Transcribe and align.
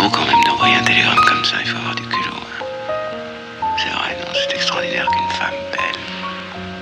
beau 0.00 0.08
quand 0.08 0.24
même 0.24 0.42
d'envoyer 0.46 0.76
un 0.76 0.82
télégramme 0.82 1.20
comme 1.28 1.44
ça, 1.44 1.56
il 1.60 1.66
faut 1.66 1.76
avoir 1.76 1.94
du 1.94 2.02
culot. 2.02 2.36
hein. 2.36 2.64
C'est 3.76 3.90
vrai, 3.90 4.16
non, 4.18 4.32
c'est 4.32 4.54
extraordinaire 4.54 5.06
qu'une 5.08 5.28
femme 5.36 5.60
belle 5.72 6.00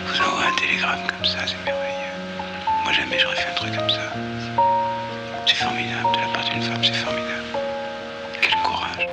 vous 0.06 0.20
envoie 0.22 0.44
un 0.46 0.56
télégramme 0.60 1.04
comme 1.08 1.24
ça, 1.24 1.38
c'est 1.46 1.56
merveilleux. 1.64 2.14
Moi 2.84 2.92
jamais 2.92 3.18
j'aurais 3.18 3.36
fait 3.36 3.50
un 3.50 3.54
truc 3.54 3.76
comme 3.76 3.90
ça. 3.90 4.12
C'est 5.46 5.56
formidable, 5.56 6.12
de 6.14 6.20
la 6.20 6.28
part 6.28 6.44
d'une 6.44 6.62
femme, 6.62 6.84
c'est 6.84 6.94
formidable. 6.94 7.44
Quel 8.40 8.54
courage. 8.62 9.06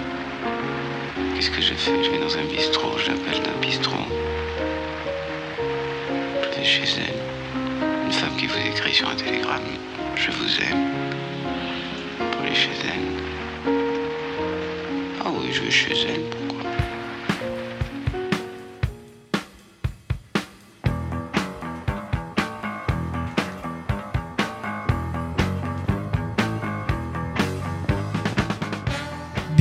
Qu'est-ce 1.35 1.51
que 1.51 1.61
je 1.61 1.73
fais? 1.73 2.03
Je 2.03 2.09
vais 2.11 2.19
dans 2.19 2.37
un 2.37 2.43
bistrot, 2.43 2.97
je 2.97 3.11
l'appelle 3.11 3.41
d'un 3.41 3.59
bistrot. 3.61 4.05
Je 6.43 6.59
vais 6.59 6.65
chez 6.65 6.83
elle. 6.99 8.05
Une 8.05 8.11
femme 8.11 8.35
qui 8.37 8.47
vous 8.47 8.57
écrit 8.57 8.93
sur 8.93 9.09
un 9.09 9.15
télégramme 9.15 9.61
Je 10.15 10.31
vous 10.31 10.61
aime. 10.61 10.87
Pour 12.31 12.41
aller 12.41 12.55
chez 12.55 12.71
elle. 12.83 13.20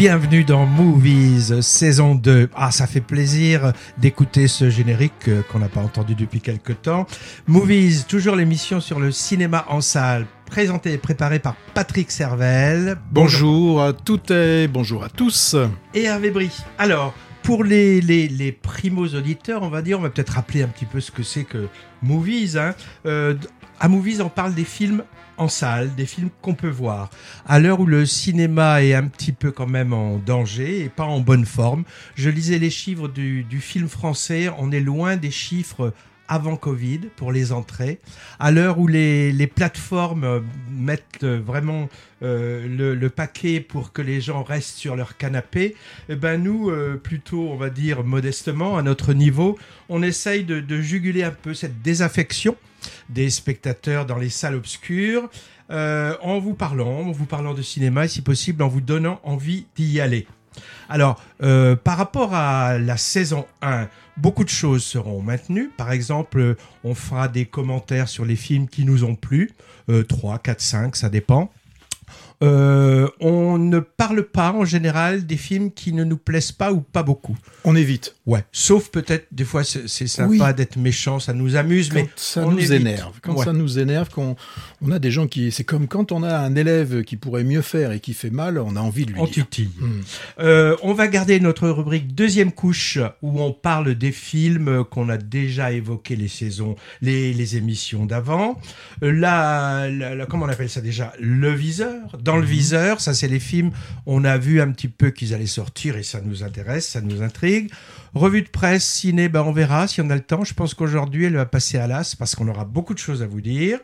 Bienvenue 0.01 0.45
dans 0.45 0.65
Movies 0.65 1.61
saison 1.61 2.15
2. 2.15 2.48
Ah, 2.55 2.70
ça 2.70 2.87
fait 2.87 3.03
plaisir 3.03 3.75
d'écouter 3.98 4.48
ce 4.48 4.70
générique 4.70 5.29
euh, 5.29 5.42
qu'on 5.42 5.59
n'a 5.59 5.69
pas 5.69 5.83
entendu 5.83 6.15
depuis 6.15 6.41
quelque 6.41 6.73
temps. 6.73 7.07
Movies, 7.47 8.07
toujours 8.09 8.34
l'émission 8.34 8.81
sur 8.81 8.98
le 8.98 9.12
cinéma 9.12 9.67
en 9.69 9.83
salle, 9.83 10.25
présentée 10.47 10.95
et 10.95 10.97
préparée 10.97 11.39
par 11.39 11.55
Patrick 11.75 12.11
Servel. 12.11 12.97
Bonjour 13.11 13.83
à 13.83 13.92
toutes 13.92 14.31
et 14.31 14.69
bonjour 14.69 15.05
à 15.05 15.11
tous. 15.11 15.55
Et 15.92 16.05
Hervé 16.05 16.31
Brie. 16.31 16.62
Alors, 16.79 17.12
pour 17.42 17.62
les, 17.62 18.01
les, 18.01 18.27
les 18.27 18.53
primos 18.53 19.14
auditeurs, 19.14 19.62
on 19.62 19.69
va 19.69 19.83
dire, 19.83 19.98
on 19.98 20.03
va 20.03 20.09
peut-être 20.09 20.31
rappeler 20.31 20.62
un 20.62 20.69
petit 20.69 20.87
peu 20.87 21.01
ce 21.01 21.11
que 21.11 21.23
c'est 21.23 21.45
que 21.45 21.69
Movies. 22.03 22.57
Hein. 22.57 22.75
Euh, 23.05 23.35
à 23.79 23.89
Movies, 23.89 24.23
on 24.23 24.31
parle 24.31 24.55
des 24.55 24.64
films 24.64 25.05
en 25.41 25.48
salle, 25.48 25.94
des 25.94 26.06
films 26.06 26.28
qu'on 26.42 26.55
peut 26.55 26.69
voir. 26.69 27.10
À 27.46 27.58
l'heure 27.58 27.80
où 27.80 27.86
le 27.86 28.05
cinéma 28.05 28.83
est 28.83 28.94
un 28.94 29.06
petit 29.06 29.33
peu 29.33 29.50
quand 29.50 29.66
même 29.66 29.94
en 29.94 30.19
danger 30.19 30.84
et 30.84 30.88
pas 30.91 31.05
en 31.05 31.20
bonne 31.20 31.46
forme, 31.46 31.84
je 32.14 32.28
lisais 32.28 32.58
les 32.58 32.70
chiffres 32.70 33.08
du, 33.08 33.46
film 33.61 33.88
français, 33.88 34.50
on 34.58 34.70
est 34.70 34.80
loin 34.80 35.16
des 35.16 35.30
chiffres 35.30 35.94
avant 36.28 36.56
Covid 36.56 37.00
pour 37.16 37.33
les 37.33 37.52
entrées. 37.52 38.00
À 38.38 38.50
l'heure 38.50 38.78
où 38.78 38.86
les, 38.86 39.50
plateformes 39.52 40.24
euh, 40.24 40.41
mettent 40.70 41.24
euh, 41.24 41.41
vraiment 41.44 41.88
euh, 42.22 42.94
le, 42.94 43.11
paquet 43.11 43.61
pour 43.61 43.92
que 43.92 44.00
les 44.00 44.20
gens 44.20 44.44
restent 44.44 44.77
sur 44.77 44.94
leur 44.94 45.16
canapé, 45.16 45.74
eh 46.08 46.14
ben 46.14 46.41
nous, 46.41 46.70
plutôt, 47.02 47.48
on 47.48 47.56
va 47.56 47.70
dire 47.70 48.05
modestement, 48.05 48.77
à 48.77 48.83
notre 48.83 49.14
niveau, 49.14 49.58
on 49.88 50.02
essaye 50.02 50.44
de 50.44 50.80
juguler 50.80 51.24
un 51.24 51.33
peu 51.33 51.55
cette 51.55 51.83
désaffection 51.83 52.56
des 53.09 53.31
spectateurs 53.31 54.06
dans 54.06 54.19
les 54.19 54.31
salles 54.31 54.55
obscures, 54.55 55.28
euh, 55.70 56.17
en 56.23 56.39
vous 56.39 56.55
parlant, 56.55 57.00
en 57.00 57.12
vous 57.12 57.27
parlant 57.27 57.55
de 57.55 57.62
cinéma 57.62 58.06
et 58.06 58.09
si 58.09 58.23
possible 58.23 58.62
en 58.62 58.69
vous 58.69 58.81
donnant 58.81 59.20
envie 59.23 59.67
d'y 59.77 60.00
aller. 60.00 60.27
Alors, 60.89 61.23
euh, 61.42 61.77
par 61.77 61.97
rapport 61.97 62.34
à 62.34 62.78
la 62.78 62.97
saison 62.97 63.47
1, 63.62 63.89
beaucoup 64.17 64.45
de 64.45 64.48
choses 64.48 64.83
seront 64.83 65.23
maintenues. 65.23 65.70
Par 65.77 65.92
exemple, 65.92 66.57
on 66.83 66.95
fera 66.95 67.29
des 67.29 67.46
commentaires 67.46 68.08
sur 68.08 68.24
les 68.24 68.36
films 68.36 68.68
qui 68.68 68.85
nous 68.85 69.05
ont 69.05 69.14
plu. 69.14 69.52
Euh, 69.89 70.02
3, 70.02 70.39
4, 70.39 70.61
5, 70.61 70.97
ça 70.97 71.08
dépend. 71.08 71.52
Euh, 72.42 73.06
on 73.20 73.58
ne 73.58 73.80
parle 73.80 74.23
pas 74.23 74.52
en 74.52 74.64
général 74.64 75.27
des 75.27 75.36
films 75.36 75.70
qui 75.73 75.92
ne 75.92 76.05
nous 76.05 76.17
plaisent 76.17 76.52
pas 76.52 76.73
ou 76.73 76.80
pas 76.80 77.02
beaucoup. 77.02 77.36
On 77.64 77.77
évite. 77.77 78.17
Ouais, 78.24 78.45
sauf 78.51 78.89
peut-être 78.90 79.27
des 79.30 79.45
fois 79.45 79.62
c'est 79.64 80.06
sympa 80.06 80.28
Oui. 80.30 80.55
d'être 80.55 80.77
méchant, 80.77 81.18
ça 81.18 81.34
nous 81.34 81.56
amuse, 81.56 81.90
Quand 81.90 81.95
mais 81.96 82.08
ça 82.17 82.46
on 82.46 82.52
nous 82.52 82.58
évite. 82.73 82.73
énerve. 82.86 83.18
Quand 83.23 83.34
Ouais. 83.34 83.45
ça 83.45 83.52
nous 83.52 83.79
énerve, 83.79 84.08
qu'on 84.08 84.36
on 84.80 84.90
a 84.90 84.98
des 84.98 85.11
gens 85.11 85.27
qui. 85.27 85.52
C'est 85.52 85.64
comme 85.64 85.86
quand 85.86 86.12
on 86.12 86.23
a 86.23 86.34
un 86.39 86.55
élève 86.55 87.02
qui 87.02 87.17
pourrait 87.17 87.45
mieux 87.45 87.61
faire 87.62 87.92
et 87.92 88.00
qui 88.00 88.14
fait 88.14 88.30
mal, 88.30 88.58
on 88.58 88.74
a 88.77 88.80
envie 88.80 89.05
de 89.05 89.12
lui 89.12 89.20
On 89.20 89.27
dire. 89.27 89.46
Hmm. 89.79 90.00
Euh, 90.39 90.77
on 90.83 90.95
va 90.95 91.08
garder 91.08 91.40
notre 91.40 91.68
rubrique 91.68 92.14
deuxième 92.14 92.52
couche 92.52 92.98
où 93.20 93.40
on 93.42 93.52
parle 93.52 93.95
des 93.96 94.12
films 94.12 94.84
qu'on 94.84 95.08
a 95.11 95.18
déjà 95.18 95.73
évoqués 95.73 96.17
les 96.17 96.29
saisons, 96.29 96.77
les, 97.02 97.34
les 97.34 97.56
émissions 97.56 98.06
d'avant. 98.06 98.58
Euh, 99.02 99.11
Là, 99.12 99.90
la- 99.90 100.14
la- 100.14 100.24
comment 100.27 100.46
on 100.46 100.48
appelle 100.48 100.70
ça 100.70 100.80
déjà? 100.80 101.12
Le 101.20 101.52
viseur? 101.52 102.17
Dans 102.23 102.30
Mhm. 102.36 102.42
le 102.42 102.46
viseur, 102.46 103.01
ça 103.01 103.14
c'est 103.14 103.29
les 103.29 103.41
films. 103.41 103.70
On 104.07 104.24
a 104.24 104.39
vu 104.39 104.61
un 104.61 104.70
petit 104.70 104.89
peu 104.89 105.11
qu'ils 105.11 105.35
allaient 105.35 105.46
sortir 105.46 105.96
et 105.96 106.02
ça 106.02 106.20
nous 106.20 106.42
intéresse, 106.42 106.89
ça 106.89 107.01
nous 107.01 107.23
intrigue. 107.23 107.70
Revue 108.14 108.42
de 108.42 108.48
presse, 108.48 108.85
ciné, 108.85 109.29
ben 109.29 109.42
on 109.42 109.52
verra 109.52 109.86
si 109.86 110.01
on 110.01 110.11
a 110.11 110.14
le 110.14 110.20
temps. 110.20 110.45
Je 110.45 110.55
pense 110.55 110.74
qu'aujourd'hui 110.74 111.24
elle 111.24 111.36
va 111.36 111.46
passer 111.46 111.79
à 111.79 111.86
l'as 111.86 112.14
parce 112.14 112.35
qu'on 112.35 112.48
aura 112.48 112.64
beaucoup 112.64 112.95
de 112.95 112.98
choses 112.98 113.23
à 113.23 113.27
vous 113.27 113.41
dire. 113.41 113.79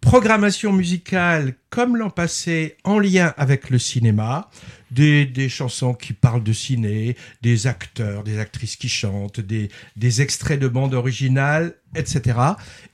Programmation 0.00 0.72
musicale 0.72 1.54
comme 1.68 1.96
l'an 1.96 2.08
passé 2.08 2.76
en 2.84 2.98
lien 2.98 3.34
avec 3.36 3.68
le 3.68 3.78
cinéma, 3.78 4.48
des, 4.90 5.26
des 5.26 5.48
chansons 5.48 5.94
qui 5.94 6.12
parlent 6.12 6.42
de 6.42 6.52
ciné, 6.52 7.16
des 7.42 7.66
acteurs, 7.66 8.22
des 8.24 8.38
actrices 8.38 8.76
qui 8.76 8.88
chantent, 8.88 9.40
des, 9.40 9.68
des 9.96 10.22
extraits 10.22 10.58
de 10.60 10.68
bandes 10.68 10.94
originales, 10.94 11.74
etc. 11.96 12.38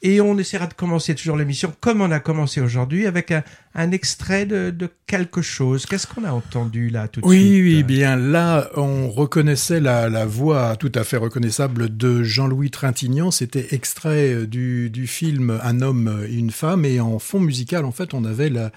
Et 0.02 0.20
on 0.22 0.38
essaiera 0.38 0.66
de 0.66 0.74
commencer 0.74 1.14
toujours 1.14 1.36
l'émission 1.36 1.72
comme 1.80 2.00
on 2.00 2.10
a 2.10 2.18
commencé 2.20 2.60
aujourd'hui 2.62 3.06
avec 3.06 3.30
un, 3.30 3.42
un 3.74 3.90
extrait 3.90 4.46
de, 4.46 4.70
de 4.70 4.88
quelque 5.06 5.42
chose. 5.42 5.84
Qu'est-ce 5.84 6.06
qu'on 6.06 6.24
a 6.24 6.30
entendu 6.32 6.88
là 6.88 7.06
tout 7.06 7.20
de 7.20 7.26
Oui, 7.26 7.36
suite? 7.42 7.62
oui, 7.62 7.82
bien 7.82 8.16
là, 8.16 8.70
on 8.74 9.10
reconnaissait 9.10 9.80
la, 9.80 10.08
la 10.08 10.24
voix 10.24 10.76
tout 10.76 10.92
à 10.94 11.04
fait 11.04 11.18
reconnaissable 11.18 11.94
de 11.94 12.22
Jean-Louis 12.22 12.70
Trintignant. 12.70 13.30
C'était 13.30 13.66
extrait 13.74 14.32
euh, 14.32 14.46
du, 14.46 14.88
du 14.88 15.06
film 15.06 15.60
Un 15.62 15.82
homme 15.82 16.24
et 16.26 16.34
une 16.34 16.50
femme. 16.50 16.86
Et 16.86 16.98
en 16.98 17.18
fond 17.18 17.40
musical, 17.40 17.84
en 17.84 17.92
fait, 17.92 18.14
on 18.14 18.24
avait 18.24 18.48
la- 18.48 18.72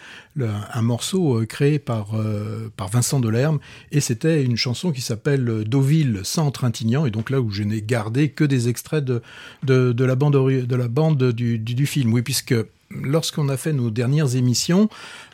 un 0.73 0.81
morceau 0.81 1.39
euh, 1.39 1.45
créé 1.45 1.79
par, 1.79 2.15
euh, 2.15 2.71
par 2.75 2.89
Vincent 2.89 3.19
Delerme. 3.19 3.59
Et 3.91 3.99
c'était 3.99 4.43
une 4.43 4.57
chanson 4.57 4.91
qui 4.91 5.01
s'appelle 5.01 5.63
Deauville 5.65 6.21
sans 6.23 6.51
Trintignant. 6.51 7.05
Et 7.05 7.11
donc 7.11 7.29
là 7.29 7.41
où 7.41 7.51
je 7.51 7.63
n'ai 7.63 7.81
gardé 7.81 8.29
que 8.29 8.43
des 8.43 8.69
extraits 8.69 9.03
de, 9.03 9.21
de, 9.63 10.05
la 10.05 10.15
bande, 10.15 10.33
de 10.33 10.75
la 10.75 10.87
bande 10.87 11.31
du, 11.31 11.59
du 11.59 11.85
film. 11.85 12.13
Oui, 12.13 12.21
puisque 12.21 12.55
lorsqu'on 12.91 13.49
a 13.49 13.57
fait 13.57 13.73
nos 13.73 13.89
dernières 13.89 14.35
émissions, 14.35 14.89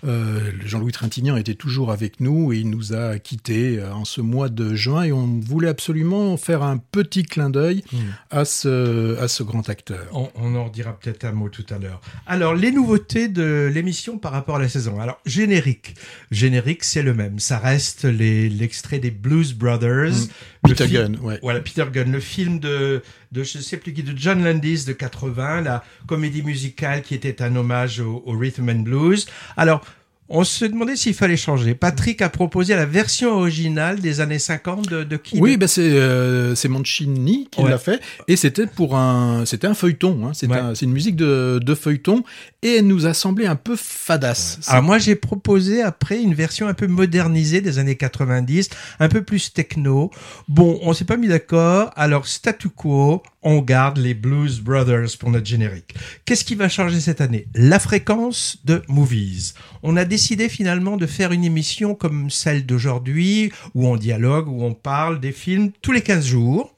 euh, 0.05 0.51
Jean-Louis 0.65 0.91
Trintignant 0.91 1.37
était 1.37 1.55
toujours 1.55 1.91
avec 1.91 2.19
nous 2.19 2.53
et 2.53 2.57
il 2.57 2.69
nous 2.69 2.93
a 2.93 3.17
quittés 3.19 3.79
euh, 3.79 3.93
en 3.93 4.05
ce 4.05 4.21
mois 4.21 4.49
de 4.49 4.75
juin 4.75 5.03
et 5.03 5.11
on 5.11 5.39
voulait 5.39 5.67
absolument 5.69 6.37
faire 6.37 6.63
un 6.63 6.77
petit 6.77 7.23
clin 7.23 7.49
d'œil 7.49 7.83
Hmm. 7.91 7.97
à, 8.31 8.45
ce, 8.45 9.17
à 9.19 9.27
ce 9.27 9.43
grand 9.43 9.69
acteur. 9.69 10.05
On, 10.11 10.29
on 10.35 10.55
en 10.55 10.69
dira 10.69 10.97
peut-être 10.97 11.25
un 11.25 11.31
mot 11.31 11.49
tout 11.49 11.65
à 11.69 11.77
l'heure. 11.77 12.01
Alors, 12.25 12.55
les 12.55 12.71
nouveautés 12.71 13.27
de 13.27 13.69
l'émission 13.73 14.17
par 14.17 14.31
rapport 14.31 14.55
à 14.57 14.59
la 14.59 14.69
saison. 14.69 14.99
Alors, 14.99 15.19
générique. 15.25 15.95
Générique, 16.31 16.83
c'est 16.83 17.03
le 17.03 17.13
même. 17.13 17.39
Ça 17.39 17.57
reste 17.59 18.05
l'extrait 18.05 18.99
des 18.99 19.11
Blues 19.11 19.53
Brothers. 19.53 20.11
Mm. 20.11 20.27
Le 20.67 20.69
Peter 20.73 20.87
Gunn, 20.87 21.17
ouais. 21.21 21.39
Voilà, 21.43 21.59
Peter 21.59 21.85
Gunn, 21.91 22.11
le 22.11 22.19
film 22.19 22.59
de, 22.59 23.03
de 23.31 23.43
je 23.43 23.59
sais 23.59 23.77
plus 23.77 23.93
qui, 23.93 24.01
de 24.03 24.17
John 24.17 24.43
Landis 24.43 24.85
de 24.85 24.93
80, 24.93 25.61
la 25.61 25.83
comédie 26.07 26.41
musicale 26.41 27.01
qui 27.03 27.13
était 27.13 27.41
un 27.41 27.55
hommage 27.55 27.99
au, 27.99 28.23
au 28.25 28.37
rhythm 28.37 28.69
and 28.69 28.79
blues. 28.79 29.27
Alors, 29.57 29.81
on 30.27 30.43
se 30.43 30.65
demandait 30.65 30.95
s'il 30.95 31.13
fallait 31.13 31.37
changer. 31.37 31.75
Patrick 31.75 32.21
a 32.21 32.29
proposé 32.29 32.75
la 32.75 32.85
version 32.85 33.31
originale 33.37 33.99
des 33.99 34.21
années 34.21 34.39
50 34.39 34.87
de, 34.89 35.03
de 35.03 35.17
qui 35.17 35.39
Oui, 35.39 35.55
ben 35.57 35.67
c'est 35.67 35.81
euh, 35.93 36.55
Mancini 36.67 37.47
qui 37.51 37.61
Ouais. 37.61 37.69
l'a 37.69 37.77
fait 37.77 38.01
et 38.27 38.35
c'était 38.35 38.65
pour 38.67 38.95
un 38.97 39.45
c'était 39.45 39.67
un 39.67 39.73
feuilleton. 39.75 40.25
Hein, 40.27 40.31
c'est 40.33 40.47
Ouais. 40.47 40.57
un- 40.57 40.73
c'est 40.75 40.85
une 40.85 40.91
musique 40.93 41.15
de, 41.15 41.59
de 41.63 41.75
feuilleton 41.75 42.23
et 42.63 42.77
elle 42.77 42.87
nous 42.87 43.05
a 43.05 43.13
semblé 43.13 43.45
un 43.45 43.55
peu 43.55 43.75
fadasse. 43.75 44.59
Alors 44.67 44.83
moi 44.83 44.97
j'ai 44.97 45.15
proposé 45.15 45.81
après 45.83 46.21
une 46.21 46.33
version 46.33 46.67
un 46.67 46.73
peu 46.73 46.87
modernisée 46.87 47.61
des 47.61 47.77
années 47.79 47.95
90, 47.95 48.69
un 48.99 49.09
peu 49.09 49.21
plus 49.21 49.53
techno. 49.53 50.09
Bon, 50.47 50.79
on 50.81 50.93
s'est 50.93 51.05
pas 51.05 51.17
mis 51.17 51.27
d'accord. 51.27 51.91
Alors 51.95 52.25
statu 52.27 52.69
quo, 52.69 53.21
on 53.45 53.61
garde 53.61 53.97
les 53.97 54.15
Blues 54.15 54.59
Brothers 54.59 55.17
pour 55.19 55.29
notre 55.29 55.45
générique. 55.45 55.93
Qu'est-ce 56.25 56.43
qui 56.43 56.55
va 56.55 56.67
changer 56.67 56.99
cette 56.99 57.21
année? 57.21 57.47
La 57.53 57.79
fréquence 57.79 58.57
de 58.65 58.81
movies. 58.87 59.53
On 59.83 59.95
a 59.95 60.03
décidé 60.03 60.49
finalement 60.49 60.97
de 60.97 61.05
faire 61.05 61.31
une 61.31 61.45
émission 61.45 61.93
comme 61.93 62.31
celle 62.31 62.65
d'aujourd'hui 62.65 63.51
où 63.75 63.87
on 63.87 63.97
dialogue, 63.97 64.49
où 64.49 64.63
on 64.63 64.73
parle 64.73 65.19
des 65.19 65.31
films 65.31 65.71
tous 65.83 65.91
les 65.91 66.01
15 66.01 66.25
jours. 66.25 66.75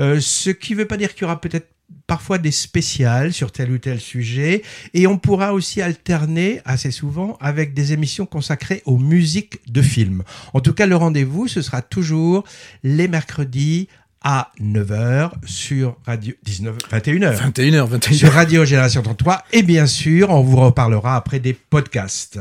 Euh, 0.00 0.20
ce 0.20 0.50
qui 0.50 0.74
veut 0.74 0.86
pas 0.86 0.98
dire 0.98 1.14
qu'il 1.14 1.22
y 1.22 1.24
aura 1.24 1.40
peut-être 1.40 1.68
parfois 2.06 2.38
des 2.38 2.50
spéciales 2.50 3.32
sur 3.32 3.52
tel 3.52 3.70
ou 3.70 3.78
tel 3.78 4.00
sujet 4.00 4.62
et 4.94 5.06
on 5.06 5.18
pourra 5.18 5.52
aussi 5.52 5.80
alterner 5.80 6.60
assez 6.64 6.90
souvent 6.90 7.36
avec 7.40 7.74
des 7.74 7.92
émissions 7.92 8.26
consacrées 8.26 8.82
aux 8.84 8.98
musiques 8.98 9.60
de 9.70 9.82
films. 9.82 10.22
En 10.52 10.60
tout 10.60 10.74
cas, 10.74 10.86
le 10.86 10.96
rendez-vous, 10.96 11.48
ce 11.48 11.62
sera 11.62 11.80
toujours 11.80 12.44
les 12.82 13.08
mercredis 13.08 13.88
à 14.24 14.50
9h 14.60 15.30
sur 15.44 15.96
Radio 16.06 16.34
19 16.44 16.76
21h. 16.90 17.36
21h, 17.36 17.98
21h. 17.98 18.12
Sur 18.14 18.32
Radio 18.32 18.64
Génération 18.64 19.02
33 19.02 19.44
et 19.52 19.62
bien 19.62 19.86
sûr, 19.86 20.30
on 20.30 20.42
vous 20.42 20.56
reparlera 20.56 21.16
après 21.16 21.40
des 21.40 21.52
podcasts. 21.52 22.40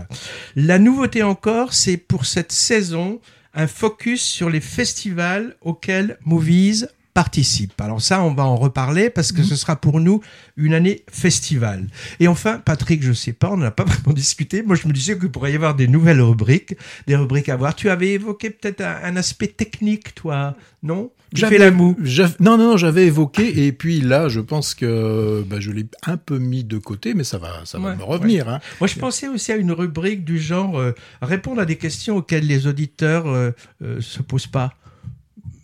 La 0.55 0.79
nouveauté 0.79 1.23
encore, 1.23 1.73
c'est 1.73 1.97
pour 1.97 2.25
cette 2.25 2.51
saison 2.51 3.19
un 3.53 3.67
focus 3.67 4.21
sur 4.21 4.49
les 4.49 4.61
festivals 4.61 5.55
auxquels 5.61 6.17
Movies 6.25 6.87
participe. 7.13 7.79
Alors 7.81 8.01
ça, 8.01 8.23
on 8.23 8.33
va 8.33 8.45
en 8.45 8.55
reparler 8.55 9.09
parce 9.09 9.31
que 9.31 9.43
ce 9.43 9.55
sera 9.55 9.75
pour 9.75 9.99
nous 9.99 10.21
une 10.57 10.73
année 10.73 11.03
festival. 11.11 11.87
Et 12.19 12.27
enfin, 12.27 12.59
Patrick, 12.63 13.03
je 13.03 13.13
sais 13.13 13.33
pas, 13.33 13.49
on 13.51 13.57
n'a 13.57 13.71
pas 13.71 13.83
vraiment 13.85 14.13
discuté. 14.13 14.63
Moi, 14.63 14.75
je 14.75 14.87
me 14.87 14.93
disais 14.93 15.17
qu'il 15.17 15.29
pourrait 15.29 15.51
y 15.51 15.55
avoir 15.55 15.75
des 15.75 15.87
nouvelles 15.87 16.21
rubriques, 16.21 16.75
des 17.07 17.15
rubriques 17.15 17.49
à 17.49 17.55
voir. 17.55 17.75
Tu 17.75 17.89
avais 17.89 18.09
évoqué 18.09 18.49
peut-être 18.49 18.81
un, 18.81 18.97
un 19.03 19.15
aspect 19.15 19.47
technique, 19.47 20.15
toi, 20.15 20.55
non? 20.83 21.11
Tu 21.33 21.45
fais 21.45 21.57
la 21.57 21.71
moue. 21.71 21.95
Non, 22.39 22.57
non, 22.57 22.71
non, 22.71 22.77
j'avais 22.77 23.05
évoqué, 23.05 23.65
et 23.65 23.71
puis 23.71 24.01
là, 24.01 24.27
je 24.27 24.41
pense 24.41 24.75
que 24.75 25.43
bah, 25.47 25.57
je 25.59 25.71
l'ai 25.71 25.85
un 26.05 26.17
peu 26.17 26.39
mis 26.39 26.63
de 26.63 26.77
côté, 26.77 27.13
mais 27.13 27.23
ça 27.23 27.37
va, 27.37 27.61
ça 27.63 27.79
va 27.79 27.95
me 27.95 28.03
revenir. 28.03 28.49
Hein. 28.49 28.59
Moi, 28.81 28.87
je 28.87 28.99
pensais 28.99 29.27
aussi 29.29 29.51
à 29.51 29.55
une 29.55 29.71
rubrique 29.71 30.25
du 30.25 30.39
genre 30.39 30.77
euh, 30.77 30.93
répondre 31.21 31.61
à 31.61 31.65
des 31.65 31.77
questions 31.77 32.17
auxquelles 32.17 32.45
les 32.45 32.67
auditeurs 32.67 33.27
euh, 33.27 33.51
euh, 33.81 34.01
se 34.01 34.21
posent 34.21 34.47
pas. 34.47 34.73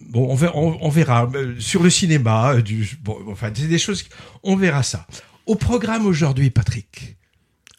Bon, 0.07 0.29
on 0.29 0.89
verra. 0.89 1.29
Euh, 1.35 1.55
sur 1.59 1.83
le 1.83 1.89
cinéma, 1.89 2.53
euh, 2.53 2.61
du, 2.61 2.97
bon, 3.03 3.17
enfin, 3.27 3.51
c'est 3.53 3.67
des 3.67 3.77
choses. 3.77 4.05
On 4.43 4.55
verra 4.55 4.83
ça. 4.83 5.05
Au 5.45 5.55
programme 5.55 6.05
aujourd'hui, 6.05 6.49
Patrick. 6.49 7.17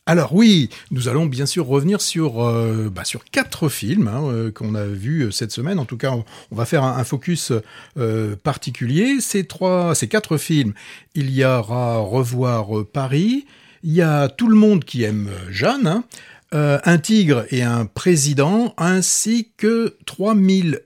Alors 0.05 0.35
oui, 0.35 0.71
nous 0.91 1.09
allons 1.09 1.27
bien 1.27 1.45
sûr 1.45 1.67
revenir 1.67 2.01
sur 2.01 2.43
euh, 2.43 2.91
bah, 2.91 3.05
sur 3.05 3.25
quatre 3.27 3.69
films 3.69 4.09
hein, 4.09 4.51
qu'on 4.55 4.75
a 4.75 4.87
vus 4.87 5.31
cette 5.33 5.53
semaine. 5.53 5.79
En 5.79 5.85
tout 5.85 5.99
cas, 5.99 6.13
on, 6.13 6.25
va 6.51 6.65
faire 6.65 6.83
un, 6.83 7.05
focus 7.05 7.53
particulier. 8.43 9.21
Ces 9.21 9.45
trois, 9.45 9.95
ces 9.95 10.09
quatre 10.09 10.39
films, 10.39 10.73
il 11.15 11.31
y 11.31 11.45
aura 11.45 11.99
Revoir 11.99 12.87
Paris. 12.91 13.45
Il 13.83 13.93
y 13.93 14.01
a 14.01 14.29
Tout 14.29 14.49
le 14.49 14.57
monde 14.57 14.85
qui 14.85 15.03
aime 15.03 15.29
Jeanne. 15.51 15.87
hein, 16.53 16.81
un 16.85 16.99
tigre 16.99 17.45
et 17.51 17.63
un 17.63 17.85
président, 17.85 18.73
ainsi 18.79 19.53
que 19.59 19.95
3000 20.07 20.81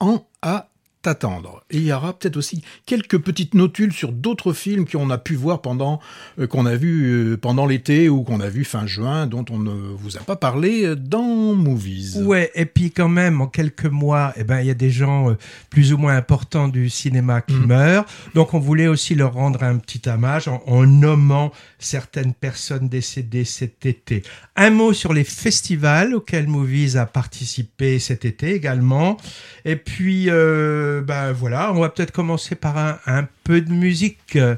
ans 0.00 0.26
à 0.42 0.68
t'attendre. 1.04 1.62
Et 1.70 1.76
il 1.76 1.84
y 1.84 1.92
aura 1.92 2.18
peut-être 2.18 2.36
aussi 2.36 2.62
quelques 2.86 3.18
petites 3.18 3.54
notules 3.54 3.92
sur 3.92 4.10
d'autres 4.10 4.52
films 4.52 4.86
qu'on 4.86 5.10
a 5.10 5.18
pu 5.18 5.34
voir 5.36 5.60
pendant 5.62 6.00
euh, 6.38 6.46
qu'on 6.46 6.66
a 6.66 6.74
vu 6.76 7.32
euh, 7.32 7.36
pendant 7.36 7.66
l'été 7.66 8.08
ou 8.08 8.22
qu'on 8.22 8.40
a 8.40 8.48
vu 8.48 8.64
fin 8.64 8.86
juin, 8.86 9.26
dont 9.26 9.44
on 9.50 9.58
ne 9.58 9.70
vous 9.70 10.16
a 10.16 10.20
pas 10.20 10.36
parlé 10.36 10.84
euh, 10.84 10.96
dans 10.96 11.54
Movies. 11.54 12.16
Ouais, 12.22 12.50
et 12.54 12.64
puis 12.66 12.90
quand 12.90 13.08
même, 13.08 13.40
en 13.40 13.46
quelques 13.46 13.84
mois, 13.86 14.32
eh 14.36 14.44
ben, 14.44 14.60
il 14.60 14.66
y 14.66 14.70
a 14.70 14.74
des 14.74 14.90
gens 14.90 15.30
euh, 15.30 15.34
plus 15.70 15.92
ou 15.92 15.98
moins 15.98 16.16
importants 16.16 16.68
du 16.68 16.88
cinéma 16.88 17.40
qui 17.42 17.54
Mhm. 17.54 17.66
meurent. 17.66 18.06
Donc, 18.34 18.54
on 18.54 18.58
voulait 18.58 18.88
aussi 18.88 19.14
leur 19.14 19.34
rendre 19.34 19.62
un 19.62 19.76
petit 19.76 20.02
hommage 20.08 20.48
en, 20.48 20.62
en 20.66 20.86
nommant 20.86 21.52
certaines 21.78 22.32
personnes 22.34 22.88
décédées 22.88 23.44
cet 23.44 23.84
été. 23.86 24.22
Un 24.56 24.70
mot 24.70 24.92
sur 24.92 25.12
les 25.12 25.24
festivals 25.24 26.14
auxquels 26.14 26.48
Movies 26.48 26.96
a 26.96 27.04
participé 27.06 27.98
cet 27.98 28.24
été 28.24 28.54
également. 28.54 29.16
Et 29.64 29.76
puis, 29.76 30.30
euh, 30.30 30.93
ben 31.00 31.32
voilà, 31.32 31.72
on 31.72 31.80
va 31.80 31.88
peut-être 31.88 32.12
commencer 32.12 32.54
par 32.54 32.76
un, 32.78 32.98
un 33.06 33.26
peu 33.44 33.60
de 33.60 33.72
musique. 33.72 34.36
Euh, 34.36 34.56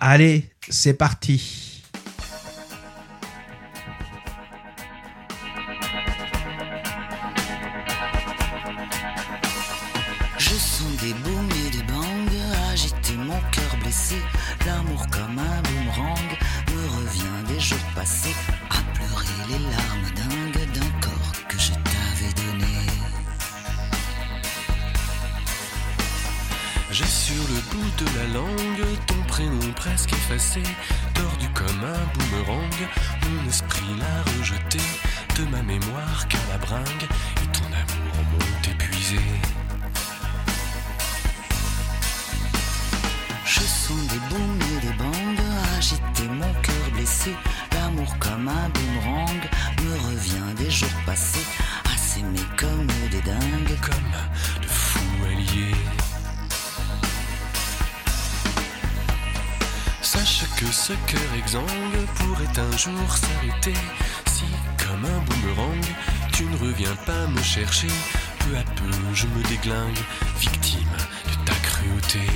Allez, 0.00 0.48
c'est 0.68 0.94
parti. 0.94 1.77
De 27.98 28.04
la 28.18 28.26
langue 28.32 28.86
ton 29.06 29.22
prénom 29.26 29.72
presque 29.74 30.12
effacé, 30.12 30.62
tordu 31.14 31.48
comme 31.54 31.82
un 31.82 32.04
boomerang. 32.14 32.78
Mon 33.22 33.48
esprit 33.48 33.92
l'a 33.98 34.38
rejeté 34.38 34.78
de 35.36 35.44
ma 35.50 35.62
mémoire 35.62 36.28
qu'à 36.28 36.38
la 36.50 36.58
bringue, 36.58 37.06
et 37.42 37.48
ton 37.56 37.66
amour 37.66 38.14
m'ont 38.30 38.70
épuisé. 38.70 39.18
Je 43.44 43.60
sens 43.60 44.06
des 44.12 44.20
booms 44.30 44.60
et 44.76 44.86
des 44.86 44.92
bangs 44.92 45.42
agiter 45.76 46.28
mon 46.28 46.52
cœur 46.62 46.90
blessé. 46.92 47.34
L'amour 47.72 48.16
comme 48.20 48.48
un 48.48 48.68
boomerang 48.68 49.42
me 49.82 49.92
revient 50.08 50.54
des 50.56 50.70
jours 50.70 50.88
passés 51.04 51.46
à 51.92 51.96
s'aimer 51.96 52.46
comme 52.56 52.86
des 53.10 53.22
dingues. 53.22 53.78
comme 53.80 54.62
de 54.62 54.68
fous 54.68 55.24
alliés. 55.26 55.97
Sache 60.18 60.46
que 60.56 60.66
ce 60.66 60.92
cœur 61.06 61.32
exsangue 61.38 62.06
pourrait 62.16 62.58
un 62.58 62.76
jour 62.76 63.16
s'arrêter 63.16 63.78
si, 64.26 64.46
comme 64.76 65.04
un 65.04 65.20
boomerang, 65.20 65.84
tu 66.32 66.42
ne 66.42 66.56
reviens 66.56 66.96
pas 67.06 67.28
me 67.28 67.40
chercher. 67.40 67.86
Peu 68.40 68.56
à 68.56 68.64
peu, 68.74 68.90
je 69.14 69.28
me 69.28 69.42
déglingue, 69.44 69.98
victime 70.40 70.96
de 71.30 71.44
ta 71.44 71.54
cruauté. 71.62 72.26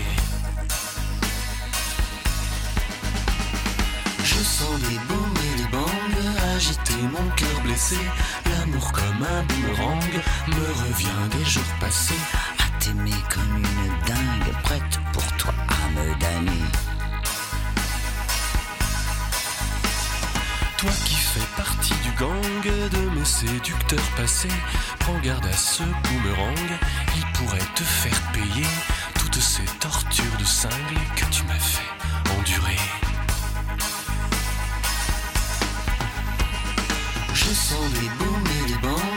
Je 4.22 4.34
sens 4.34 4.78
des 4.82 5.00
booms 5.08 5.42
et 5.52 5.62
des 5.62 5.68
bangs 5.72 6.54
agiter 6.54 7.02
mon 7.02 7.28
cœur 7.34 7.60
blessé. 7.64 7.98
L'amour 8.46 8.92
comme 8.92 9.26
un 9.26 9.42
boomerang 9.42 10.12
me 10.46 10.66
revient 10.84 11.36
des 11.36 11.44
jours 11.50 11.74
passés 11.80 12.14
à 12.60 12.78
t'aimer 12.78 13.10
comme 13.28 13.56
une 13.56 14.06
dingue 14.06 14.62
prête 14.62 15.00
pour 15.12 15.26
toi 15.36 15.54
à 15.68 15.90
me 15.90 16.20
damner. 16.20 16.91
Toi 20.82 20.90
qui 21.04 21.14
fais 21.14 21.46
partie 21.56 21.94
du 22.02 22.10
gang 22.18 22.90
de 22.90 23.10
mes 23.16 23.24
séducteurs 23.24 24.10
passés, 24.16 24.48
prends 24.98 25.16
garde 25.20 25.46
à 25.46 25.52
ce 25.52 25.84
boomerang, 25.84 26.58
il 27.14 27.24
pourrait 27.38 27.68
te 27.76 27.84
faire 27.84 28.20
payer 28.32 28.66
toutes 29.14 29.38
ces 29.40 29.62
tortures 29.78 30.36
de 30.40 30.44
cingle 30.44 30.74
que 31.14 31.24
tu 31.26 31.44
m'as 31.44 31.54
fait 31.54 32.36
endurer. 32.36 32.80
Je 37.32 37.44
sens 37.44 37.92
des 37.92 38.08
booms 38.18 38.44
et 38.64 38.72
des 38.72 38.78
bangs 38.78 39.12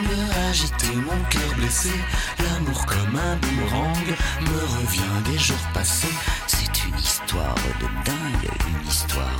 agiter 0.50 0.96
mon 0.96 1.24
cœur 1.32 1.56
blessé. 1.58 1.92
L'amour 2.44 2.86
comme 2.86 3.16
un 3.16 3.38
boomerang 3.38 4.06
me 4.42 4.60
revient 4.78 5.32
des 5.32 5.40
jours 5.40 5.68
passés. 5.74 6.14
C'est 6.46 6.86
une 6.86 7.00
histoire 7.00 7.56
de 7.82 7.88
dingue, 8.06 8.52
une 8.68 8.88
histoire 8.88 9.40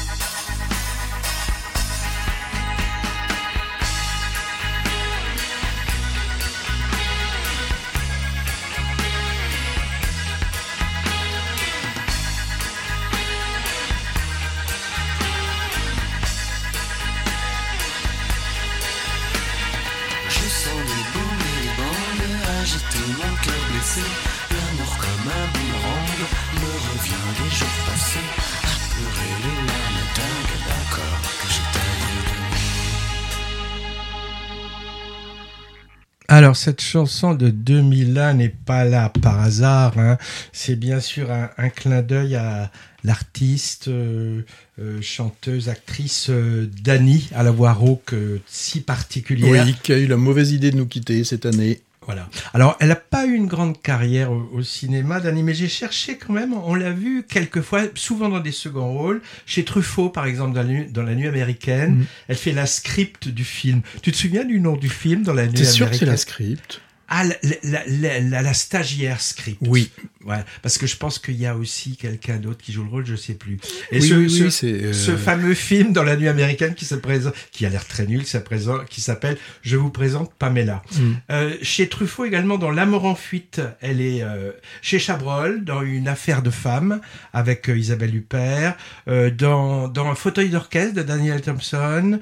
Cette 36.61 36.81
chanson 36.81 37.33
de 37.33 37.49
2001 37.49 38.35
n'est 38.35 38.49
pas 38.49 38.85
là 38.85 39.09
par 39.09 39.39
hasard. 39.39 39.97
hein. 39.97 40.19
C'est 40.53 40.75
bien 40.75 40.99
sûr 40.99 41.31
un, 41.31 41.69
clin 41.69 42.03
d'œil 42.03 42.35
à 42.35 42.71
l'artiste, 43.03 43.87
euh, 43.87 44.43
euh, 44.79 45.01
chanteuse, 45.01 45.69
actrice 45.69 46.29
Dani, 46.29 47.29
à 47.33 47.41
la 47.41 47.49
voix 47.49 47.73
rauque 47.73 48.13
si 48.45 48.81
particulière. 48.81 49.65
Oui, 49.65 49.75
qui 49.81 49.91
a 49.91 49.97
eu 49.97 50.05
la 50.05 50.17
mauvaise 50.17 50.51
idée 50.51 50.69
de 50.69 50.77
nous 50.77 50.85
quitter 50.85 51.23
cette 51.23 51.47
année. 51.47 51.81
Voilà. 52.07 52.27
Alors, 52.55 52.77
elle 52.79 52.87
n'a 52.87 52.95
pas 52.95 53.27
eu 53.27 53.33
une 53.35 53.45
grande 53.45 53.79
carrière 53.79 54.31
au, 54.31 54.49
au 54.53 54.63
cinéma, 54.63 55.19
Dani, 55.19 55.43
mais 55.43 55.53
j'ai 55.53 55.67
cherché 55.67 56.17
quand 56.17 56.33
même. 56.33 56.53
On 56.53 56.73
l'a 56.73 56.91
vu 56.91 57.23
quelquefois, 57.29 57.83
souvent 57.93 58.27
dans 58.27 58.39
des 58.39 58.51
seconds 58.51 58.91
rôles. 58.91 59.21
Chez 59.45 59.63
Truffaut, 59.63 60.09
par 60.09 60.25
exemple, 60.25 60.55
dans 60.55 60.63
La 60.63 60.67
Nuit, 60.67 60.87
dans 60.91 61.03
la 61.03 61.13
nuit 61.13 61.27
américaine, 61.27 61.97
Mhm. 61.97 62.05
elle 62.27 62.35
fait 62.37 62.53
la 62.53 62.65
script 62.65 63.27
du 63.27 63.43
film. 63.45 63.81
Tu 64.01 64.11
te 64.11 64.17
souviens 64.17 64.43
du 64.45 64.59
nom 64.59 64.75
du 64.77 64.89
film 64.89 65.21
dans 65.21 65.33
La 65.33 65.45
Nuit 65.45 65.53
T'es 65.53 65.63
sûr 65.63 65.89
que 65.91 65.95
c'est 65.95 66.03
américaine? 66.05 66.09
la 66.09 66.17
script? 66.17 66.81
Ah, 67.13 67.25
la, 67.25 67.83
la, 67.87 68.41
la, 68.41 68.53
stagiaire 68.53 69.19
script. 69.19 69.57
Oui. 69.67 69.91
Ouais, 70.25 70.37
parce 70.61 70.77
que 70.77 70.87
je 70.87 70.95
pense 70.95 71.19
qu'il 71.19 71.35
y 71.35 71.45
a 71.45 71.57
aussi 71.57 71.97
quelqu'un 71.97 72.37
d'autre 72.37 72.63
qui 72.63 72.71
joue 72.71 72.83
le 72.83 72.89
rôle, 72.89 73.05
je 73.05 73.15
sais 73.15 73.33
plus. 73.33 73.57
Et 73.91 73.99
oui, 73.99 74.07
ce, 74.07 74.13
oui, 74.13 74.29
ce- 74.29 74.43
oui, 74.43 74.51
c'est. 74.51 74.67
euh, 74.71 74.93
ce 74.93 75.17
fameux 75.17 75.53
film 75.55 75.91
dans 75.93 76.03
la 76.03 76.15
nuit 76.15 76.27
américaine 76.29 76.73
qui 76.73 76.85
se 76.85 76.95
présente, 76.95 77.33
qui 77.51 77.65
a 77.65 77.69
l'air 77.69 77.85
très 77.85 78.05
nul, 78.05 78.23
qui 78.23 79.01
s'appelle 79.01 79.37
Je 79.61 79.75
vous 79.77 79.89
présente 79.89 80.31
Pamela. 80.39 80.83
Mm. 80.93 81.11
Euh, 81.31 81.55
chez 81.61 81.89
Truffaut 81.89 82.23
également 82.23 82.57
dans 82.57 82.71
L'amour 82.71 83.03
en 83.05 83.15
fuite, 83.15 83.61
elle 83.81 83.99
est 83.99 84.21
euh, 84.21 84.51
chez 84.81 84.99
Chabrol 84.99 85.65
dans 85.65 85.81
une 85.81 86.07
affaire 86.07 86.41
de 86.43 86.49
femme 86.51 87.01
avec 87.33 87.69
Isabelle 87.73 88.15
Huppert, 88.15 88.77
dans, 89.07 89.87
dans 89.89 90.07
un 90.07 90.15
fauteuil 90.15 90.49
d'orchestre 90.49 90.93
de 90.93 91.01
Daniel 91.01 91.41
Thompson, 91.41 92.19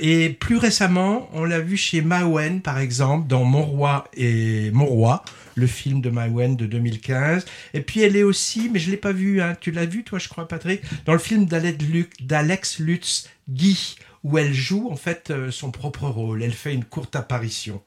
et 0.00 0.28
plus 0.30 0.56
récemment, 0.58 1.30
on 1.32 1.44
l'a 1.44 1.60
vu 1.60 1.76
chez 1.76 2.02
Mawen 2.02 2.60
par 2.60 2.78
exemple 2.78 3.26
dans 3.28 3.44
Mon 3.44 3.62
roi 3.62 4.08
et 4.18 4.70
Mon 4.72 4.86
roi 4.86 5.24
le 5.58 5.66
film 5.66 6.00
de 6.00 6.08
Mawen 6.08 6.56
de 6.56 6.66
2015. 6.66 7.44
Et 7.74 7.80
puis 7.80 8.00
elle 8.00 8.16
est 8.16 8.22
aussi, 8.22 8.70
mais 8.72 8.78
je 8.78 8.90
l'ai 8.90 8.96
pas 8.96 9.12
vu, 9.12 9.42
hein, 9.42 9.56
tu 9.60 9.70
l'as 9.70 9.86
vu 9.86 10.04
toi 10.04 10.18
je 10.18 10.28
crois 10.28 10.48
Patrick, 10.48 10.82
dans 11.04 11.12
le 11.12 11.18
film 11.18 11.46
d'Alex 11.46 11.84
Lu- 11.84 12.10
d'Alex 12.20 12.78
Lutz, 12.78 13.28
Guy, 13.48 13.96
où 14.24 14.38
elle 14.38 14.54
joue 14.54 14.88
en 14.90 14.96
fait 14.96 15.30
euh, 15.30 15.50
son 15.50 15.70
propre 15.70 16.06
rôle. 16.06 16.42
Elle 16.42 16.52
fait 16.52 16.72
une 16.72 16.84
courte 16.84 17.16
apparition. 17.16 17.82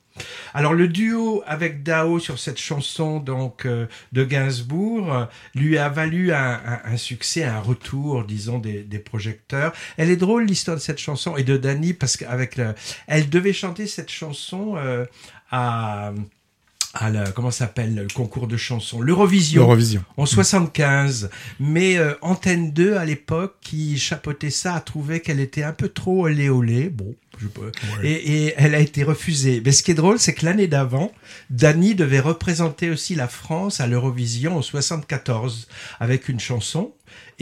Alors 0.53 0.73
le 0.73 0.89
duo 0.89 1.41
avec 1.47 1.83
Dao 1.83 2.19
sur 2.19 2.37
cette 2.37 2.59
chanson 2.59 3.21
donc 3.21 3.65
euh, 3.65 3.87
de 4.11 4.25
Gainsbourg 4.25 5.13
euh, 5.13 5.25
lui 5.55 5.77
a 5.77 5.87
valu 5.87 6.33
un, 6.33 6.97
succès, 6.97 7.45
un 7.45 7.61
retour, 7.61 8.25
disons 8.25 8.59
des, 8.59 8.83
projecteurs. 8.99 9.71
Elle 9.95 10.09
est 10.09 10.17
drôle 10.17 10.43
l'histoire 10.43 10.75
de 10.75 10.81
cette 10.81 10.99
chanson 10.99 11.37
et 11.37 11.43
de 11.43 11.55
Dani 11.55 11.93
parce 11.93 12.17
qu'avec 12.17 12.57
le, 12.57 12.75
elle 13.07 13.29
devait 13.29 13.53
chanter 13.53 13.87
cette 13.87 14.11
chanson 14.11 14.75
à 15.51 16.13
à 16.93 17.09
la, 17.09 17.31
comment 17.31 17.51
ça 17.51 17.65
s'appelle 17.65 17.95
le 17.95 18.07
concours 18.13 18.47
de 18.47 18.57
chansons 18.57 19.01
l'Eurovision 19.01 19.61
L'Eurovision. 19.61 20.03
en 20.17 20.25
75. 20.25 21.29
Mais 21.59 21.97
euh, 21.97 22.15
Antenne 22.21 22.71
2, 22.71 22.97
à 22.97 23.05
l'époque, 23.05 23.55
qui 23.61 23.97
chapeautait 23.97 24.49
ça, 24.49 24.75
a 24.75 24.81
trouvé 24.81 25.21
qu'elle 25.21 25.39
était 25.39 25.63
un 25.63 25.71
peu 25.71 25.87
trop 25.87 26.25
olé 26.25 26.49
olé. 26.49 26.89
Bon, 26.89 27.15
je 27.37 27.47
et 28.03 28.53
elle 28.57 28.75
a 28.75 28.79
été 28.79 29.03
refusée. 29.03 29.61
Mais 29.65 29.71
ce 29.71 29.83
qui 29.83 29.91
est 29.91 29.95
drôle, 29.95 30.19
c'est 30.19 30.33
que 30.33 30.45
l'année 30.45 30.67
d'avant, 30.67 31.11
Dany 31.49 31.95
devait 31.95 32.19
représenter 32.19 32.89
aussi 32.89 33.15
la 33.15 33.27
France 33.27 33.79
à 33.79 33.87
l'Eurovision 33.87 34.57
en 34.57 34.61
74 34.61 35.67
avec 35.99 36.29
une 36.29 36.39
chanson. 36.39 36.93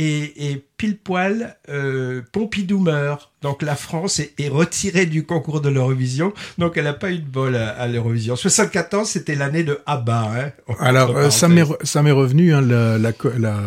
Et, 0.01 0.51
et 0.51 0.65
pile 0.77 0.97
poil, 0.97 1.57
euh, 1.67 2.21
Pompidou 2.31 2.79
meurt. 2.79 3.33
Donc 3.41 3.61
la 3.61 3.75
France 3.75 4.19
est, 4.21 4.31
est 4.39 4.47
retirée 4.47 5.05
du 5.05 5.25
concours 5.25 5.59
de 5.59 5.67
l'Eurovision. 5.67 6.31
Donc 6.57 6.77
elle 6.77 6.85
n'a 6.85 6.93
pas 6.93 7.11
eu 7.11 7.17
de 7.19 7.27
bol 7.29 7.57
à, 7.57 7.71
à 7.71 7.85
l'Eurovision. 7.89 8.37
74, 8.37 9.05
c'était 9.09 9.35
l'année 9.35 9.63
de 9.63 9.79
ABBA. 9.85 10.31
Hein, 10.69 10.73
Alors, 10.79 11.17
euh, 11.17 11.29
ça 11.29 11.49
m'est 11.49 11.63
re- 11.63 12.11
revenu, 12.13 12.53
hein, 12.53 12.61
la, 12.61 12.97
la, 12.97 13.11
la, 13.37 13.57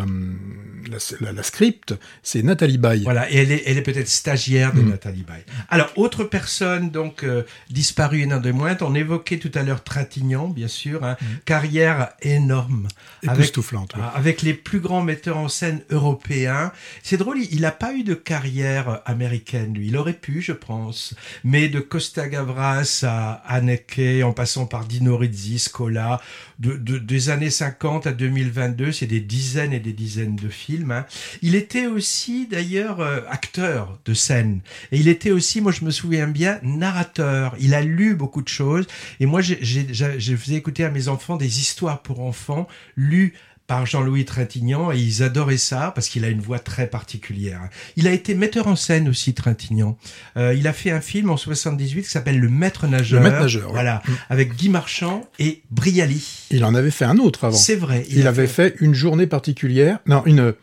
la, 0.92 0.98
la- 1.20 1.32
la 1.32 1.42
script, 1.42 1.94
c'est 2.22 2.42
Nathalie 2.42 2.78
Baye. 2.78 3.02
Voilà, 3.02 3.30
et 3.30 3.36
elle 3.36 3.50
est, 3.52 3.62
elle 3.66 3.78
est 3.78 3.82
peut-être 3.82 4.08
stagiaire 4.08 4.72
de 4.72 4.80
Mm. 4.82 4.90
Nathalie 4.90 5.22
Baye. 5.22 5.42
Alors, 5.70 5.90
autre 5.96 6.24
personne, 6.24 6.90
donc, 6.90 7.24
euh, 7.24 7.42
disparue 7.70 8.22
et 8.22 8.26
non 8.26 8.38
de 8.38 8.50
moindre, 8.52 8.86
on 8.88 8.94
évoquait 8.94 9.38
tout 9.38 9.50
à 9.54 9.62
l'heure 9.62 9.82
Trintignant, 9.82 10.48
bien 10.48 10.68
sûr, 10.68 11.04
hein, 11.04 11.16
carrière 11.44 12.10
énorme. 12.22 12.86
Avec, 13.26 13.36
Époustouflante. 13.38 13.92
oui. 13.96 14.02
ah, 14.04 14.12
avec 14.16 14.42
les 14.42 14.54
plus 14.54 14.80
grands 14.80 15.02
metteurs 15.02 15.38
en 15.38 15.48
scène 15.48 15.80
européens. 15.90 16.72
C'est 17.02 17.16
drôle, 17.16 17.38
il 17.50 17.60
n'a 17.62 17.70
pas 17.70 17.92
eu 17.94 18.02
de 18.04 18.14
carrière 18.14 19.00
américaine, 19.06 19.74
lui. 19.74 19.88
Il 19.88 19.96
aurait 19.96 20.12
pu, 20.12 20.40
je 20.42 20.52
pense. 20.52 21.14
Mais 21.44 21.68
de 21.68 21.80
Costa 21.80 22.28
Gavras 22.28 23.00
à 23.06 23.42
Haneke, 23.46 24.22
en 24.24 24.32
passant 24.32 24.66
par 24.66 24.84
Dino 24.84 25.16
Rizzi, 25.16 25.58
Scola, 25.58 26.20
de, 26.62 26.76
de- 26.76 26.98
des 26.98 27.28
années 27.28 27.50
50 27.50 28.06
à 28.06 28.12
2022, 28.12 28.92
c'est 28.92 29.06
des 29.08 29.20
dizaines 29.20 29.72
et 29.72 29.80
des 29.80 29.92
dizaines 29.92 30.36
de 30.36 30.48
films. 30.48 30.92
hein. 30.92 31.06
Il 31.42 31.54
était 31.56 31.86
aussi, 31.86 32.46
d'ailleurs, 32.46 33.00
euh, 33.00 33.20
acteur 33.28 33.98
de 34.04 34.14
scène. 34.14 34.60
Et 34.92 34.98
il 34.98 35.08
était 35.08 35.32
aussi, 35.32 35.60
moi 35.60 35.72
je 35.72 35.84
me 35.84 35.90
souviens 35.90 36.28
bien, 36.28 36.60
narrateur. 36.62 37.56
Il 37.58 37.74
a 37.74 37.82
lu 37.82 38.14
beaucoup 38.14 38.42
de 38.42 38.48
choses. 38.48 38.86
Et 39.18 39.26
moi, 39.26 39.40
j'ai- 39.42 39.58
je 39.62 40.36
faisais 40.36 40.54
écouter 40.56 40.84
à 40.84 40.90
mes 40.90 41.08
enfants 41.08 41.36
des 41.36 41.58
histoires 41.58 42.00
pour 42.02 42.20
enfants 42.20 42.68
lues 42.96 43.34
par 43.66 43.86
Jean-Louis 43.86 44.24
Trintignant 44.24 44.92
et 44.92 44.98
ils 44.98 45.22
adoraient 45.22 45.56
ça 45.56 45.92
parce 45.94 46.08
qu'il 46.08 46.24
a 46.24 46.28
une 46.28 46.40
voix 46.40 46.58
très 46.58 46.86
particulière. 46.86 47.60
Il 47.96 48.06
a 48.06 48.12
été 48.12 48.34
metteur 48.34 48.66
en 48.66 48.76
scène 48.76 49.08
aussi, 49.08 49.34
Trintignant. 49.34 49.96
Euh, 50.36 50.54
il 50.54 50.66
a 50.66 50.72
fait 50.72 50.90
un 50.90 51.00
film 51.00 51.30
en 51.30 51.36
78 51.36 52.02
qui 52.02 52.10
s'appelle 52.10 52.38
Le 52.38 52.48
Maître 52.48 52.86
Nageur. 52.86 53.22
Le 53.22 53.28
Maître 53.28 53.40
Nageur. 53.40 53.72
Voilà, 53.72 54.02
avec 54.28 54.56
Guy 54.56 54.68
Marchand 54.68 55.28
et 55.38 55.62
Brialy. 55.70 56.46
Il 56.50 56.64
en 56.64 56.74
avait 56.74 56.90
fait 56.90 57.04
un 57.04 57.18
autre 57.18 57.44
avant. 57.44 57.56
C'est 57.56 57.76
vrai. 57.76 58.04
Il, 58.10 58.26
avait 58.26 58.46
fait 58.46 58.74
une 58.80 58.94
journée 58.94 59.26
particulière. 59.26 59.98
Non, 60.06 60.22
une. 60.26 60.54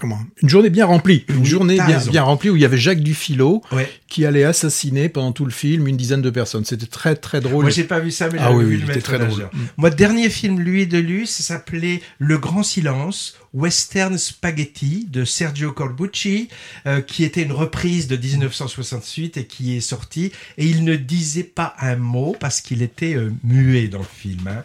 Comment 0.00 0.20
Une 0.42 0.48
journée 0.48 0.70
bien 0.70 0.86
remplie. 0.86 1.24
Une 1.28 1.38
Oui, 1.38 1.44
journée 1.44 1.78
bien, 2.10 2.22
remplie 2.22 2.50
où 2.50 2.56
il 2.56 2.62
y 2.62 2.64
avait 2.64 2.76
Jacques 2.78 3.00
Dufilo 3.02 3.62
Ouais. 3.72 3.90
qui 4.06 4.24
allait 4.24 4.44
assassiner 4.44 5.08
pendant 5.08 5.32
tout 5.32 5.44
le 5.44 5.50
film 5.50 5.88
une 5.88 5.96
dizaine 5.96 6.22
de 6.22 6.30
personnes. 6.30 6.64
C'était 6.64 6.86
très 6.86 7.16
très 7.16 7.40
drôle. 7.40 7.62
Moi, 7.62 7.70
j'ai 7.70 7.82
pas 7.82 7.98
vu 7.98 8.12
ça, 8.12 8.28
mais 8.30 8.38
Ah 8.40 8.52
oui, 8.52 8.64
vu 8.64 8.76
oui, 8.86 8.94
le 8.94 9.02
très 9.02 9.18
drôle. 9.18 9.44
Mm. 9.52 9.58
Moi, 9.76 9.90
dernier 9.90 10.30
film, 10.30 10.60
lui 10.60 10.86
de 10.86 10.98
lui, 10.98 11.26
ça 11.26 11.42
s'appelait 11.42 12.00
Le 12.18 12.38
Grand 12.38 12.62
Silence, 12.62 13.36
Western 13.54 14.16
Spaghetti 14.18 15.06
de 15.10 15.24
Sergio 15.24 15.72
Corbucci, 15.72 16.48
euh, 16.86 17.00
qui 17.00 17.24
était 17.24 17.42
une 17.42 17.50
reprise 17.52 18.06
de 18.06 18.16
1968 18.16 19.36
et 19.36 19.46
qui 19.46 19.76
est 19.76 19.80
sorti. 19.80 20.30
Et 20.58 20.66
il 20.66 20.84
ne 20.84 20.94
disait 20.94 21.42
pas 21.42 21.74
un 21.80 21.96
mot 21.96 22.36
parce 22.38 22.60
qu'il 22.60 22.82
était 22.82 23.14
euh, 23.16 23.32
muet 23.42 23.88
dans 23.88 23.98
le 23.98 24.04
film. 24.04 24.46
hein. 24.46 24.62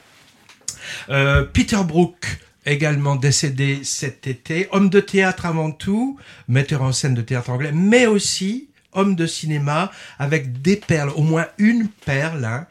Euh, 1.09 1.43
Peter 1.43 1.79
Brook, 1.87 2.39
également 2.65 3.15
décédé 3.15 3.81
cet 3.83 4.27
été, 4.27 4.67
homme 4.71 4.89
de 4.89 4.99
théâtre 4.99 5.45
avant 5.45 5.71
tout, 5.71 6.17
metteur 6.47 6.81
en 6.81 6.91
scène 6.91 7.13
de 7.13 7.21
théâtre 7.21 7.49
anglais, 7.49 7.71
mais 7.73 8.05
aussi 8.05 8.69
homme 8.93 9.15
de 9.15 9.25
cinéma 9.25 9.91
avec 10.19 10.61
des 10.61 10.75
perles, 10.75 11.11
au 11.15 11.23
moins 11.23 11.47
une 11.57 11.87
perle, 11.87 12.45
hein. 12.45 12.67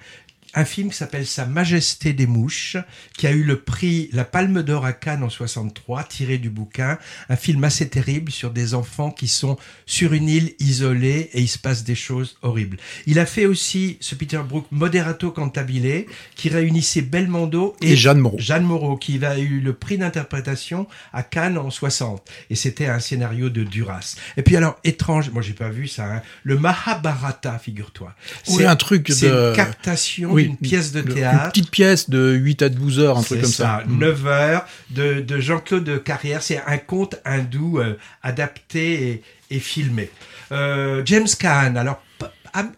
Un 0.54 0.64
film 0.64 0.90
qui 0.90 0.96
s'appelle 0.96 1.26
Sa 1.26 1.46
Majesté 1.46 2.12
des 2.12 2.26
Mouches, 2.26 2.76
qui 3.16 3.26
a 3.26 3.30
eu 3.32 3.42
le 3.42 3.60
prix 3.60 4.10
La 4.12 4.24
Palme 4.24 4.62
d'Or 4.62 4.84
à 4.84 4.92
Cannes 4.92 5.22
en 5.22 5.30
63, 5.30 6.04
tiré 6.04 6.36
du 6.38 6.50
bouquin, 6.50 6.98
un 7.28 7.36
film 7.36 7.64
assez 7.64 7.88
terrible 7.88 8.30
sur 8.30 8.50
des 8.50 8.74
enfants 8.74 9.10
qui 9.10 9.28
sont 9.28 9.56
sur 9.86 10.12
une 10.12 10.28
île 10.28 10.54
isolée 10.58 11.30
et 11.32 11.40
il 11.40 11.48
se 11.48 11.58
passe 11.58 11.84
des 11.84 11.94
choses 11.94 12.36
horribles. 12.42 12.76
Il 13.06 13.18
a 13.18 13.24
fait 13.26 13.46
aussi, 13.46 13.96
ce 14.00 14.14
Peter 14.14 14.40
Brook, 14.46 14.66
Moderato 14.70 15.30
Cantabile, 15.30 16.04
qui 16.36 16.48
réunissait 16.50 17.02
Belmondo 17.02 17.74
Et 17.80 17.96
Jeanne 17.96 18.18
Moreau. 18.18 18.38
Jeanne 18.38 18.64
Moreau, 18.64 18.96
qui 18.96 19.24
a 19.24 19.38
eu 19.38 19.60
le 19.60 19.72
prix 19.72 19.96
d'interprétation 19.98 20.86
à 21.12 21.22
Cannes 21.22 21.56
en 21.58 21.70
60. 21.70 22.28
Et 22.50 22.56
c'était 22.56 22.86
un 22.86 23.00
scénario 23.00 23.48
de 23.50 23.64
Duras. 23.64 24.16
Et 24.36 24.42
puis 24.42 24.56
alors, 24.56 24.78
étrange, 24.84 25.30
moi 25.30 25.40
j'ai 25.42 25.54
pas 25.54 25.70
vu 25.70 25.88
ça, 25.88 26.04
hein, 26.16 26.22
le 26.42 26.58
Mahabharata, 26.58 27.58
figure-toi. 27.58 28.14
Oui, 28.48 28.54
C'est 28.58 28.66
un 28.66 28.76
truc 28.76 29.08
c'est 29.10 29.30
de- 29.30 29.48
une 29.50 29.56
captation 29.56 30.30
Oui, 30.32 30.41
d'une 30.44 30.56
pièce 30.56 30.92
de 30.92 31.00
le- 31.00 31.14
théâtre. 31.14 31.44
Une 31.44 31.50
petite 31.50 31.70
pièce 31.70 32.10
de 32.10 32.32
8 32.32 32.62
à 32.62 32.68
12 32.68 32.98
heures, 33.00 33.18
un 33.18 33.22
truc 33.22 33.40
comme 33.42 33.50
ça. 33.50 33.82
Mm. 33.86 33.98
9 33.98 34.26
heures 34.26 34.66
de, 34.90 35.20
de 35.20 35.40
Jean-Claude 35.40 36.02
Carrière. 36.04 36.42
C'est 36.42 36.60
un 36.66 36.78
conte 36.78 37.16
hindou 37.24 37.78
euh, 37.78 37.94
adapté 38.22 39.08
et, 39.10 39.22
et 39.56 39.58
filmé. 39.58 40.10
Euh, 40.52 41.02
James 41.04 41.28
Caan, 41.38 41.76
alors 41.76 42.02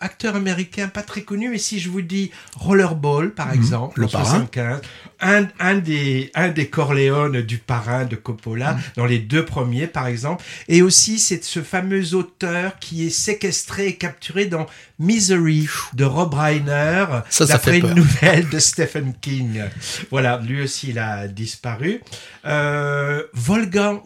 acteur 0.01 0.37
américain 0.37 0.89
pas 0.89 1.03
très 1.03 1.23
connu, 1.23 1.49
mais 1.49 1.59
si 1.59 1.79
je 1.81 1.89
vous 1.91 2.03
dis 2.03 2.31
Rollerball 2.57 3.33
par 3.35 3.53
exemple, 3.53 3.99
Mm. 3.99 4.03
Le 4.03 4.07
en 4.07 4.11
Parrain. 4.11 4.25
75, 4.25 4.81
un, 5.21 5.47
un 5.61 5.75
des 5.77 6.31
un 6.35 6.49
des 6.49 6.69
Corleone 6.69 7.43
du 7.43 7.59
parrain 7.59 8.05
de 8.05 8.17
Coppola 8.17 8.73
Mm. 8.75 8.81
dans 8.97 9.07
les 9.07 9.19
deux 9.19 9.45
premiers 9.45 9.87
par 9.87 10.07
exemple, 10.07 10.45
et 10.69 10.83
aussi 10.83 11.19
c'est 11.19 11.43
ce 11.45 11.63
fameux 11.63 12.15
auteur 12.15 12.79
qui 12.79 13.07
est 13.07 13.11
séquestré 13.11 13.87
et 13.89 13.97
capturé 13.97 14.47
dans 14.47 14.67
Misery 14.99 15.69
de 15.95 16.05
Rob 16.05 16.35
Reiner, 16.35 17.07
d'après 17.49 17.79
une 17.81 17.95
nouvelle 17.95 18.49
de 18.49 18.59
Stephen 18.59 19.13
King. 19.21 19.63
Voilà, 20.11 20.41
lui 20.47 20.63
aussi 20.63 20.91
il 20.91 20.99
a 20.99 21.27
disparu. 21.29 22.01
Euh, 22.47 23.23
Wolfgang 23.35 24.01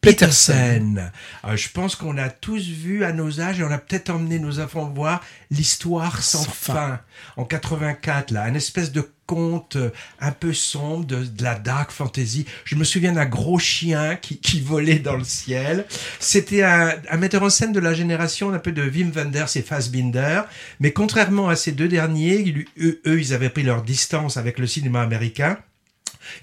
Petersen. 0.00 1.12
Euh, 1.44 1.56
je 1.56 1.68
pense 1.68 1.94
qu'on 1.94 2.16
a 2.16 2.30
tous 2.30 2.66
vu 2.66 3.04
à 3.04 3.12
nos 3.12 3.40
âges 3.40 3.60
et 3.60 3.64
on 3.64 3.70
a 3.70 3.78
peut-être 3.78 4.08
emmené 4.10 4.38
nos 4.38 4.58
enfants 4.58 4.90
voir 4.94 5.22
l'histoire 5.50 6.22
sans, 6.22 6.44
Sans 6.44 6.50
fin. 6.50 6.72
fin. 6.74 7.00
En 7.36 7.44
84, 7.44 8.30
là, 8.30 8.44
un 8.44 8.54
espèce 8.54 8.92
de 8.92 9.06
conte 9.26 9.76
euh, 9.76 9.90
un 10.18 10.32
peu 10.32 10.54
sombre, 10.54 11.04
de, 11.04 11.24
de 11.24 11.42
la 11.44 11.54
dark 11.54 11.90
fantasy. 11.90 12.46
Je 12.64 12.76
me 12.76 12.84
souviens 12.84 13.12
d'un 13.12 13.26
gros 13.26 13.58
chien 13.58 14.16
qui, 14.16 14.38
qui 14.38 14.60
volait 14.60 14.98
dans 15.00 15.16
le 15.16 15.24
ciel. 15.24 15.84
C'était 16.18 16.62
un, 16.62 16.94
un 17.10 17.16
metteur 17.18 17.42
en 17.42 17.50
scène 17.50 17.72
de 17.72 17.80
la 17.80 17.92
génération 17.92 18.52
un 18.54 18.58
peu 18.58 18.72
de 18.72 18.82
Wim 18.82 19.10
Wenders 19.14 19.54
et 19.56 19.62
Fassbinder. 19.62 20.42
Mais 20.80 20.92
contrairement 20.92 21.48
à 21.50 21.56
ces 21.56 21.72
deux 21.72 21.88
derniers, 21.88 22.66
eux, 22.80 23.00
eux, 23.06 23.20
ils 23.20 23.34
avaient 23.34 23.50
pris 23.50 23.62
leur 23.64 23.82
distance 23.82 24.38
avec 24.38 24.58
le 24.58 24.66
cinéma 24.66 25.02
américain 25.02 25.58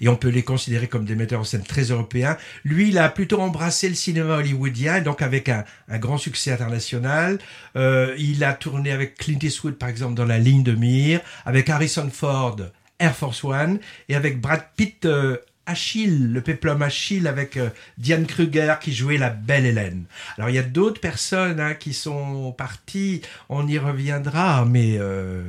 et 0.00 0.08
on 0.08 0.16
peut 0.16 0.28
les 0.28 0.42
considérer 0.42 0.86
comme 0.86 1.04
des 1.04 1.14
metteurs 1.14 1.40
en 1.40 1.44
scène 1.44 1.62
très 1.62 1.84
européens. 1.84 2.36
Lui, 2.64 2.88
il 2.88 2.98
a 2.98 3.08
plutôt 3.08 3.40
embrassé 3.40 3.88
le 3.88 3.94
cinéma 3.94 4.36
hollywoodien, 4.36 5.00
donc 5.00 5.22
avec 5.22 5.48
un, 5.48 5.64
grand 5.98 6.18
succès 6.18 6.52
international. 6.52 7.38
Euh, 7.76 8.14
il 8.18 8.44
a 8.44 8.52
tourné 8.52 8.92
avec 8.92 9.16
Clint 9.16 9.38
Eastwood, 9.42 9.74
par 9.74 9.88
exemple, 9.88 10.14
dans 10.14 10.24
La 10.24 10.38
ligne 10.38 10.62
de 10.62 10.72
mire, 10.72 11.20
avec 11.44 11.68
Harrison 11.68 12.10
Ford, 12.12 12.56
Air 12.98 13.14
Force 13.14 13.44
One, 13.44 13.78
et 14.08 14.14
avec 14.14 14.40
Brad 14.40 14.62
Pitt, 14.76 15.04
euh, 15.04 15.38
Achille, 15.68 16.32
le 16.32 16.40
péplum 16.40 16.80
Achille, 16.80 17.28
avec 17.28 17.58
euh, 17.58 17.68
Diane 17.98 18.26
Kruger 18.26 18.76
qui 18.80 18.94
jouait 18.94 19.18
la 19.18 19.28
belle 19.28 19.66
Hélène. 19.66 20.04
Alors 20.38 20.48
il 20.48 20.56
y 20.56 20.58
a 20.58 20.62
d'autres 20.62 21.00
personnes 21.00 21.60
hein, 21.60 21.74
qui 21.74 21.92
sont 21.92 22.52
parties, 22.52 23.20
on 23.50 23.68
y 23.68 23.78
reviendra, 23.78 24.64
mais... 24.64 24.96
euh, 24.98 25.42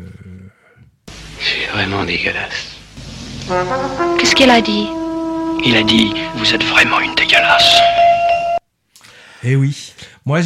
C'est 1.39 1.72
vraiment 1.72 2.03
dégueulasse. 2.03 2.78
Qu'est-ce 4.20 4.36
qu'elle 4.36 4.51
a 4.51 4.62
dit? 4.62 4.86
Il 5.65 5.75
a 5.75 5.82
dit 5.82 6.13
Vous 6.38 6.53
êtes 6.53 6.63
vraiment 6.65 7.00
une 7.00 7.15
dégueulasse. 7.15 7.77
Eh 9.44 9.56
oui. 9.56 9.94
Moi, 10.25 10.41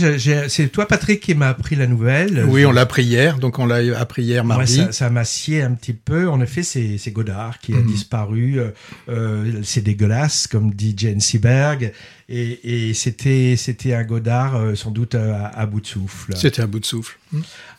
c'est 0.48 0.68
toi, 0.70 0.88
Patrick, 0.88 1.20
qui 1.20 1.36
m'a 1.36 1.50
appris 1.50 1.76
la 1.76 1.86
nouvelle. 1.88 2.46
Oui, 2.48 2.66
on 2.66 2.72
l'a 2.72 2.82
appris 2.82 3.04
hier, 3.04 3.40
donc 3.40 3.60
on 3.60 3.66
l'a 3.66 4.00
appris 4.00 4.24
hier 4.24 4.46
mardi. 4.46 4.78
ça, 4.78 4.92
ça 4.94 5.10
m'a 5.10 5.26
scié 5.26 5.64
un 5.64 5.74
petit 5.74 5.92
peu. 5.92 6.30
En 6.30 6.40
effet, 6.40 6.64
c'est 6.64 7.12
Godard 7.12 7.60
qui 7.60 7.74
a 7.74 7.78
Mhm. 7.80 7.88
disparu. 7.88 8.60
euh, 8.62 8.70
euh, 9.10 9.60
c'est 9.64 9.82
dégueulasse, 9.82 10.48
comme 10.48 10.74
dit 10.74 10.94
Jane 10.96 11.20
Seberg. 11.20 11.92
Et, 12.30 12.88
et 12.90 12.94
c'était 12.94 13.56
c'était 13.58 13.94
un 13.96 14.04
Godard 14.04 14.56
euh, 14.56 14.76
sans 14.76 14.92
doute 14.92 15.16
à, 15.16 15.48
à 15.48 15.66
bout 15.66 15.82
de 15.82 15.88
souffle. 15.88 16.38
C'était 16.38 16.62
un 16.62 16.68
bout 16.68 16.80
de 16.80 16.86
souffle. 16.86 17.18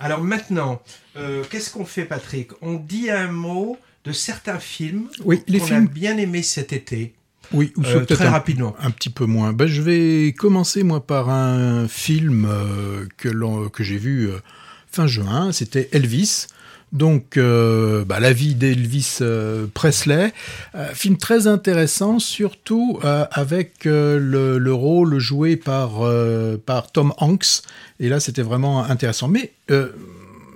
Alors 0.01 0.21
maintenant, 0.21 0.83
euh, 1.17 1.43
qu'est-ce 1.49 1.71
qu'on 1.71 1.87
fait, 1.87 2.05
Patrick? 2.05 2.51
On 2.61 2.75
dit 2.75 3.11
un 3.11 3.29
mot 3.29 3.79
de 4.05 4.13
certains 4.13 4.59
films 4.59 5.09
Oui, 5.25 5.43
les 5.49 5.59
qu'on 5.59 5.65
a 5.65 5.69
films. 5.69 5.89
bien 5.89 6.17
aimés 6.19 6.43
cet 6.43 6.73
été. 6.73 7.15
Oui, 7.53 7.73
ou 7.77 7.83
Euh, 7.85 8.05
très 8.05 8.27
un, 8.27 8.31
rapidement. 8.31 8.75
un 8.81 8.91
petit 8.91 9.11
peu 9.11 9.27
moins. 9.27 9.53
Ben, 9.53 9.67
je 9.67 9.83
vais 9.83 10.33
commencer 10.33 10.83
moi 10.83 11.07
par 11.07 11.29
un 11.31 11.87
film 11.89 12.47
euh, 12.49 13.07
que 13.19 13.29
l'on- 13.29 13.69
que 13.69 13.85
j'ai 13.85 13.99
vu 13.99 14.29
euh, 14.31 14.39
fin 14.91 15.07
juin. 15.07 15.53
C'était 15.53 15.89
Elvis. 15.93 16.47
Donc, 16.93 17.37
euh, 17.37 18.05
bah, 18.05 18.21
la 18.21 18.33
vie 18.33 18.55
d'Elvis 18.55 19.19
euh, 19.21 19.67
Presley, 19.75 20.33
Euh, 20.77 20.89
film 20.95 21.17
très 21.19 21.47
intéressant, 21.49 22.19
surtout 22.21 23.01
avec 23.03 23.85
le, 23.85 24.59
le 24.59 24.73
rôle 24.73 25.19
joué 25.19 25.57
par 25.57 25.91
par 26.67 26.93
Tom 26.93 27.13
Hanks. 27.19 27.63
Et 28.01 28.09
là, 28.09 28.21
c'était 28.21 28.43
vraiment 28.43 28.85
intéressant. 28.85 29.29
Mais 29.29 29.53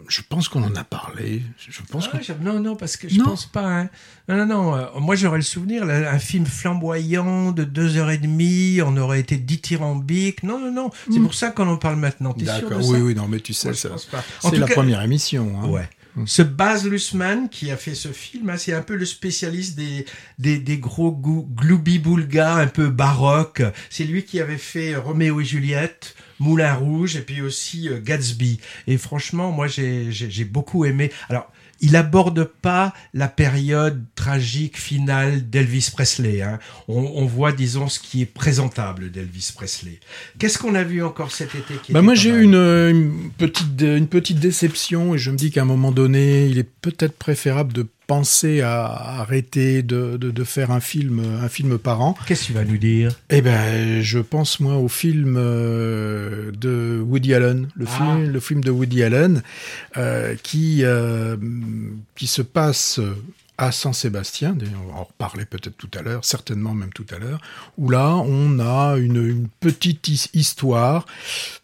je 0.09 0.21
pense 0.29 0.49
qu'on 0.49 0.63
en 0.63 0.75
a 0.75 0.85
parlé. 0.85 1.43
Je 1.59 1.81
pense 1.91 2.09
Ah, 2.13 2.17
qu'on 2.19 2.23
je- 2.23 2.33
non, 2.43 2.61
non, 2.61 2.77
parce 2.77 2.97
que 2.97 3.09
je 3.09 3.19
Non. 3.19 3.25
pense 3.27 3.47
pas. 3.47 3.67
hein. 3.67 3.89
Non, 4.29 4.37
non, 4.37 4.47
non. 4.47 4.75
euh, 4.77 4.85
moi, 5.01 5.15
j'aurais 5.17 5.39
le 5.39 5.43
souvenir, 5.45 5.85
là, 5.85 6.11
un 6.13 6.19
film 6.19 6.47
flamboyant 6.47 7.53
de 7.53 7.65
deux 7.65 7.97
heures 7.97 8.11
et 8.11 8.19
demie, 8.19 8.81
on 8.85 8.97
aurait 8.97 9.21
été 9.21 9.37
dithyrambique. 9.37 10.43
Non, 10.43 10.59
non, 10.59 10.73
non. 10.73 10.91
C'est 11.11 11.19
Mm. 11.19 11.23
pour 11.25 11.35
ça 11.35 11.51
qu'on 11.51 11.69
en 11.69 11.77
parle 11.77 11.97
maintenant. 11.97 12.35
D'accord. 12.37 12.81
Oui, 12.85 13.01
oui, 13.01 13.15
non, 13.15 13.29
mais 13.29 13.41
tu 13.41 13.53
sais, 13.55 13.75
ça, 13.75 13.91
c'est 14.41 14.57
la 14.57 14.67
cas- 14.67 14.75
première 14.75 15.03
émission. 15.03 15.61
hein. 15.63 15.69
Ouais. 15.69 15.89
Ce 16.27 16.43
Baz 16.43 16.87
Luhrmann 16.87 17.49
qui 17.49 17.71
a 17.71 17.77
fait 17.77 17.95
ce 17.95 18.09
film, 18.09 18.51
hein, 18.51 18.57
c'est 18.57 18.73
un 18.73 18.83
peu 18.83 18.95
le 18.97 19.05
spécialiste 19.05 19.77
des, 19.77 20.05
des, 20.39 20.59
des 20.59 20.79
gros 20.79 21.11
gou- 21.13 21.49
gloubi-boulgas 21.55 22.57
un 22.57 22.67
peu 22.67 22.89
baroques. 22.89 23.63
C'est 23.91 24.05
lui 24.05 24.25
qui 24.25 24.41
avait 24.41 24.59
fait 24.59 24.97
Roméo 24.97 25.41
et 25.41 25.45
Juliette, 25.45 26.15
Moulin 26.39 26.75
Rouge 26.75 27.17
et 27.17 27.21
puis 27.23 27.41
aussi 27.43 27.89
euh, 27.89 28.01
Gatsby. 28.03 28.61
Et 28.87 28.97
franchement, 28.99 29.51
moi 29.53 29.67
j'ai 29.69 30.11
j'ai- 30.13 30.31
j'ai 30.31 30.45
beaucoup 30.45 30.85
aimé. 30.85 31.11
Alors, 31.29 31.51
il 31.81 31.97
aborde 31.97 32.45
pas 32.45 32.93
la 33.15 33.29
période 33.29 34.03
tragique 34.15 34.79
finale 34.79 35.49
d'Elvis 35.49 35.91
Presley. 35.93 36.43
Hein. 36.43 36.59
On, 36.89 36.99
on 36.99 37.27
voit, 37.27 37.53
disons, 37.53 37.89
ce 37.89 38.01
qui 38.01 38.23
est 38.23 38.27
présentable 38.27 39.11
d'Elvis 39.11 39.53
Presley. 39.55 40.01
Qu'est-ce 40.39 40.59
qu'on 40.59 40.75
a 40.75 40.85
vu 40.85 41.03
encore 41.03 41.33
cet 41.33 41.55
été 41.55 41.75
qui 41.83 41.93
Bah 41.93 42.03
moi 42.03 42.15
j'ai 42.15 42.31
eu 42.31 42.43
une, 42.43 42.55
une 42.55 43.31
petite 43.37 43.81
une 43.81 44.09
petite 44.09 44.41
déception 44.41 45.15
et 45.15 45.19
je 45.19 45.31
me 45.31 45.37
dis 45.37 45.51
qu'à 45.51 45.63
un 45.63 45.67
moment 45.67 45.93
donné 45.93 46.47
il 46.47 46.59
est 46.59 46.69
peut-être 46.81 47.17
préférable 47.17 47.73
de 47.73 47.87
penser 48.09 48.63
à 48.63 48.87
arrêter 49.21 49.83
de, 49.83 50.17
de, 50.17 50.31
de 50.33 50.45
faire 50.45 50.71
un 50.73 50.81
film 50.81 51.23
un 51.43 51.49
film 51.49 51.79
par 51.79 52.01
an. 52.01 52.17
Qu'est-ce 52.27 52.41
que 52.43 52.47
tu 52.49 52.53
vas 52.55 52.65
nous 52.65 52.79
dire? 52.79 53.13
Eh 53.31 53.43
ben 53.43 54.01
je 54.03 54.19
pense 54.19 54.59
moi 54.61 54.77
au 54.77 54.89
film 54.89 55.37
euh, 55.39 56.51
de 56.59 57.01
Woody 57.07 57.35
Allen, 57.35 57.69
le 57.77 57.85
Ah. 57.87 57.97
film 57.97 58.31
le 58.33 58.41
film 58.41 58.65
de 58.65 58.71
Woody 58.71 59.03
Allen 59.05 59.43
euh, 59.99 60.35
qui 60.43 60.81
euh, 60.85 61.37
qui 62.17 62.27
se 62.27 62.41
passe 62.43 62.99
à 63.59 63.73
Saint-Sébastien, 63.73 64.57
on 64.85 64.93
va 64.93 65.01
en 65.01 65.05
reparler 65.05 65.45
peut-être 65.45 65.77
tout 65.77 65.91
à 65.99 66.03
l'heure, 66.03 66.25
certainement 66.25 66.75
même 66.75 66.93
tout 66.93 67.07
à 67.13 67.19
l'heure, 67.19 67.41
où 67.77 67.91
là 67.91 68.15
on 68.15 68.61
a 68.61 68.97
une, 68.97 69.49
petite 69.59 70.07
his- 70.07 70.31
histoire 70.33 71.05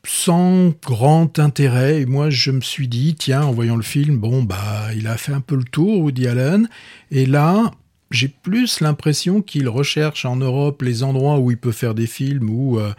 sans 0.05 0.75
grand 0.83 1.39
intérêt. 1.39 2.01
Et 2.01 2.07
moi, 2.07 2.31
je 2.31 2.51
me 2.51 2.61
suis 2.61 2.89
dit, 2.89 3.15
tiens, 3.15 3.45
en 3.45 3.53
voyant 3.53 3.77
le 3.77 3.83
film, 3.83 4.19
bon, 4.19 4.43
bah, 4.43 4.89
il 4.97 5.07
a 5.07 5.17
fait 5.17 5.33
un 5.33 5.41
peu 5.41 5.55
le 5.55 5.65
tour, 5.65 6.01
Woody 6.01 6.27
Allen. 6.27 6.69
Et 7.13 7.27
là, 7.27 7.71
j'ai 8.11 8.29
plus 8.29 8.81
l'impression 8.81 9.41
qu'il 9.41 9.69
recherche 9.69 10.25
en 10.25 10.37
Europe 10.37 10.83
les 10.83 11.03
endroits 11.03 11.39
où 11.39 11.51
il 11.51 11.57
peut 11.57 11.73
faire 11.73 11.95
des 11.95 12.07
films, 12.07 12.51
où 12.51 12.79
euh, 12.79 12.93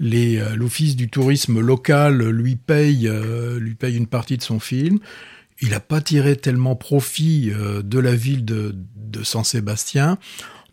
euh, 0.00 0.56
l'office 0.56 0.96
du 0.96 1.08
tourisme 1.08 1.60
local 1.60 2.22
lui 2.30 2.56
paye, 2.56 3.08
euh, 3.08 3.58
lui 3.58 3.74
paye 3.74 3.96
une 3.96 4.06
partie 4.06 4.36
de 4.36 4.42
son 4.42 4.60
film. 4.60 4.98
Il 5.60 5.70
n'a 5.70 5.80
pas 5.80 6.00
tiré 6.00 6.36
tellement 6.36 6.76
profit 6.76 7.50
euh, 7.54 7.82
de 7.82 7.98
la 7.98 8.14
ville 8.14 8.44
de, 8.44 8.74
de 8.96 9.22
Saint-Sébastien. 9.22 10.18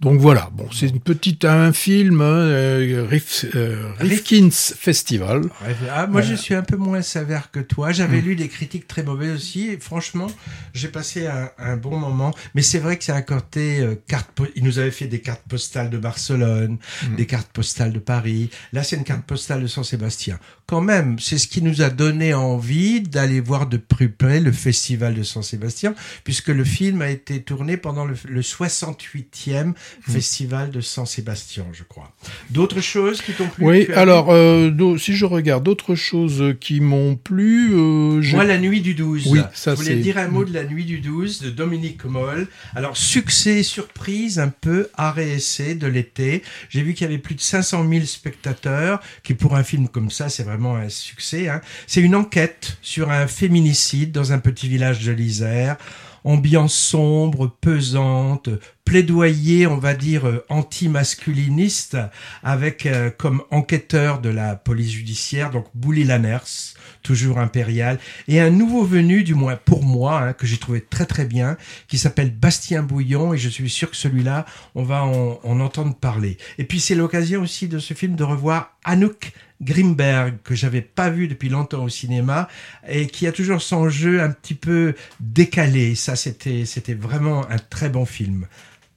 Donc 0.02 0.19
voilà, 0.19 0.50
bon, 0.52 0.67
c'est 0.74 0.88
une 0.89 1.00
petite 1.00 1.46
un 1.46 1.72
film 1.72 2.19
euh, 2.19 3.08
Rif- 3.10 3.46
euh, 3.56 3.89
Rifkin's 4.00 4.74
Festival. 4.78 5.43
Ah, 5.89 6.08
moi, 6.08 6.19
je 6.19 6.26
Voilà. 6.28 6.41
suis 6.41 6.56
un 6.56 6.63
peu 6.63 6.76
moins 6.76 7.02
sévère 7.02 7.52
que 7.52 7.62
toi. 7.62 7.93
J'avais 7.93 8.17
Mm. 8.22 8.26
lu 8.26 8.36
des 8.36 8.50
critiques 8.50 8.86
très 8.86 9.04
mauvaises 9.04 9.34
aussi. 9.36 9.67
Et 9.69 9.80
franchement, 9.80 10.28
j'ai 10.74 10.89
passé 10.89 11.28
un, 11.28 11.50
un 11.58 11.78
bon 11.78 11.98
moment. 11.98 12.34
Mais 12.54 12.62
c'est 12.63 12.80
vrai 12.80 12.98
que 12.98 13.04
c'est 13.06 13.13
un 13.13 13.22
côté 13.22 13.80
euh, 13.80 13.96
carte. 14.06 14.32
Il 14.58 14.65
nous 14.65 14.78
avait 14.80 14.91
fait 14.91 15.08
des 15.08 15.22
cartes 15.22 15.43
postales 15.48 15.89
de 15.89 15.98
Barcelone, 16.00 16.80
Mm. 17.08 17.15
des 17.15 17.26
cartes 17.26 17.52
postales 17.54 17.93
de 17.93 18.00
Paris. 18.00 18.50
Là, 18.74 18.84
c'est 18.84 18.98
une 18.98 19.06
carte 19.06 19.24
postale 19.26 19.62
de 19.62 19.67
Saint-Sébastien. 19.67 20.38
Quand 20.65 20.82
même, 20.82 21.19
c'est 21.19 21.38
ce 21.38 21.47
qui 21.47 21.62
nous 21.62 21.82
a 21.82 21.89
donné 21.89 22.34
envie 22.34 23.02
d'aller 23.02 23.41
voir 23.41 23.67
de 23.67 23.78
plus 23.78 24.10
près 24.10 24.39
le 24.39 24.52
festival 24.52 25.13
de 25.13 25.23
Saint-Sébastien, 25.23 25.93
puisque 26.23 26.47
le 26.47 26.63
film 26.63 27.02
a 27.02 27.10
été 27.10 27.41
tourné 27.41 27.78
pendant 27.78 28.06
le, 28.06 28.15
le 28.28 28.41
68e 28.41 29.73
Mm. 29.73 29.73
festival 30.12 30.71
de 30.71 30.82
Saint-Sébastien, 30.82 31.65
je 31.73 31.84
crois. 31.84 32.12
D'autres 32.49 32.82
choses 32.82 33.21
qui 33.21 33.34
t'ont 33.34 33.47
plu 33.47 33.65
Oui, 33.65 33.88
alors 33.93 34.32
euh, 34.32 34.97
si 34.97 35.15
je 35.15 35.26
regarde 35.26 35.63
d'autres 35.63 35.95
choses 35.95 36.56
qui 36.60 36.80
m'ont 36.80 37.15
plu, 37.15 37.71
euh, 37.73 38.21
Moi, 38.34 38.43
la 38.43 38.58
nuit 38.58 38.82
du 38.82 38.93
12. 38.95 39.28
Oui, 39.28 39.39
ça, 39.54 39.76
Je 39.76 39.82
voulais 39.82 39.95
dire 39.95 40.17
un 40.17 40.28
mot 40.28 40.45
de 40.45 40.54
la 40.54 40.63
nuit 40.63 40.86
du 40.86 40.99
12 40.99 41.41
de 41.41 41.49
Dominique 41.49 42.06
Moll. 42.06 42.47
Alors, 42.76 42.95
succès, 42.97 43.63
surprise, 43.63 44.39
un 44.39 44.49
peu 44.49 44.89
arrêt 44.95 45.30
essai 45.32 45.76
de 45.76 45.88
l'été. 45.88 46.43
J'ai 46.69 46.82
vu 46.82 46.93
qu'il 46.93 47.06
y 47.06 47.10
avait 47.10 47.17
plus 47.19 47.36
de 47.36 47.41
500 47.41 47.88
000 47.89 48.06
spectateurs, 48.06 48.99
qui 49.23 49.34
pour 49.34 49.56
un 49.56 49.63
film 49.63 49.88
comme 49.88 50.10
ça, 50.10 50.30
c'est 50.30 50.43
vraiment 50.43 50.53
un 50.54 50.89
succès. 50.89 51.50
hein. 51.50 51.62
C'est 51.88 52.02
une 52.02 52.16
enquête 52.16 52.78
sur 52.82 53.12
un 53.12 53.28
féminicide 53.28 54.12
dans 54.12 54.34
un 54.34 54.39
petit 54.39 54.68
village 54.68 55.04
de 55.06 55.12
l'Isère. 55.12 55.78
Ambiance 56.26 56.74
sombre, 56.74 57.54
pesante, 57.60 58.48
plaidoyer, 58.86 59.68
on 59.68 59.78
va 59.78 59.94
dire, 59.94 60.26
euh, 60.26 60.46
anti-masculiniste, 60.48 61.98
avec 62.44 62.86
euh, 62.86 63.10
comme 63.10 63.42
enquêteur 63.52 64.22
de 64.22 64.30
la 64.30 64.56
police 64.56 64.92
judiciaire, 64.92 65.52
donc 65.52 65.66
Bouli 65.74 66.06
Lanners, 66.06 66.76
toujours 67.02 67.39
impérial, 67.39 68.00
et 68.30 68.39
un 68.39 68.52
nouveau 68.52 68.86
venu, 68.86 69.26
du 69.26 69.36
moins 69.36 69.58
pour 69.58 69.84
moi, 69.84 70.22
hein, 70.22 70.32
que 70.34 70.48
j'ai 70.48 70.56
trouvé 70.56 70.80
très 70.80 71.06
très 71.06 71.26
bien, 71.26 71.58
qui 71.89 71.98
s'appelle 71.98 72.32
Bastien 72.32 72.84
Bouillon, 72.84 73.34
et 73.34 73.38
je 73.38 73.50
suis 73.50 73.70
sûr 73.70 73.92
que 73.92 73.98
celui-là, 73.98 74.46
on 74.76 74.84
va 74.84 75.04
en, 75.04 75.42
en 75.44 75.60
entendre 75.60 75.94
parler. 75.94 76.38
Et 76.58 76.63
puis 76.63 76.80
c'est 76.80 76.96
l'occasion 76.96 77.42
aussi 77.42 77.68
de 77.68 77.80
ce 77.80 77.94
film 77.94 78.16
de 78.16 78.24
revoir 78.24 78.78
Anouk 78.86 79.34
Grimberg, 79.63 80.38
que 80.43 80.56
j'avais 80.56 80.82
pas 80.82 81.10
vu 81.10 81.28
depuis 81.28 81.49
longtemps 81.49 81.84
au 81.84 81.89
cinéma, 81.89 82.47
et 82.88 83.08
qui 83.08 83.28
a 83.28 83.32
toujours 83.32 83.62
son 83.62 83.89
jeu 83.89 84.21
un 84.21 84.32
petit 84.32 84.56
peu 84.56 84.95
décalé. 85.19 85.95
Ça, 85.95 86.15
c'était, 86.15 86.65
c'était 86.65 86.93
vraiment 86.93 87.49
un 87.49 87.58
très 87.58 87.89
bon 87.89 88.06
film. 88.06 88.47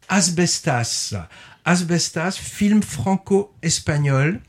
Asbestas. 0.09 1.15
Asbestas, 1.65 2.33
film 2.33 2.83
franco-espagnol. 2.83 4.41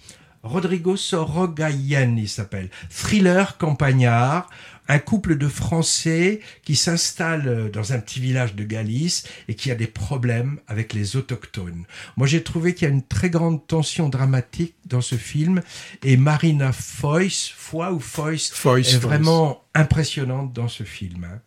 Rodrigo 0.43 0.95
Sorogoyen, 0.95 2.15
il 2.17 2.30
s'appelle. 2.30 2.69
Thriller 2.89 3.58
campagnard. 3.58 4.49
Un 4.88 5.00
couple 5.00 5.38
de 5.38 5.47
Français 5.47 6.39
qui 6.63 6.76
s'installe 6.76 7.69
dans 7.71 7.93
un 7.93 8.00
petit 8.00 8.19
village 8.19 8.56
de 8.56 8.63
Galice 8.63 9.28
et 9.47 9.56
qui 9.56 9.71
a 9.71 9.76
des 9.76 9.88
problèmes 9.88 10.60
avec 10.67 10.93
les 10.93 11.15
autochtones. 11.15 11.86
Moi, 12.15 12.28
j'ai 12.28 12.43
trouvé 12.43 12.73
qu'il 12.73 12.88
y 12.88 12.91
a 12.91 12.93
une 12.93 13.04
très 13.04 13.30
grande 13.30 13.65
tension 13.67 14.10
dramatique 14.10 14.76
dans 14.86 15.02
ce 15.02 15.15
film 15.15 15.62
et 16.04 16.17
Marina 16.17 16.71
Foïs, 16.71 17.52
Foy 17.56 17.91
ou 17.91 18.00
Foyce, 18.00 18.52
est 18.52 18.56
Foyce. 18.56 18.95
vraiment 18.95 19.63
impressionnante 19.73 20.54
dans 20.54 20.67
ce 20.69 20.84
film. 20.84 21.23
hein. 21.26 21.39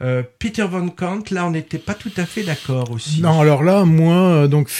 Euh, 0.00 0.22
Peter 0.38 0.64
Von 0.70 0.88
Kant, 0.90 1.22
là, 1.32 1.46
on 1.46 1.50
n'était 1.50 1.78
pas 1.78 1.94
tout 1.94 2.12
à 2.16 2.24
fait 2.24 2.42
d'accord 2.44 2.90
aussi. 2.92 3.20
Non, 3.20 3.40
alors 3.40 3.62
là, 3.64 3.84
moi, 3.84 4.14
euh, 4.14 4.48
donc 4.48 4.70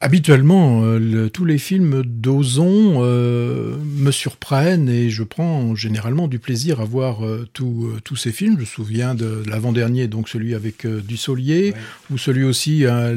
habituellement, 0.00 0.82
euh, 0.84 0.98
le- 0.98 1.30
tous 1.30 1.44
les 1.44 1.58
films 1.58 2.02
d'Ozon 2.04 2.98
euh, 3.02 3.76
me 3.96 4.10
surprennent 4.10 4.88
et 4.88 5.08
je 5.10 5.22
prends 5.22 5.74
généralement 5.74 6.28
du 6.28 6.38
plaisir 6.38 6.80
à 6.80 6.84
voir 6.84 7.18
tous 7.52 7.88
tous 8.04 8.16
ces 8.16 8.30
films. 8.32 8.54
Je 8.56 8.60
me 8.60 8.66
souviens 8.66 9.14
de 9.14 9.42
l'avant-dernier, 9.46 10.06
donc 10.06 10.28
celui 10.28 10.54
avec 10.54 10.86
Dussolier, 10.86 11.72
Ouais. 11.72 11.74
ou 12.10 12.18
celui 12.18 12.44
aussi 12.44 12.84
un, 12.86 13.14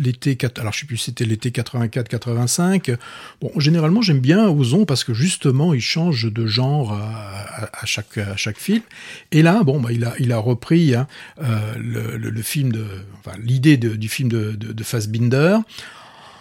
l'été, 0.00 0.36
alors 0.58 0.72
je 0.72 0.80
sais 0.80 0.86
plus, 0.86 0.96
si 0.96 1.04
c'était 1.06 1.24
l'été 1.24 1.50
84-85. 1.50 2.96
Bon, 3.40 3.50
généralement, 3.58 4.02
j'aime 4.02 4.18
bien 4.20 4.48
Ozon 4.48 4.84
parce 4.84 5.04
que 5.04 5.14
justement, 5.14 5.74
il 5.74 5.80
change 5.80 6.30
de 6.32 6.46
genre 6.46 6.92
à, 6.92 7.64
à- 7.64 7.70
à 7.82 7.86
chaque 7.86 8.18
à 8.18 8.36
chaque 8.36 8.58
film. 8.58 8.82
Et 9.32 9.42
là, 9.42 9.62
bon, 9.62 9.80
bah, 9.80 9.90
il 9.92 10.04
a 10.04 10.14
il 10.18 10.32
a 10.32 10.38
repris 10.38 10.57
hein, 10.94 11.06
euh, 11.42 11.74
le, 11.78 12.16
le- 12.16 12.30
le 12.30 12.42
film 12.42 12.72
de, 12.72 12.84
enfin, 13.18 13.36
l'idée 13.42 13.76
du 13.96 14.08
film 14.08 14.28
de, 14.28 14.52
de, 14.52 14.72
de 14.72 14.84
Fassbinder. 14.84 15.58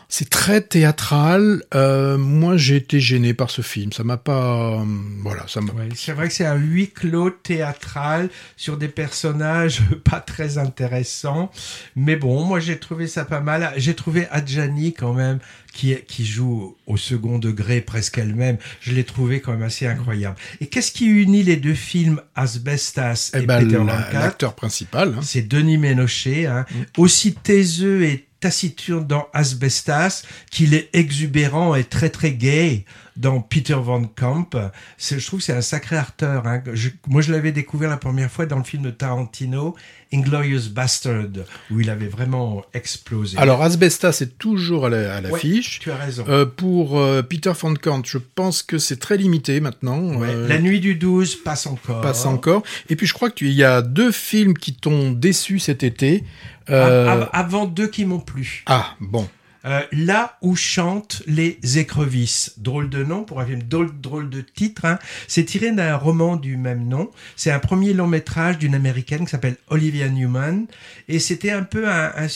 C'est 0.10 0.30
très 0.30 0.62
théâtral. 0.62 1.63
Euh, 1.76 2.17
moi, 2.17 2.56
j'ai 2.56 2.78
été 2.78 3.00
gêné 3.02 3.34
par 3.34 3.50
ce 3.50 3.62
film. 3.62 3.91
Ça 3.91 4.04
m'a 4.06 4.15
pas, 4.15 4.80
euh, 4.80 4.86
voilà, 5.22 5.46
ça 5.48 5.60
m'a. 5.60 5.74
Ouais, 5.74 5.89
c'est 5.96 6.13
vrai 6.13 6.30
que 6.30 6.34
c'est 6.34 6.46
un 6.46 6.56
huis 6.56 6.89
clos 6.91 7.30
théâtral 7.30 8.30
sur 8.56 8.78
des 8.78 8.88
personnages 8.88 9.82
pas 10.06 10.22
très 10.22 10.58
intéressants. 10.58 11.52
Mais 11.98 12.15
bon, 12.15 12.46
moi 12.46 12.60
j'ai 12.62 12.78
trouvé 12.78 13.08
ça 13.08 13.26
pas 13.26 13.41
mal. 13.41 13.74
J'ai 13.76 13.96
trouvé 13.96 14.28
Adjani 14.32 14.93
quand 14.93 15.13
même, 15.13 15.39
qui, 15.74 15.91
est- 15.91 16.06
qui 16.06 16.26
joue 16.26 16.78
au 16.88 16.96
second 16.96 17.38
degré 17.38 17.82
presque 17.82 18.17
elle-même. 18.17 18.58
Je 18.80 18.93
l'ai 18.93 19.04
trouvé 19.04 19.41
quand 19.41 19.52
même 19.52 19.63
assez 19.63 19.88
incroyable. 19.88 20.38
Et 20.62 20.67
qu'est-ce 20.67 20.93
qui 20.93 21.08
unit 21.08 21.43
les 21.43 21.58
deux 21.58 21.74
films 21.74 22.22
Asbestas 22.34 23.32
et, 23.34 23.39
Eh 23.39 23.46
ben, 23.46 23.60
Peter 23.60 23.84
l'acteur 24.13 24.56
principal. 24.56 25.15
hein. 25.17 25.22
c'est 25.22 25.41
Denis 25.48 25.78
Ménochet, 25.78 26.46
hein, 26.46 26.65
aussi 26.98 27.34
taiseux 27.34 28.04
et 28.04 28.27
taciturne 28.39 29.06
dans 29.08 29.28
Asbestas 29.34 30.23
qu'il 30.52 30.73
est 30.73 30.89
exubérant 30.93 31.76
et 31.76 31.84
très 31.84 32.10
très 32.10 32.32
gay 32.32 32.86
dans 33.15 33.41
Peter 33.41 33.73
Van 33.82 34.04
Camp. 34.04 34.50
C'est- 34.97 35.19
Je 35.19 35.26
trouve 35.26 35.39
que 35.39 35.45
c'est 35.45 35.54
un 35.54 35.62
sacré 35.62 35.97
acteur. 35.97 36.45
Hein. 36.45 36.62
Je- 36.73 36.89
moi, 37.08 37.21
je 37.23 37.32
l'avais 37.32 37.52
découvert 37.52 37.89
la 37.89 37.97
première 37.97 38.30
fois 38.30 38.45
dans 38.45 38.58
le 38.60 38.63
film 38.63 38.84
de 38.84 38.91
Tarantino, 38.91 39.76
Inglorious 40.13 40.69
Bastard, 40.71 41.26
où 41.71 41.80
il 41.82 41.89
avait 41.89 42.08
vraiment 42.08 42.63
explosé. 42.76 43.38
Alors, 43.39 43.63
Asbestas 43.63 44.12
c'est 44.13 44.38
toujours 44.38 44.86
à 44.86 44.89
la- 44.89 45.15
à 45.15 45.21
Ouais, 45.21 45.32
l'affiche. 45.32 45.80
tu 45.80 45.89
as 45.91 45.95
raison. 45.95 46.26
Euh, 46.30 46.45
pour 46.45 47.00
euh, 47.00 47.23
Peter 47.23 47.52
Van 47.60 47.73
Kant, 47.73 48.04
je 48.06 48.19
pense 48.19 48.62
que 48.62 48.78
c'est 48.78 48.97
très 48.97 49.17
limité 49.17 49.60
maintenant. 49.62 50.00
Ouais, 50.15 50.28
Euh, 50.30 50.47
La 50.47 50.60
nuit 50.60 50.80
du 50.80 50.93
12 50.95 51.36
passe 51.36 51.65
encore. 51.65 52.02
passe 52.02 52.26
encore. 52.26 52.62
Et 52.89 52.95
puis 52.95 53.08
je 53.08 53.13
crois 53.13 53.30
que 53.32 53.36
tu, 53.36 53.47
il 53.47 53.54
y 53.56 53.63
a 53.63 53.82
deux 53.82 54.12
films 54.12 54.54
qui 54.56 54.76
t'ont 54.76 55.12
déçu 55.12 55.58
cet 55.58 55.82
été. 55.84 56.23
Euh, 56.70 57.08
Av- 57.08 57.22
av- 57.24 57.30
avant 57.34 57.66
deux 57.66 57.88
qui 57.88 58.06
m'ont 58.06 58.20
plu. 58.20 58.64
Ah 58.66 58.96
bon. 59.00 59.28
Euh, 59.66 59.82
là 59.92 60.38
où 60.42 60.56
chantent 60.56 61.24
les 61.28 61.60
écrevisses. 61.78 62.54
Drôle 62.58 62.90
de 62.90 63.04
nom 63.04 63.24
pour 63.26 63.42
un 63.42 63.46
film, 63.46 63.64
drôle, 63.64 63.90
drôle 64.00 64.30
de 64.30 64.40
titre. 64.40 64.86
Hein. 64.86 64.98
C'est 65.28 65.44
tiré 65.44 65.72
d'un 65.72 65.98
roman 65.98 66.38
du 66.38 66.56
même 66.56 66.88
nom. 66.88 67.10
C'est 67.36 67.52
un 67.52 67.60
premier 67.60 67.94
long 67.94 68.08
métrage 68.08 68.60
d'une 68.60 68.76
américaine 68.76 69.26
qui 69.26 69.32
s'appelle 69.32 69.58
Olivia 69.70 70.08
Newman. 70.08 70.68
Et 71.10 71.20
c'était 71.20 71.52
un 71.52 71.64
peu 71.64 71.90
un, 71.90 72.12
un, 72.16 72.28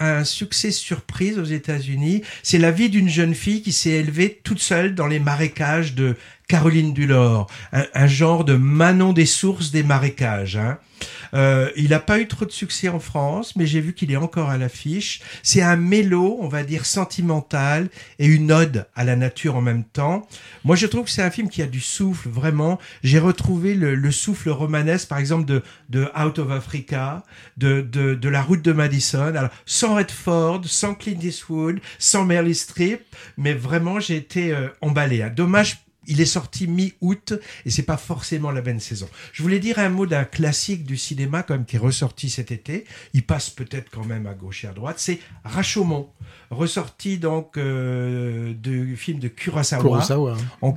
un 0.00 0.24
succès 0.24 0.70
surprise 0.70 1.38
aux 1.38 1.44
États-Unis. 1.44 2.22
C'est 2.42 2.58
la 2.58 2.72
vie 2.72 2.90
d'une 2.90 3.08
jeune 3.08 3.34
fille 3.34 3.62
qui 3.62 3.72
s'est 3.72 3.90
élevée 3.90 4.40
toute 4.44 4.60
seule 4.60 4.94
dans 4.94 5.06
les 5.06 5.20
marécages 5.20 5.94
de 5.94 6.16
Caroline 6.48 6.92
du 6.92 7.06
Nord. 7.06 7.48
Un, 7.72 7.84
un 7.94 8.06
genre 8.06 8.44
de 8.44 8.54
Manon 8.54 9.12
des 9.12 9.26
sources 9.26 9.70
des 9.70 9.82
marécages. 9.82 10.56
Hein. 10.56 10.78
Euh, 11.34 11.70
il 11.76 11.90
n'a 11.90 11.98
pas 11.98 12.20
eu 12.20 12.28
trop 12.28 12.46
de 12.46 12.52
succès 12.52 12.88
en 12.88 13.00
France, 13.00 13.56
mais 13.56 13.66
j'ai 13.66 13.80
vu 13.80 13.92
qu'il 13.92 14.10
est 14.12 14.16
encore 14.16 14.48
à 14.48 14.56
l'affiche. 14.56 15.20
C'est 15.42 15.60
un 15.60 15.76
mélo, 15.76 16.38
on 16.40 16.48
va 16.48 16.62
dire 16.62 16.86
sentimental, 16.86 17.88
et 18.18 18.26
une 18.26 18.50
ode 18.52 18.86
à 18.94 19.04
la 19.04 19.16
nature 19.16 19.56
en 19.56 19.60
même 19.60 19.84
temps. 19.84 20.26
Moi, 20.64 20.76
je 20.76 20.86
trouve 20.86 21.04
que 21.04 21.10
c'est 21.10 21.22
un 21.22 21.30
film 21.30 21.48
qui 21.50 21.60
a 21.62 21.66
du 21.66 21.80
souffle, 21.80 22.28
vraiment. 22.28 22.78
J'ai 23.02 23.18
retrouvé 23.18 23.74
le, 23.74 23.94
le 23.94 24.12
souffle 24.12 24.50
romanesque, 24.50 25.08
par 25.08 25.18
exemple, 25.18 25.44
de, 25.44 25.62
de 25.90 26.08
Out 26.18 26.38
of 26.38 26.50
Africa, 26.50 27.24
de, 27.56 27.80
de, 27.82 28.14
de 28.14 28.28
La 28.28 28.40
Route 28.40 28.62
de 28.62 28.72
Madison. 28.72 29.34
Alors, 29.36 29.50
sans 29.66 29.96
Redford, 29.96 30.62
sans 30.64 30.94
Clint 30.94 31.20
Eastwood, 31.20 31.80
sans 31.98 32.24
Meryl 32.24 32.54
Streep, 32.54 33.02
mais 33.36 33.52
vraiment, 33.52 34.00
j'ai 34.00 34.16
été 34.16 34.52
euh, 34.52 34.68
emballé. 34.80 35.22
hein. 35.22 35.32
Dommage 35.34 35.78
il 36.06 36.20
est 36.20 36.26
sorti 36.26 36.66
mi-août 36.66 37.34
et 37.64 37.70
c'est 37.70 37.82
pas 37.82 37.96
forcément 37.96 38.50
la 38.50 38.60
bonne 38.60 38.80
saison. 38.80 39.08
Je 39.32 39.42
voulais 39.42 39.58
dire 39.58 39.78
un 39.78 39.88
mot 39.88 40.06
d'un 40.06 40.24
classique 40.24 40.84
du 40.84 40.96
cinéma 40.96 41.42
quand 41.42 41.54
même 41.54 41.64
qui 41.64 41.76
est 41.76 41.80
ressorti 41.80 42.30
cet 42.30 42.50
été. 42.50 42.84
Il 43.12 43.24
passe 43.24 43.50
peut-être 43.50 43.90
quand 43.90 44.04
même 44.04 44.26
à 44.26 44.34
gauche 44.34 44.64
et 44.64 44.68
à 44.68 44.72
droite. 44.72 44.96
C'est 44.98 45.20
Rashomon, 45.44 46.08
ressorti 46.50 47.18
donc 47.18 47.56
euh, 47.56 48.52
du 48.54 48.96
film 48.96 49.18
de 49.18 49.28
Kurosawa, 49.28 49.82
Kurosawa. 49.82 50.36
en 50.62 50.72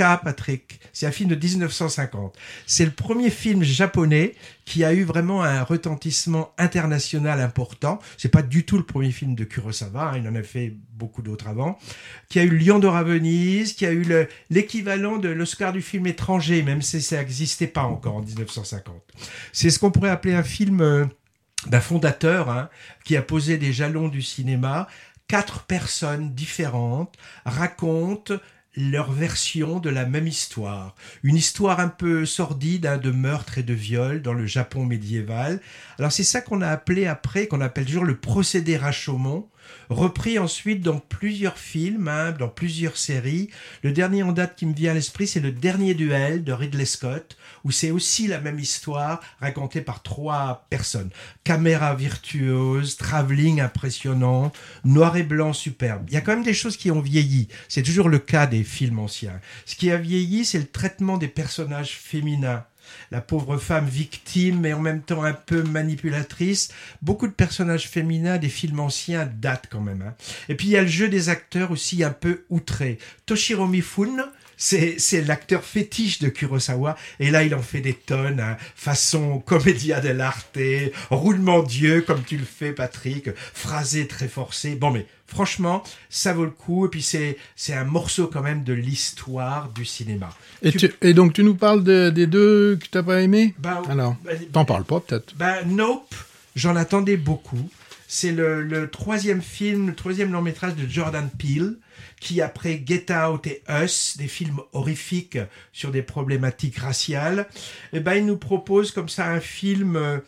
4K, 0.00 0.22
Patrick. 0.24 0.80
C'est 0.92 1.06
un 1.06 1.12
film 1.12 1.28
de 1.30 1.34
1950. 1.36 2.36
C'est 2.66 2.84
le 2.84 2.90
premier 2.90 3.30
film 3.30 3.62
japonais 3.62 4.34
qui 4.64 4.84
a 4.84 4.92
eu 4.92 5.04
vraiment 5.04 5.42
un 5.42 5.62
retentissement 5.62 6.52
international 6.58 7.40
important. 7.40 7.98
C'est 8.16 8.28
pas 8.30 8.42
du 8.42 8.64
tout 8.64 8.76
le 8.76 8.84
premier 8.84 9.10
film 9.12 9.34
de 9.34 9.44
Kurosawa, 9.44 10.10
hein, 10.12 10.18
il 10.18 10.28
en 10.28 10.34
a 10.34 10.42
fait 10.42 10.74
beaucoup 10.94 11.22
d'autres 11.22 11.48
avant. 11.48 11.78
Qui 12.28 12.38
a 12.38 12.44
eu 12.44 12.56
Lion 12.56 12.78
d'or 12.78 12.96
à 12.96 13.02
Venise, 13.02 13.72
qui 13.74 13.86
a 13.86 13.90
eu 13.92 14.02
le- 14.02 14.28
l'équivalent 14.50 15.18
de 15.18 15.28
l'Oscar 15.28 15.72
du 15.72 15.82
film 15.82 16.06
étranger, 16.06 16.62
même 16.62 16.82
si 16.82 17.02
ça 17.02 17.18
n'existait 17.18 17.66
pas 17.66 17.82
encore 17.82 18.16
en 18.16 18.20
1950. 18.22 19.02
C'est 19.52 19.70
ce 19.70 19.78
qu'on 19.78 19.90
pourrait 19.90 20.10
appeler 20.10 20.34
un 20.34 20.42
film 20.42 20.80
euh, 20.80 21.04
d'un 21.66 21.80
fondateur 21.80 22.48
hein, 22.50 22.68
qui 23.04 23.16
a 23.16 23.22
posé 23.22 23.58
des 23.58 23.72
jalons 23.72 24.08
du 24.08 24.22
cinéma. 24.22 24.88
Quatre 25.28 25.62
personnes 25.64 26.34
différentes 26.34 27.14
racontent 27.44 28.34
leur 28.76 29.10
version 29.10 29.80
de 29.80 29.90
la 29.90 30.06
même 30.06 30.26
histoire. 30.26 30.94
Une 31.22 31.36
histoire 31.36 31.80
un 31.80 31.88
peu 31.88 32.24
sordide 32.24 32.86
hein, 32.86 32.98
de 32.98 33.10
meurtre 33.10 33.58
et 33.58 33.62
de 33.62 33.74
viol 33.74 34.22
dans 34.22 34.32
le 34.32 34.46
Japon 34.46 34.84
médiéval. 34.84 35.60
Alors 35.98 36.12
c'est 36.12 36.24
ça 36.24 36.40
qu'on 36.40 36.60
a 36.60 36.68
appelé 36.68 37.06
après, 37.06 37.46
qu'on 37.46 37.60
appelle 37.60 37.86
toujours 37.86 38.04
le 38.04 38.16
procédé 38.16 38.76
Rashomon, 38.76 39.48
repris 39.88 40.38
ensuite 40.38 40.82
dans 40.82 40.98
plusieurs 40.98 41.58
films, 41.58 42.08
hein, 42.08 42.32
dans 42.32 42.48
plusieurs 42.48 42.96
séries. 42.96 43.50
Le 43.82 43.92
dernier 43.92 44.22
en 44.22 44.32
date 44.32 44.56
qui 44.56 44.66
me 44.66 44.74
vient 44.74 44.92
à 44.92 44.94
l'esprit, 44.94 45.26
c'est 45.26 45.40
le 45.40 45.52
dernier 45.52 45.94
duel 45.94 46.44
de 46.44 46.52
Ridley 46.52 46.84
Scott, 46.84 47.36
où 47.64 47.70
c'est 47.70 47.90
aussi 47.90 48.26
la 48.26 48.40
même 48.40 48.58
histoire 48.58 49.20
racontée 49.40 49.80
par 49.80 50.02
trois 50.02 50.66
personnes. 50.70 51.10
Caméra 51.44 51.94
virtuose, 51.94 52.96
travelling 52.96 53.60
impressionnant, 53.60 54.52
noir 54.84 55.16
et 55.16 55.22
blanc 55.22 55.52
superbe. 55.52 56.04
Il 56.08 56.14
y 56.14 56.16
a 56.16 56.20
quand 56.20 56.34
même 56.34 56.44
des 56.44 56.54
choses 56.54 56.76
qui 56.76 56.90
ont 56.90 57.00
vieilli. 57.00 57.48
C'est 57.68 57.82
toujours 57.82 58.08
le 58.08 58.18
cas 58.18 58.46
des 58.46 58.64
films 58.64 58.98
anciens. 58.98 59.40
Ce 59.66 59.76
qui 59.76 59.90
a 59.90 59.96
vieilli, 59.96 60.44
c'est 60.44 60.58
le 60.58 60.66
traitement 60.66 61.18
des 61.18 61.28
personnages 61.28 61.98
féminins. 61.98 62.64
La 63.10 63.20
pauvre 63.20 63.56
femme 63.58 63.88
victime, 63.88 64.60
mais 64.60 64.72
en 64.72 64.80
même 64.80 65.02
temps 65.02 65.22
un 65.22 65.32
peu 65.32 65.62
manipulatrice. 65.62 66.70
Beaucoup 67.02 67.26
de 67.26 67.32
personnages 67.32 67.88
féminins 67.88 68.38
des 68.38 68.48
films 68.48 68.80
anciens 68.80 69.30
datent 69.40 69.68
quand 69.70 69.80
même. 69.80 70.02
hein. 70.02 70.14
Et 70.48 70.54
puis 70.54 70.68
il 70.68 70.72
y 70.72 70.76
a 70.76 70.82
le 70.82 70.88
jeu 70.88 71.08
des 71.08 71.28
acteurs 71.28 71.70
aussi 71.70 72.04
un 72.04 72.10
peu 72.10 72.44
outré. 72.50 72.98
Toshiro 73.26 73.66
Mifune, 73.66 74.24
c'est, 74.60 75.24
l'acteur 75.26 75.64
fétiche 75.64 76.18
de 76.18 76.28
Kurosawa. 76.28 76.96
Et 77.18 77.30
là, 77.30 77.42
il 77.42 77.54
en 77.54 77.62
fait 77.62 77.80
des 77.80 77.94
tonnes, 77.94 78.40
hein, 78.40 78.56
façon 78.76 79.38
comédia 79.38 80.00
dell'arte, 80.00 80.58
roulement 81.10 81.62
Dieu, 81.62 82.02
comme 82.02 82.22
tu 82.22 82.36
le 82.36 82.44
fais, 82.44 82.72
Patrick, 82.72 83.30
phrasé 83.36 84.06
très 84.06 84.28
forcé. 84.28 84.74
Bon, 84.74 84.90
mais 84.90 85.06
franchement, 85.30 85.82
ça 86.10 86.32
vaut 86.34 86.44
le 86.44 86.50
coup. 86.50 86.86
Et 86.86 86.88
puis, 86.90 87.00
c'est, 87.02 87.38
c'est 87.56 87.72
un 87.74 87.84
morceau 87.84 88.26
quand 88.26 88.42
même 88.42 88.64
de 88.64 88.72
l'histoire 88.74 89.70
du 89.70 89.84
cinéma. 89.84 90.28
Et, 90.62 90.72
Tu- 90.72 90.78
tu- 90.78 90.92
et 91.00 91.14
donc 91.14 91.32
tu 91.32 91.42
nous 91.42 91.54
parles 91.54 91.82
de- 91.82 92.10
des 92.10 92.26
deux 92.26 92.76
que 92.76 92.86
t'as 92.90 93.02
pas 93.02 93.22
aimé 93.22 93.54
Bah, 93.58 93.82
Alors, 93.88 94.16
bah, 94.24 94.32
t'en 94.52 94.64
parles 94.64 94.84
pas 94.84 95.00
peut-être. 95.00 95.34
Ben, 95.36 95.56
Nope, 95.66 96.14
j'en 96.56 96.76
attendais 96.76 97.16
beaucoup. 97.16 97.70
C'est 98.12 98.32
le, 98.32 98.62
le 98.62 98.90
troisième 98.90 99.40
film, 99.40 99.86
le 99.88 99.94
troisième 99.94 100.32
long 100.32 100.42
métrage 100.42 100.74
de 100.74 100.86
Jordan 100.88 101.30
Peele, 101.38 101.76
qui 102.20 102.42
après 102.42 102.82
Get 102.84 103.06
Out 103.14 103.46
et 103.46 103.62
Us, 103.70 104.16
des 104.18 104.26
films 104.26 104.58
horrifiques 104.72 105.38
sur 105.72 105.90
des 105.92 106.02
problématiques 106.02 106.78
raciales, 106.78 107.46
eh 107.92 108.00
ben, 108.00 108.14
il 108.14 108.26
nous 108.26 108.36
propose 108.36 108.90
comme 108.90 109.08
ça 109.08 109.28
un 109.30 109.38
film 109.40 109.94
euh, 109.96 110.18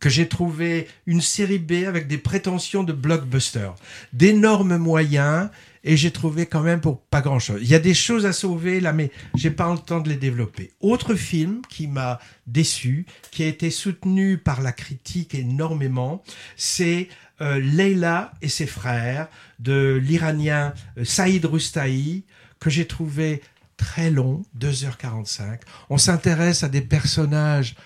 que 0.00 0.08
j'ai 0.08 0.28
trouvé 0.28 0.88
une 1.06 1.20
série 1.20 1.58
B 1.58 1.84
avec 1.86 2.06
des 2.06 2.18
prétentions 2.18 2.82
de 2.82 2.92
blockbuster, 2.92 3.70
d'énormes 4.12 4.76
moyens, 4.76 5.50
et 5.84 5.96
j'ai 5.96 6.10
trouvé 6.10 6.46
quand 6.46 6.60
même 6.60 6.80
pour 6.80 7.00
pas 7.00 7.20
grand 7.20 7.38
chose. 7.38 7.60
Il 7.62 7.68
y 7.68 7.74
a 7.74 7.78
des 7.78 7.94
choses 7.94 8.26
à 8.26 8.32
sauver 8.32 8.80
là, 8.80 8.92
mais 8.92 9.10
j'ai 9.36 9.50
pas 9.50 9.72
le 9.72 9.78
temps 9.78 10.00
de 10.00 10.08
les 10.08 10.16
développer. 10.16 10.72
Autre 10.80 11.14
film 11.14 11.62
qui 11.68 11.86
m'a 11.86 12.18
déçu, 12.46 13.06
qui 13.30 13.42
a 13.42 13.46
été 13.46 13.70
soutenu 13.70 14.38
par 14.38 14.60
la 14.60 14.72
critique 14.72 15.34
énormément, 15.34 16.22
c'est 16.56 17.08
euh, 17.40 17.58
Leila 17.58 18.32
et 18.42 18.48
ses 18.48 18.66
frères 18.66 19.28
de 19.60 20.00
l'Iranien 20.02 20.74
euh, 20.98 21.04
Saïd 21.04 21.44
Roustahi, 21.44 22.24
que 22.58 22.70
j'ai 22.70 22.86
trouvé 22.86 23.40
très 23.76 24.10
long, 24.10 24.42
2h45. 24.58 25.60
On 25.88 25.98
s'intéresse 25.98 26.64
à 26.64 26.68
des 26.68 26.80
personnages 26.80 27.76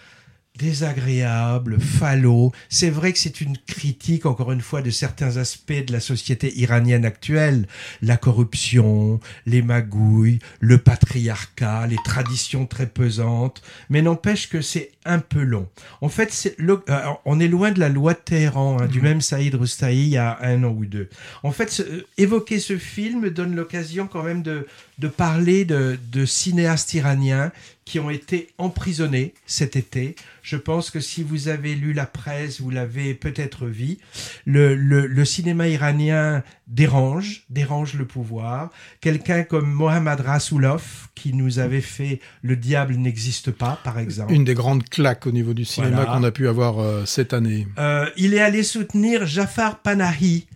désagréable, 0.58 1.80
falot. 1.80 2.52
C'est 2.68 2.90
vrai 2.90 3.12
que 3.12 3.18
c'est 3.18 3.40
une 3.40 3.56
critique, 3.56 4.26
encore 4.26 4.52
une 4.52 4.60
fois, 4.60 4.82
de 4.82 4.90
certains 4.90 5.36
aspects 5.36 5.72
de 5.72 5.92
la 5.92 6.00
société 6.00 6.56
iranienne 6.58 7.04
actuelle. 7.04 7.66
La 8.02 8.16
corruption, 8.16 9.20
les 9.46 9.62
magouilles, 9.62 10.38
le 10.60 10.78
patriarcat, 10.78 11.86
les 11.86 11.96
traditions 12.04 12.66
très 12.66 12.86
pesantes. 12.86 13.62
Mais 13.88 14.02
n'empêche 14.02 14.48
que 14.48 14.60
c'est 14.60 14.92
un 15.04 15.18
peu 15.18 15.42
long. 15.42 15.68
En 16.00 16.08
fait, 16.08 16.54
euh, 16.60 16.76
on 17.24 17.40
est 17.40 17.48
loin 17.48 17.70
de 17.70 17.80
la 17.80 17.88
loi 17.88 18.14
de 18.14 18.18
Téhéran, 18.18 18.78
hein, 18.80 18.86
du 18.86 18.98
mhm. 18.98 19.04
même 19.04 19.20
Saïd 19.20 19.54
Roustahi 19.54 20.02
il 20.02 20.08
y 20.08 20.16
a 20.16 20.38
un 20.42 20.62
an 20.64 20.74
ou 20.76 20.84
deux. 20.84 21.08
En 21.42 21.52
fait, 21.52 21.80
euh, 21.80 22.02
évoquer 22.18 22.58
ce 22.58 22.78
film 22.78 23.30
donne 23.30 23.54
l'occasion 23.54 24.06
quand 24.06 24.22
même 24.22 24.42
de, 24.42 24.66
de 24.98 25.08
parler 25.08 25.64
de, 25.64 25.98
de 26.10 26.24
cinéastes 26.24 26.94
iraniens 26.94 27.52
qui 27.84 27.98
ont 27.98 28.10
été 28.10 28.48
emprisonnés 28.58 29.34
cet 29.46 29.76
été. 29.76 30.14
Je 30.42 30.56
pense 30.56 30.90
que 30.90 31.00
si 31.00 31.22
vous 31.22 31.48
avez 31.48 31.74
lu 31.74 31.92
la 31.92 32.06
presse, 32.06 32.60
vous 32.60 32.70
l'avez 32.70 33.14
peut-être 33.14 33.66
vu. 33.66 33.98
Le, 34.46 34.74
le, 34.74 35.06
le, 35.06 35.24
cinéma 35.24 35.68
iranien 35.68 36.42
dérange, 36.72 37.44
dérange 37.50 37.94
le 37.94 38.06
pouvoir. 38.06 38.70
Quelqu'un 39.00 39.44
comme 39.44 39.70
Mohammad 39.70 40.20
Rasoulov, 40.20 41.08
qui 41.14 41.34
nous 41.34 41.58
avait 41.58 41.82
fait 41.82 42.20
Le 42.42 42.56
diable 42.56 42.94
n'existe 42.94 43.50
pas, 43.50 43.78
par 43.84 43.98
exemple. 43.98 44.32
Une 44.32 44.44
des 44.44 44.54
grandes 44.54 44.88
claques 44.88 45.26
au 45.26 45.32
niveau 45.32 45.54
du 45.54 45.64
cinéma 45.64 46.06
qu'on 46.06 46.24
a 46.24 46.30
pu 46.30 46.48
avoir 46.48 46.80
euh, 46.80 47.04
cette 47.04 47.32
année. 47.34 47.68
Euh, 47.78 48.08
il 48.16 48.34
est 48.34 48.40
allé 48.40 48.62
soutenir 48.62 49.26
Jafar 49.26 49.78
Panahi, 49.78 50.46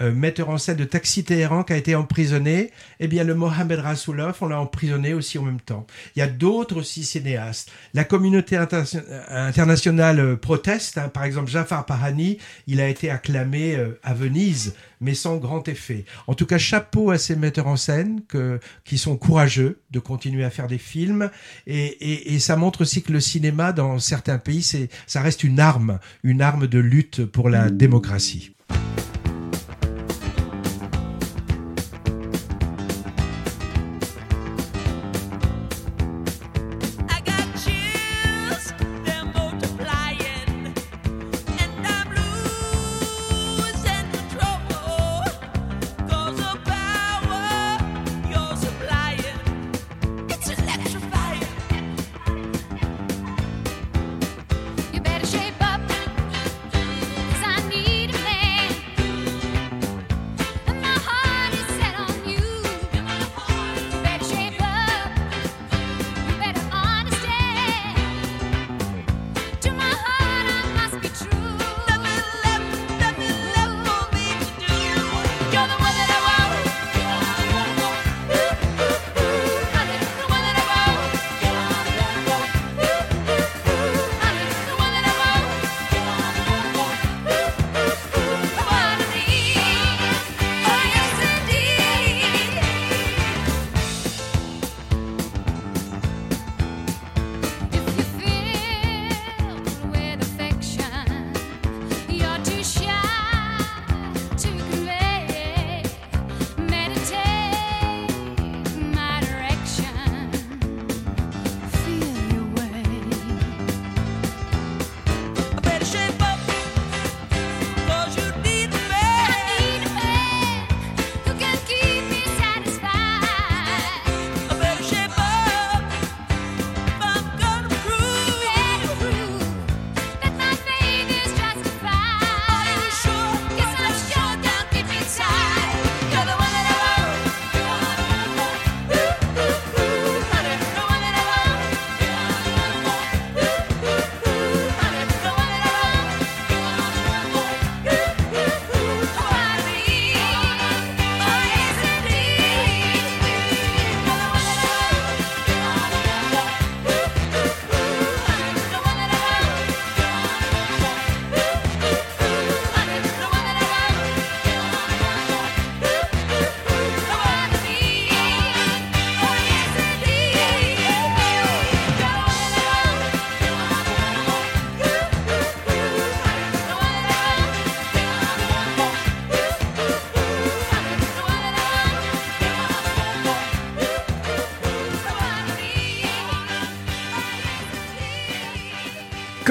euh, 0.00 0.12
metteur 0.12 0.48
en 0.48 0.58
scène 0.58 0.76
de 0.76 0.84
Taxi 0.84 1.22
Téhéran 1.24 1.62
qui 1.62 1.72
a 1.72 1.76
été 1.76 1.94
emprisonné, 1.94 2.72
eh 2.98 3.06
bien 3.06 3.22
le 3.22 3.34
Mohamed 3.34 3.78
Rasoulov, 3.78 4.36
on 4.40 4.48
l'a 4.48 4.60
emprisonné 4.60 5.14
aussi 5.14 5.38
en 5.38 5.42
même 5.42 5.60
temps. 5.60 5.86
Il 6.16 6.18
y 6.18 6.22
a 6.22 6.26
d'autres 6.26 6.78
aussi 6.78 7.04
cinéastes. 7.04 7.70
La 7.92 8.04
communauté 8.04 8.56
internationale 8.56 10.20
euh, 10.20 10.36
proteste. 10.36 10.98
Hein. 10.98 11.08
Par 11.08 11.24
exemple, 11.24 11.50
Jafar 11.50 11.86
Pahani, 11.86 12.38
il 12.66 12.80
a 12.80 12.88
été 12.88 13.10
acclamé 13.10 13.76
euh, 13.76 13.98
à 14.02 14.14
Venise, 14.14 14.74
mais 15.00 15.14
sans 15.14 15.36
grand 15.36 15.68
effet. 15.68 16.04
En 16.26 16.34
tout 16.34 16.46
cas, 16.46 16.58
chapeau 16.58 17.10
à 17.10 17.18
ces 17.18 17.36
metteurs 17.36 17.68
en 17.68 17.76
scène 17.76 18.22
que, 18.26 18.58
qui 18.84 18.98
sont 18.98 19.16
courageux 19.16 19.80
de 19.90 20.00
continuer 20.00 20.44
à 20.44 20.50
faire 20.50 20.66
des 20.66 20.78
films. 20.78 21.30
Et, 21.66 21.84
et, 21.84 22.34
et 22.34 22.38
ça 22.40 22.56
montre 22.56 22.80
aussi 22.80 23.02
que 23.02 23.12
le 23.12 23.20
cinéma, 23.20 23.72
dans 23.72 23.98
certains 23.98 24.38
pays, 24.38 24.62
ça 25.06 25.20
reste 25.20 25.44
une 25.44 25.60
arme, 25.60 25.98
une 26.22 26.42
arme 26.42 26.66
de 26.66 26.78
lutte 26.78 27.24
pour 27.24 27.48
la 27.48 27.70
démocratie. 27.70 28.53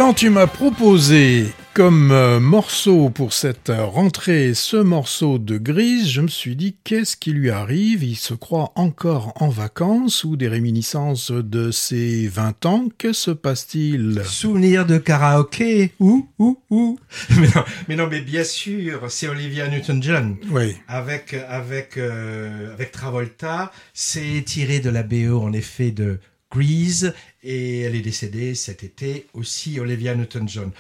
Quand 0.03 0.13
tu 0.13 0.29
m'as 0.29 0.47
proposé 0.47 1.45
comme 1.73 2.11
euh, 2.11 2.41
morceau 2.41 3.09
pour 3.09 3.31
cette 3.31 3.71
rentrée 3.73 4.53
ce 4.53 4.75
morceau 4.75 5.39
de 5.39 5.57
Grise, 5.57 6.09
je 6.09 6.19
me 6.19 6.27
suis 6.27 6.57
dit 6.57 6.75
qu'est-ce 6.83 7.15
qui 7.15 7.31
lui 7.31 7.49
arrive? 7.49 8.03
Il 8.03 8.17
se 8.17 8.33
croit 8.33 8.73
encore 8.75 9.31
en 9.37 9.47
vacances 9.47 10.25
ou 10.25 10.35
des 10.35 10.49
réminiscences 10.49 11.31
de 11.31 11.71
ses 11.71 12.27
20 12.27 12.65
ans? 12.65 12.89
Que 12.97 13.13
se 13.13 13.31
passe-t-il? 13.31 14.21
Souvenir 14.25 14.85
de 14.85 14.97
karaoké 14.97 15.93
ouh 16.01 16.27
mais 17.29 17.47
non, 17.55 17.63
mais 17.87 17.95
non, 17.95 18.07
mais 18.11 18.19
bien 18.19 18.43
sûr, 18.43 19.09
c'est 19.09 19.29
Olivia 19.29 19.69
Newton-John. 19.69 20.35
Oui. 20.51 20.75
Avec, 20.89 21.33
avec, 21.47 21.95
euh, 21.95 22.73
avec 22.73 22.91
Travolta. 22.91 23.71
C'est 23.93 24.43
tiré 24.45 24.81
de 24.81 24.89
la 24.89 25.03
BO, 25.03 25.39
en 25.41 25.53
effet, 25.53 25.91
de 25.91 26.19
Grease 26.53 27.13
et 27.43 27.81
elle 27.81 27.95
est 27.95 28.01
décédée 28.01 28.55
cet 28.55 28.83
été 28.83 29.27
aussi, 29.33 29.79
Olivia 29.79 30.15
Newton-John. 30.15 30.71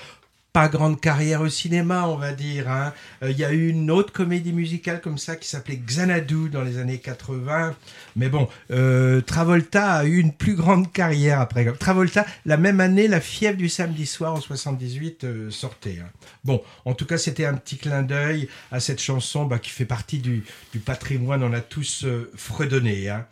pas 0.53 0.67
grande 0.69 1.01
carrière 1.01 1.41
au 1.41 1.49
cinéma, 1.49 2.07
on 2.07 2.15
va 2.15 2.31
dire. 2.31 2.69
hein. 2.69 2.93
Euh, 3.23 3.31
Il 3.31 3.37
y 3.39 3.43
a 3.43 3.51
eu 3.51 3.69
une 3.69 3.89
autre 3.89 4.13
comédie 4.13 4.53
musicale 4.53 5.01
comme 5.01 5.17
ça 5.17 5.35
qui 5.35 5.47
s'appelait 5.47 5.77
Xanadu 5.77 6.49
dans 6.49 6.61
les 6.61 6.77
années 6.77 6.99
80. 6.99 7.75
Mais 8.15 8.29
bon, 8.29 8.47
euh, 8.71 9.21
Travolta 9.21 9.93
a 9.93 10.05
eu 10.05 10.17
une 10.19 10.33
plus 10.33 10.55
grande 10.55 10.91
carrière 10.91 11.39
après. 11.39 11.71
Travolta, 11.73 12.25
la 12.45 12.57
même 12.57 12.79
année, 12.79 13.07
La 13.07 13.21
fièvre 13.21 13.57
du 13.57 13.69
samedi 13.69 14.05
soir 14.05 14.33
en 14.33 14.41
78 14.41 15.23
euh, 15.23 15.49
sortait. 15.51 15.99
hein. 16.03 16.09
Bon, 16.43 16.61
en 16.85 16.93
tout 16.93 17.05
cas, 17.05 17.17
c'était 17.17 17.45
un 17.45 17.55
petit 17.55 17.77
clin 17.77 18.03
d'œil 18.03 18.49
à 18.71 18.79
cette 18.79 19.01
chanson 19.01 19.45
bah, 19.45 19.59
qui 19.59 19.69
fait 19.71 19.85
partie 19.85 20.19
du, 20.19 20.43
du 20.73 20.79
patrimoine. 20.79 21.43
On 21.43 21.53
a 21.53 21.61
tous 21.61 22.03
euh, 22.05 22.31
fredonné. 22.35 23.09
hein. 23.09 23.25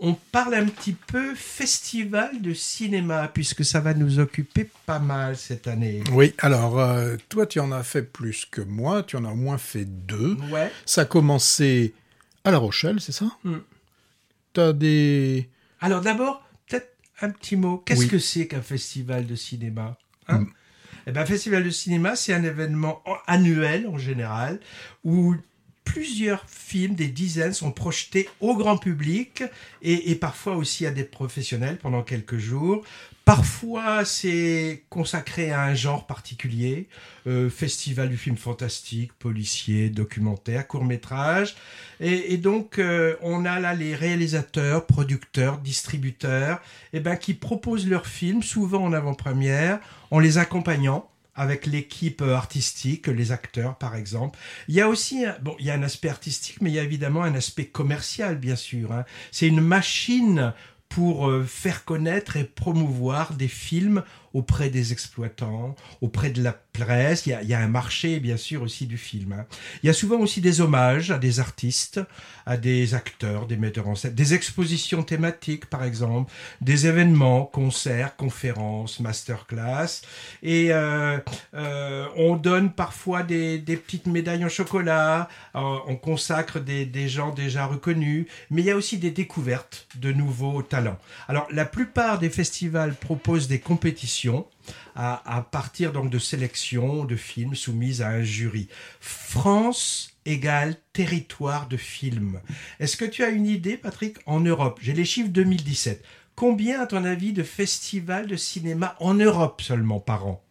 On 0.00 0.14
parle 0.14 0.54
un 0.54 0.66
petit 0.66 0.94
peu 0.94 1.34
festival 1.36 2.42
de 2.42 2.52
cinéma, 2.54 3.28
puisque 3.32 3.64
ça 3.64 3.78
va 3.78 3.94
nous 3.94 4.18
occuper 4.18 4.68
pas 4.84 4.98
mal 4.98 5.36
cette 5.36 5.68
année. 5.68 6.02
Oui, 6.10 6.34
alors, 6.38 6.82
toi, 7.28 7.46
tu 7.46 7.60
en 7.60 7.70
as 7.70 7.84
fait 7.84 8.02
plus 8.02 8.44
que 8.50 8.60
moi, 8.60 9.04
tu 9.04 9.16
en 9.16 9.24
as 9.24 9.30
au 9.30 9.36
moins 9.36 9.58
fait 9.58 9.84
deux. 9.84 10.36
Ouais. 10.50 10.72
Ça 10.86 11.02
a 11.02 11.04
commencé 11.04 11.94
à 12.44 12.50
La 12.50 12.58
Rochelle, 12.58 13.00
c'est 13.00 13.12
ça? 13.12 13.26
Hmm. 13.44 13.58
T'as 14.52 14.72
des... 14.72 15.48
Alors 15.80 16.00
d'abord, 16.00 16.46
peut-être 16.68 16.94
un 17.20 17.30
petit 17.30 17.56
mot. 17.56 17.78
Qu'est-ce 17.78 18.02
Oui. 18.02 18.08
que 18.08 18.18
c'est 18.18 18.46
qu'un 18.46 18.62
festival 18.62 19.26
de 19.26 19.34
cinéma 19.34 19.96
hein 20.28 20.40
Mm. 20.40 20.46
Eh 21.08 21.10
ben, 21.10 21.22
un 21.22 21.26
festival 21.26 21.64
de 21.64 21.70
cinéma, 21.70 22.14
c'est 22.14 22.32
un 22.32 22.44
événement 22.44 23.02
en- 23.06 23.16
annuel 23.26 23.88
en 23.88 23.98
général 23.98 24.60
où 25.02 25.34
plusieurs 25.82 26.44
films, 26.48 26.94
des 26.94 27.08
dizaines, 27.08 27.52
sont 27.54 27.72
projetés 27.72 28.28
au 28.40 28.56
grand 28.56 28.76
public 28.78 29.42
et, 29.82 30.12
et 30.12 30.14
parfois 30.14 30.54
aussi 30.54 30.86
à 30.86 30.92
des 30.92 31.02
professionnels 31.02 31.76
pendant 31.78 32.02
quelques 32.02 32.38
jours. 32.38 32.84
Parfois, 33.24 34.04
c'est 34.04 34.82
consacré 34.88 35.52
à 35.52 35.62
un 35.62 35.74
genre 35.74 36.08
particulier, 36.08 36.88
euh, 37.28 37.48
festival 37.48 38.08
du 38.08 38.16
film 38.16 38.36
fantastique, 38.36 39.12
policier, 39.12 39.90
documentaire, 39.90 40.66
court 40.66 40.84
métrage. 40.84 41.54
Et, 42.00 42.34
et 42.34 42.36
donc, 42.36 42.80
euh, 42.80 43.14
on 43.22 43.44
a 43.44 43.60
là 43.60 43.74
les 43.74 43.94
réalisateurs, 43.94 44.86
producteurs, 44.86 45.58
distributeurs, 45.58 46.60
eh 46.92 46.98
ben, 46.98 47.14
qui 47.14 47.34
proposent 47.34 47.86
leurs 47.86 48.08
films, 48.08 48.42
souvent 48.42 48.82
en 48.82 48.92
avant-première, 48.92 49.78
en 50.10 50.18
les 50.18 50.38
accompagnant 50.38 51.08
avec 51.34 51.64
l'équipe 51.64 52.20
artistique, 52.20 53.06
les 53.06 53.32
acteurs 53.32 53.78
par 53.78 53.96
exemple. 53.96 54.38
Il 54.68 54.74
y 54.74 54.82
a 54.82 54.88
aussi, 54.88 55.24
un, 55.24 55.34
bon, 55.40 55.56
il 55.58 55.64
y 55.64 55.70
a 55.70 55.74
un 55.74 55.82
aspect 55.82 56.10
artistique, 56.10 56.60
mais 56.60 56.70
il 56.70 56.74
y 56.74 56.78
a 56.78 56.82
évidemment 56.82 57.22
un 57.22 57.34
aspect 57.34 57.64
commercial, 57.64 58.36
bien 58.36 58.56
sûr. 58.56 58.92
hein. 58.92 59.06
C'est 59.30 59.46
une 59.48 59.62
machine 59.62 60.52
pour 60.94 61.28
euh, 61.28 61.44
faire 61.44 61.84
connaître 61.84 62.36
et 62.36 62.44
promouvoir 62.44 63.34
des 63.34 63.48
films 63.48 64.02
auprès 64.34 64.70
des 64.70 64.92
exploitants, 64.92 65.74
auprès 66.00 66.30
de 66.30 66.42
la 66.42 66.52
presse. 66.72 67.26
Il 67.26 67.36
y 67.48 67.54
a, 67.54 67.58
un 67.60 67.68
marché, 67.68 68.18
bien 68.20 68.36
sûr, 68.36 68.62
aussi 68.62 68.86
du 68.86 68.98
film. 68.98 69.32
hein. 69.32 69.46
Il 69.82 69.86
y 69.86 69.90
a 69.90 69.92
souvent 69.92 70.18
aussi 70.18 70.40
des 70.40 70.60
hommages 70.60 71.10
à 71.10 71.18
des 71.18 71.40
artistes, 71.40 72.00
à 72.46 72.56
des 72.56 72.94
acteurs, 72.94 73.46
des 73.46 73.56
metteurs 73.56 73.88
en 73.88 73.94
scène, 73.94 74.14
des 74.14 74.34
expositions 74.34 75.02
thématiques, 75.02 75.66
par 75.66 75.84
exemple, 75.84 76.32
des 76.60 76.86
événements, 76.86 77.44
concerts, 77.44 78.16
conférences, 78.16 79.00
masterclass. 79.00 80.02
Et 80.42 80.72
euh, 80.72 81.18
euh, 81.54 82.06
on 82.16 82.36
donne 82.36 82.72
parfois 82.72 83.22
des, 83.22 83.58
petites 83.58 84.06
médailles 84.06 84.44
en 84.44 84.48
chocolat, 84.48 85.28
euh, 85.54 85.78
on 85.86 85.96
consacre 85.96 86.58
des 86.60 87.08
gens 87.08 87.30
déjà 87.30 87.66
reconnus, 87.66 88.26
mais 88.50 88.62
il 88.62 88.66
y 88.66 88.70
a 88.70 88.76
aussi 88.76 88.98
des 88.98 89.10
découvertes 89.10 89.86
de 89.96 90.12
nouveaux 90.12 90.62
talents. 90.62 90.98
Alors, 91.28 91.46
la 91.50 91.64
plupart 91.64 92.18
des 92.18 92.30
festivals 92.30 92.94
proposent 92.94 93.48
des 93.48 93.58
compétitions 93.58 94.21
à, 94.94 95.36
à 95.36 95.42
partir 95.42 95.92
donc 95.92 96.10
de 96.10 96.18
sélections 96.18 97.04
de 97.04 97.16
films 97.16 97.54
soumises 97.54 98.02
à 98.02 98.08
un 98.08 98.22
jury. 98.22 98.68
France 99.00 100.12
égale 100.24 100.76
territoire 100.92 101.68
de 101.68 101.76
films. 101.76 102.40
Est-ce 102.80 102.96
que 102.96 103.04
tu 103.04 103.24
as 103.24 103.30
une 103.30 103.46
idée, 103.46 103.76
Patrick, 103.76 104.18
en 104.26 104.40
Europe? 104.40 104.78
J'ai 104.82 104.92
les 104.92 105.04
chiffres 105.04 105.30
2017. 105.30 106.04
Combien, 106.34 106.80
à 106.80 106.86
ton 106.86 107.04
avis, 107.04 107.32
de 107.32 107.42
festivals 107.42 108.26
de 108.26 108.36
cinéma 108.36 108.96
en 109.00 109.14
Europe 109.14 109.62
seulement 109.62 110.00
par 110.00 110.26
an? 110.26 110.42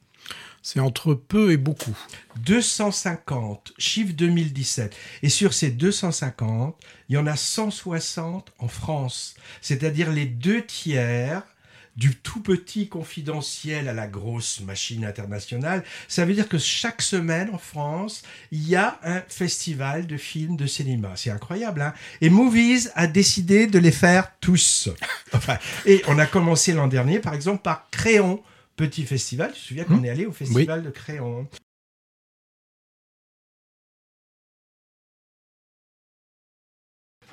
C'est 0.63 0.79
entre 0.79 1.15
peu 1.15 1.51
et 1.51 1.57
beaucoup. 1.57 1.97
250, 2.45 3.73
chiffre 3.79 4.13
2017. 4.13 4.95
Et 5.23 5.29
sur 5.29 5.53
ces 5.53 5.71
250, 5.71 6.75
il 7.09 7.15
y 7.15 7.17
en 7.17 7.25
a 7.25 7.35
160 7.35 8.53
en 8.59 8.67
France. 8.67 9.35
C'est-à-dire 9.61 10.11
les 10.11 10.27
deux 10.27 10.63
tiers 10.63 11.43
du 11.97 12.15
tout 12.15 12.41
petit 12.41 12.87
confidentiel 12.87 13.87
à 13.87 13.93
la 13.93 14.07
grosse 14.07 14.61
machine 14.61 15.05
internationale. 15.05 15.83
Ça 16.07 16.25
veut 16.25 16.33
dire 16.33 16.47
que 16.47 16.57
chaque 16.57 17.01
semaine 17.01 17.49
en 17.53 17.57
France, 17.57 18.23
il 18.51 18.67
y 18.67 18.75
a 18.75 18.99
un 19.03 19.21
festival 19.27 20.07
de 20.07 20.17
films 20.17 20.55
de 20.55 20.65
cinéma. 20.67 21.11
C'est 21.15 21.31
incroyable, 21.31 21.81
hein 21.81 21.93
Et 22.21 22.29
Movies 22.29 22.89
a 22.95 23.07
décidé 23.07 23.67
de 23.67 23.79
les 23.79 23.91
faire 23.91 24.31
tous. 24.39 24.89
Enfin, 25.33 25.57
et 25.85 26.01
on 26.07 26.19
a 26.19 26.25
commencé 26.25 26.73
l'an 26.73 26.87
dernier, 26.87 27.19
par 27.19 27.33
exemple, 27.33 27.61
par 27.61 27.87
Créon, 27.89 28.41
petit 28.75 29.05
festival. 29.05 29.51
Tu 29.53 29.61
te 29.61 29.67
souviens 29.67 29.83
qu'on 29.85 29.97
Mmh. 29.97 30.05
est 30.05 30.09
allé 30.09 30.25
au 30.25 30.31
festival 30.33 30.83
de 30.83 30.89
Créon 30.89 31.47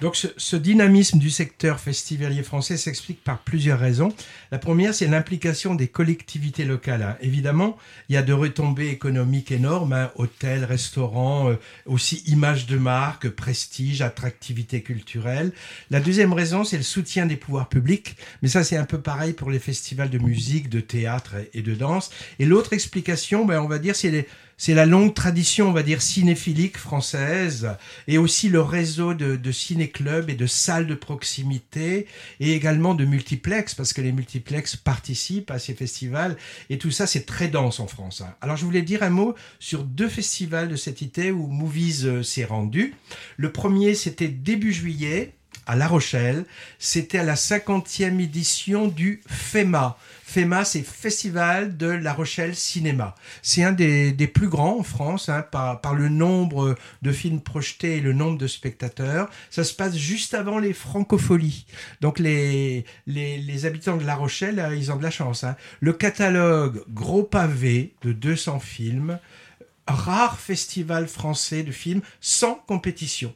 Donc 0.01 0.15
ce, 0.15 0.29
ce 0.37 0.55
dynamisme 0.55 1.19
du 1.19 1.29
secteur 1.29 1.81
festivalier 1.81 2.45
français 2.45 2.77
s'explique 2.77 3.25
par 3.25 3.39
plusieurs 3.39 3.81
raisons. 3.81 4.15
La 4.53 4.59
première, 4.59 4.95
c'est 4.95 5.09
l'implication 5.09 5.75
des 5.75 5.89
collectivités 5.89 6.65
locales. 6.65 7.03
hein. 7.03 7.17
Évidemment, 7.21 7.77
il 8.09 8.15
y 8.15 8.17
a 8.17 8.23
de 8.23 8.33
retombées 8.33 8.91
économiques 8.91 9.51
énormes, 9.51 9.93
hein, 9.93 10.13
hôtels, 10.15 10.65
restaurants, 10.65 11.51
euh, 11.51 11.57
aussi 11.85 12.23
image 12.27 12.67
de 12.67 12.79
marque, 12.79 13.29
prestige, 13.29 14.01
attractivité 14.01 14.83
culturelle. 14.83 15.53
La 15.91 15.99
deuxième 15.99 16.33
raison, 16.33 16.63
c'est 16.63 16.77
le 16.77 16.85
soutien 16.85 17.27
des 17.27 17.37
pouvoirs 17.37 17.69
publics, 17.69 18.17
mais 18.41 18.49
ça 18.49 18.63
c'est 18.63 18.77
un 18.77 18.85
peu 18.85 19.01
pareil 19.01 19.33
pour 19.33 19.51
les 19.51 19.59
festivals 19.59 20.11
de 20.11 20.19
musique, 20.19 20.69
de 20.69 20.79
théâtre 20.81 21.35
et 21.55 21.63
de 21.63 21.75
danse. 21.75 22.11
Et 22.39 22.45
l'autre 22.45 22.73
explication, 22.73 23.45
ben, 23.45 23.61
on 23.61 23.67
va 23.69 23.81
dire, 23.81 23.97
c'est 23.97 24.11
les- 24.13 24.29
c'est 24.59 24.75
la 24.75 24.85
longue 24.87 25.15
tradition, 25.15 25.69
on 25.69 25.73
va 25.73 25.85
dire, 25.85 26.03
cinéphilique 26.03 26.77
française 26.77 27.71
et 28.09 28.19
aussi 28.19 28.49
le 28.49 28.61
réseau 28.61 29.15
de, 29.15 29.37
de 29.37 29.53
ciné-clubs 29.53 30.29
et 30.29 30.35
de 30.35 30.47
salles 30.47 30.89
de 30.89 30.95
proximité 30.95 32.07
et 32.41 32.55
également 32.55 32.95
de 32.95 33.05
multiplex 33.05 33.75
parce 33.75 33.93
que 33.93 34.01
les 34.03 34.13
multiplex 34.13 34.75
participent 34.77 35.51
à 35.53 35.59
ces 35.61 35.75
festivals 35.75 36.37
et 36.71 36.79
tout 36.79 36.91
ça 36.91 37.07
c'est 37.07 37.25
très 37.25 37.49
dense 37.49 37.79
en 37.79 37.87
France. 37.87 38.21
hein. 38.21 38.35
Alors 38.41 38.57
je 38.57 38.65
voulais 38.65 38.83
dire 38.83 39.03
un 39.05 39.11
mot 39.11 39.35
sur 39.61 39.85
deux 39.85 40.09
festivals 40.09 40.69
de 40.69 40.77
cet 40.77 41.03
été 41.03 41.31
où 41.31 41.47
Movies 41.47 42.05
euh, 42.05 42.23
s'est 42.23 42.45
rendu. 42.45 42.95
Le 43.37 43.53
premier 43.53 43.95
c'était 43.95 44.29
début 44.29 44.73
juillet 44.73 45.35
à 45.69 45.77
La 45.77 45.87
Rochelle. 45.87 46.45
C'était 46.79 47.19
à 47.19 47.25
la 47.25 47.35
50e 47.37 48.21
édition 48.21 48.89
du 48.89 49.21
FEMA. 49.29 49.97
FEMA, 50.29 50.63
c'est 50.67 50.83
Festival 50.83 51.79
de 51.79 51.87
La 51.87 52.13
Rochelle 52.13 52.55
Cinéma. 52.55 53.15
C'est 53.41 53.65
un 53.65 53.73
des, 53.73 54.13
plus 54.27 54.49
grands 54.49 54.79
en 54.81 54.83
France 54.83 55.31
hein, 55.31 55.41
par, 55.41 55.95
le 55.95 56.11
nombre 56.11 56.75
de 57.01 57.13
films 57.13 57.41
projetés 57.41 57.97
et 57.97 58.01
le 58.03 58.13
nombre 58.13 58.37
de 58.37 58.47
spectateurs. 58.47 59.31
Ça 59.49 59.65
se 59.65 59.73
passe 59.73 59.97
juste 59.97 60.35
avant 60.35 60.59
les 60.59 60.75
francopholies. 60.75 61.65
Donc 62.03 62.19
les, 62.19 62.85
habitants 63.65 63.97
de 63.97 64.05
La 64.05 64.17
Rochelle, 64.17 64.61
euh, 64.61 64.77
ils 64.77 64.93
ont 64.93 64.97
de 64.97 65.03
la 65.03 65.11
chance. 65.11 65.45
hein. 65.45 65.57
Le 65.81 65.95
catalogue 65.95 66.85
gros 66.91 67.23
pavé 67.23 67.95
de 68.03 68.13
200 68.13 68.61
films, 68.61 69.19
rare 69.87 70.39
festival 70.39 71.09
français 71.09 71.63
de 71.63 71.73
films 71.73 72.03
sans 72.21 72.57
compétition. 72.67 73.35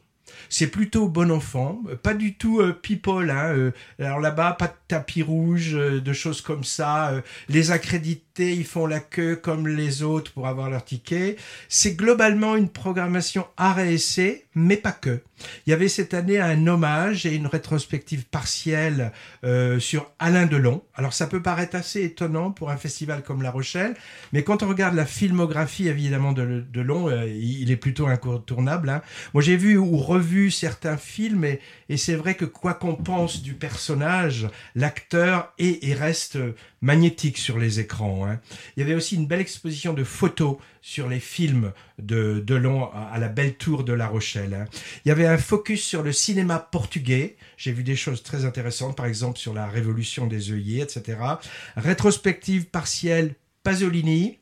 C'est 0.49 0.67
plutôt 0.67 1.09
bon 1.09 1.31
enfant, 1.31 1.83
pas 2.03 2.15
du 2.15 2.35
tout 2.35 2.61
euh, 2.61 2.73
people. 2.73 3.31
Hein, 3.31 3.55
euh, 3.55 3.71
alors 3.99 4.21
là-bas, 4.21 4.53
pas 4.59 4.69
de 4.69 4.75
tapis 4.93 5.23
rouge, 5.23 5.75
euh, 5.75 6.01
de 6.01 6.13
choses 6.13 6.43
comme 6.43 6.65
ça. 6.65 7.13
euh, 7.13 7.23
les 7.49 7.71
accrédités, 7.71 8.53
ils 8.55 8.67
font 8.67 8.87
la 8.87 9.01
queue 9.01 9.37
comme 9.37 9.67
les 9.67 10.03
autres 10.03 10.33
pour 10.33 10.47
avoir 10.47 10.69
leur 10.69 10.85
ticket. 10.85 11.37
C'est 11.69 11.95
globalement 11.95 12.57
une 12.57 12.69
programmation 12.69 13.47
art 13.57 13.81
et 13.81 13.95
essai, 13.95 14.45
mais 14.55 14.77
pas 14.77 14.93
que. 14.93 15.23
Il 15.67 15.71
y 15.71 15.73
avait 15.73 15.89
cette 15.89 16.15
année 16.15 16.39
un 16.39 16.67
hommage 16.67 17.25
et 17.27 17.35
une 17.35 17.47
rétrospective 17.47 18.25
partielle 18.27 19.13
euh, 19.45 19.81
sur 19.81 20.11
Alain 20.19 20.47
Delon. 20.47 20.83
Alors 20.95 21.15
ça 21.15 21.27
peut 21.27 21.43
paraître 21.43 21.75
assez 21.75 22.03
étonnant 22.05 22.51
pour 22.53 22.71
un 22.71 22.77
festival 22.77 23.23
comme 23.23 23.43
La 23.43 23.51
Rochelle, 23.51 23.95
mais 24.33 24.45
quand 24.45 24.63
on 24.63 24.69
regarde 24.69 24.95
la 24.95 25.07
filmographie 25.07 25.89
évidemment 25.89 26.33
de 26.33 26.65
Delon, 26.73 27.11
il 27.27 27.71
est 27.71 27.77
plutôt 27.77 28.07
incontournable. 28.07 28.91
hein. 28.91 29.03
Moi 29.33 29.43
j'ai 29.43 29.57
vu 29.57 29.77
ou 29.79 29.97
revu 29.97 30.51
certains 30.51 30.99
films 30.99 31.45
et, 31.45 31.61
et 31.89 31.97
c'est 31.97 32.15
vrai 32.15 32.35
que 32.35 32.45
quoi 32.45 32.75
qu'on 32.75 32.95
pense 32.95 33.43
du 33.43 33.55
personnage, 33.55 34.49
l'acteur 34.83 35.53
est 35.59 35.85
et 35.85 35.95
reste 35.95 36.37
magnétique 36.81 37.39
sur 37.39 37.57
les 37.59 37.79
écrans. 37.79 38.27
hein. 38.27 38.41
Il 38.77 38.81
y 38.81 38.83
avait 38.83 38.97
aussi 38.97 39.15
une 39.15 39.27
belle 39.29 39.41
exposition 39.41 39.93
de 39.93 40.03
photos 40.03 40.57
sur 40.81 41.09
les 41.09 41.21
films 41.21 41.73
de 41.99 42.43
Delon 42.45 42.91
à 42.93 43.03
à 43.13 43.19
la 43.19 43.29
belle 43.29 43.55
tour 43.55 43.85
de 43.85 43.93
La 43.93 44.09
Rochelle. 44.09 44.55
hein. 44.55 44.65
Il 45.05 45.09
y 45.09 45.13
avait 45.13 45.27
un 45.27 45.39
focus 45.39 45.83
sur 45.85 46.03
le 46.03 46.13
cinéma 46.13 46.59
portugais. 46.59 47.37
J'ai 47.57 47.73
vu 47.73 47.85
des 47.85 47.95
choses 47.97 48.23
très 48.25 48.45
intéressantes, 48.45 48.97
par 48.97 49.07
exemple 49.07 49.39
sur 49.39 49.55
la 49.55 49.67
révolution 49.69 50.27
des 50.27 50.51
œillets, 50.51 50.83
etc. 50.83 51.19
Rétrospective 51.77 52.65
partielle 52.67 53.35
Pasolini. 53.63 54.39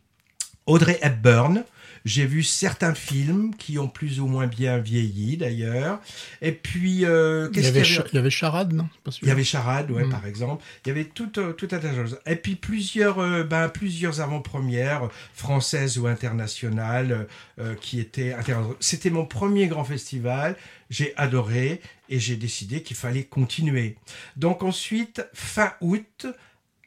Audrey 0.66 0.98
Hepburn. 1.02 1.64
J'ai 2.04 2.24
vu 2.26 2.42
certains 2.42 2.94
films 2.94 3.54
qui 3.56 3.78
ont 3.78 3.88
plus 3.88 4.20
ou 4.20 4.26
moins 4.26 4.46
bien 4.46 4.78
vieilli 4.78 5.36
d'ailleurs. 5.36 6.00
Et 6.40 6.52
puis, 6.52 7.04
euh, 7.04 7.48
qu'est-ce 7.50 7.68
qu'il 7.68 7.76
y 7.76 7.80
avait 7.80 7.88
il 8.12 8.14
y 8.16 8.18
avait 8.18 8.30
Charade, 8.30 8.72
non? 8.72 8.88
Il 9.22 9.28
y 9.28 9.30
avait 9.30 9.44
Charade, 9.44 9.90
ouais, 9.90 10.04
Mm. 10.04 10.10
par 10.10 10.26
exemple. 10.26 10.64
Il 10.84 10.88
y 10.88 10.92
avait 10.92 11.04
tout, 11.04 11.30
euh, 11.38 11.52
tout 11.52 11.68
un 11.72 11.78
tas 11.78 11.88
de 11.88 11.94
choses. 11.94 12.18
Et 12.26 12.36
puis 12.36 12.56
plusieurs, 12.56 13.18
euh, 13.18 13.44
ben, 13.44 13.68
plusieurs 13.68 14.20
avant-premières 14.20 15.08
françaises 15.34 15.98
ou 15.98 16.06
internationales 16.06 17.26
euh, 17.58 17.74
qui 17.74 18.00
étaient 18.00 18.32
intéressantes. 18.32 18.76
C'était 18.80 19.10
mon 19.10 19.26
premier 19.26 19.66
grand 19.68 19.84
festival. 19.84 20.56
J'ai 20.88 21.12
adoré 21.16 21.80
et 22.08 22.18
j'ai 22.18 22.36
décidé 22.36 22.82
qu'il 22.82 22.96
fallait 22.96 23.24
continuer. 23.24 23.96
Donc 24.36 24.62
ensuite, 24.62 25.22
fin 25.34 25.72
août, 25.80 26.26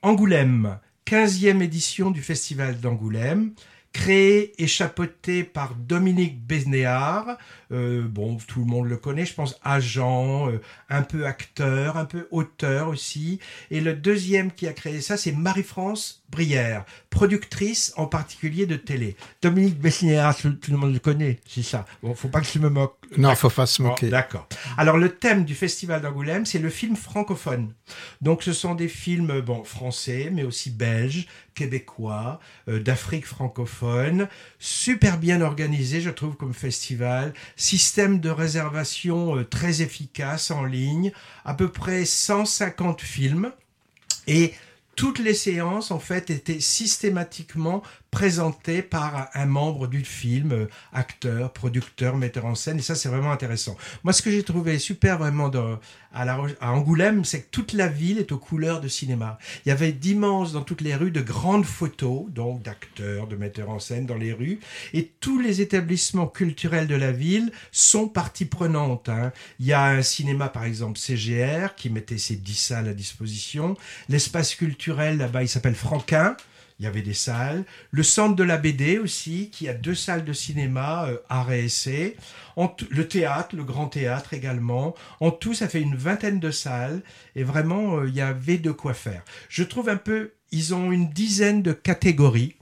Angoulême, 0.01 0.79
15e 1.05 1.61
édition 1.61 2.11
du 2.11 2.21
festival 2.21 2.79
d'Angoulême. 2.79 3.53
Créé 3.93 4.61
et 4.61 4.67
chapeauté 4.67 5.43
par 5.43 5.75
Dominique 5.75 6.45
Besnéard, 6.45 7.37
euh, 7.73 8.03
bon, 8.07 8.37
tout 8.47 8.59
le 8.59 8.65
monde 8.65 8.87
le 8.87 8.97
connaît, 8.97 9.25
je 9.25 9.33
pense, 9.33 9.59
agent, 9.63 10.49
euh, 10.49 10.61
un 10.89 11.01
peu 11.01 11.25
acteur, 11.25 11.97
un 11.97 12.05
peu 12.05 12.27
auteur 12.31 12.87
aussi. 12.87 13.39
Et 13.71 13.81
le 13.81 13.93
deuxième 13.93 14.51
qui 14.51 14.67
a 14.67 14.73
créé 14.73 15.01
ça, 15.01 15.17
c'est 15.17 15.31
Marie-France 15.31 16.23
Brière, 16.29 16.85
productrice 17.09 17.93
en 17.95 18.07
particulier 18.07 18.65
de 18.65 18.75
télé. 18.75 19.15
Dominique 19.41 19.79
Besnéard, 19.79 20.35
tout, 20.35 20.55
le 20.69 20.77
monde 20.77 20.93
le 20.93 20.99
connaît, 20.99 21.39
c'est 21.47 21.63
ça. 21.63 21.85
Bon, 22.01 22.15
faut 22.15 22.27
pas 22.27 22.41
que 22.41 22.47
je 22.47 22.59
me 22.59 22.69
moque. 22.69 22.97
Non, 23.17 23.35
faut 23.35 23.49
pas 23.49 23.65
se 23.65 23.81
moquer. 23.81 24.09
D'accord. 24.09 24.47
Alors 24.77 24.97
le 24.97 25.09
thème 25.09 25.45
du 25.45 25.53
festival 25.53 26.01
d'Angoulême, 26.01 26.45
c'est 26.45 26.59
le 26.59 26.69
film 26.69 26.95
francophone. 26.95 27.73
Donc 28.21 28.41
ce 28.41 28.53
sont 28.53 28.73
des 28.73 28.87
films 28.87 29.41
bon 29.41 29.63
français, 29.63 30.31
mais 30.33 30.43
aussi 30.43 30.71
belges, 30.71 31.27
québécois, 31.53 32.39
euh, 32.67 32.79
d'Afrique 32.79 33.25
francophone, 33.25 34.27
super 34.59 35.17
bien 35.17 35.41
organisé, 35.41 36.01
je 36.01 36.09
trouve, 36.09 36.35
comme 36.35 36.53
festival. 36.53 37.33
Système 37.63 38.19
de 38.19 38.29
réservation 38.29 39.37
euh, 39.37 39.45
très 39.45 39.81
efficace 39.81 40.51
en 40.51 40.65
ligne, 40.65 41.13
à 41.45 41.53
peu 41.53 41.71
près 41.71 42.03
150 42.03 42.99
films. 42.99 43.53
Et 44.27 44.53
toutes 44.97 45.19
les 45.19 45.33
séances, 45.33 45.89
en 45.89 45.99
fait, 45.99 46.29
étaient 46.29 46.59
systématiquement 46.59 47.81
présentées 48.13 48.83
par 48.83 49.29
un 49.33 49.47
membre 49.47 49.87
du 49.87 50.05
film, 50.05 50.51
euh, 50.51 50.67
acteur, 50.93 51.51
producteur, 51.51 52.15
metteur 52.15 52.45
en 52.45 52.53
scène, 52.53 52.77
et 52.77 52.83
ça, 52.83 52.93
c'est 52.93 53.09
vraiment 53.09 53.31
intéressant. 53.31 53.75
Moi, 54.03 54.13
ce 54.13 54.21
que 54.21 54.29
j'ai 54.29 54.43
trouvé 54.43 54.77
super 54.77 55.17
vraiment 55.17 55.49
à 56.13 56.71
Angoulême, 56.71 57.25
c'est 57.25 57.41
que 57.41 57.49
toute 57.49 57.73
la 57.73 57.87
ville 57.87 58.19
est 58.19 58.31
aux 58.31 58.37
couleurs 58.37 58.81
de 58.81 58.87
cinéma. 58.87 59.39
Il 59.65 59.69
y 59.69 59.71
avait 59.71 59.91
d'immenses, 59.91 60.53
dans 60.53 60.61
toutes 60.61 60.81
les 60.81 60.93
rues, 60.93 61.09
de 61.09 61.21
grandes 61.21 61.65
photos, 61.65 62.25
donc 62.29 62.61
d'acteurs, 62.61 63.25
de 63.25 63.35
metteurs 63.35 63.71
en 63.71 63.79
scène 63.79 64.05
dans 64.05 64.17
les 64.17 64.31
rues, 64.31 64.59
et 64.93 65.11
tous 65.19 65.39
les 65.39 65.61
établissements 65.61 66.27
culturels 66.27 66.85
de 66.85 66.95
la 66.95 67.11
ville 67.11 67.51
sont 67.71 68.07
partie 68.07 68.45
prenante. 68.45 69.09
hein. 69.09 69.31
Il 69.59 69.65
y 69.65 69.73
a 69.73 69.85
un 69.85 70.03
cinéma, 70.03 70.49
par 70.49 70.65
exemple, 70.65 70.99
CGR, 70.99 71.73
qui 71.75 71.89
mettait 71.89 72.19
ses 72.19 72.35
10 72.35 72.53
salles 72.53 72.87
à 72.89 72.93
disposition. 72.93 73.75
L'espace 74.07 74.53
culturel, 74.53 75.17
là-bas, 75.17 75.41
il 75.41 75.49
s'appelle 75.49 75.73
Franquin. 75.73 76.37
Il 76.83 76.87
y 76.87 76.89
avait 76.89 77.01
des 77.01 77.13
salles. 77.13 77.63
Le 77.91 78.03
centre 78.03 78.35
de 78.35 78.43
la 78.43 78.57
BD 78.57 78.97
aussi, 78.97 79.49
qui 79.51 79.69
a 79.69 79.73
deux 79.73 79.95
salles 79.95 80.25
de 80.25 80.33
cinéma, 80.33 81.05
euh, 81.07 81.17
art 81.29 81.53
et 81.53 81.63
essai. 81.63 82.17
Le 82.89 83.07
théâtre, 83.07 83.55
le 83.55 83.63
grand 83.63 83.87
théâtre 83.87 84.33
également. 84.33 84.93
En 85.21 85.31
tout, 85.31 85.53
ça 85.53 85.69
fait 85.69 85.79
une 85.79 85.95
vingtaine 85.95 86.41
de 86.41 86.51
salles. 86.51 87.01
Et 87.37 87.45
vraiment, 87.45 87.99
euh, 87.99 88.09
il 88.09 88.13
y 88.13 88.19
avait 88.19 88.57
de 88.57 88.71
quoi 88.71 88.93
faire. 88.93 89.23
Je 89.47 89.63
trouve 89.63 89.87
un 89.87 89.95
peu, 89.95 90.33
ils 90.51 90.75
ont 90.75 90.91
une 90.91 91.09
dizaine 91.09 91.61
de 91.61 91.71
catégories. 91.71 92.57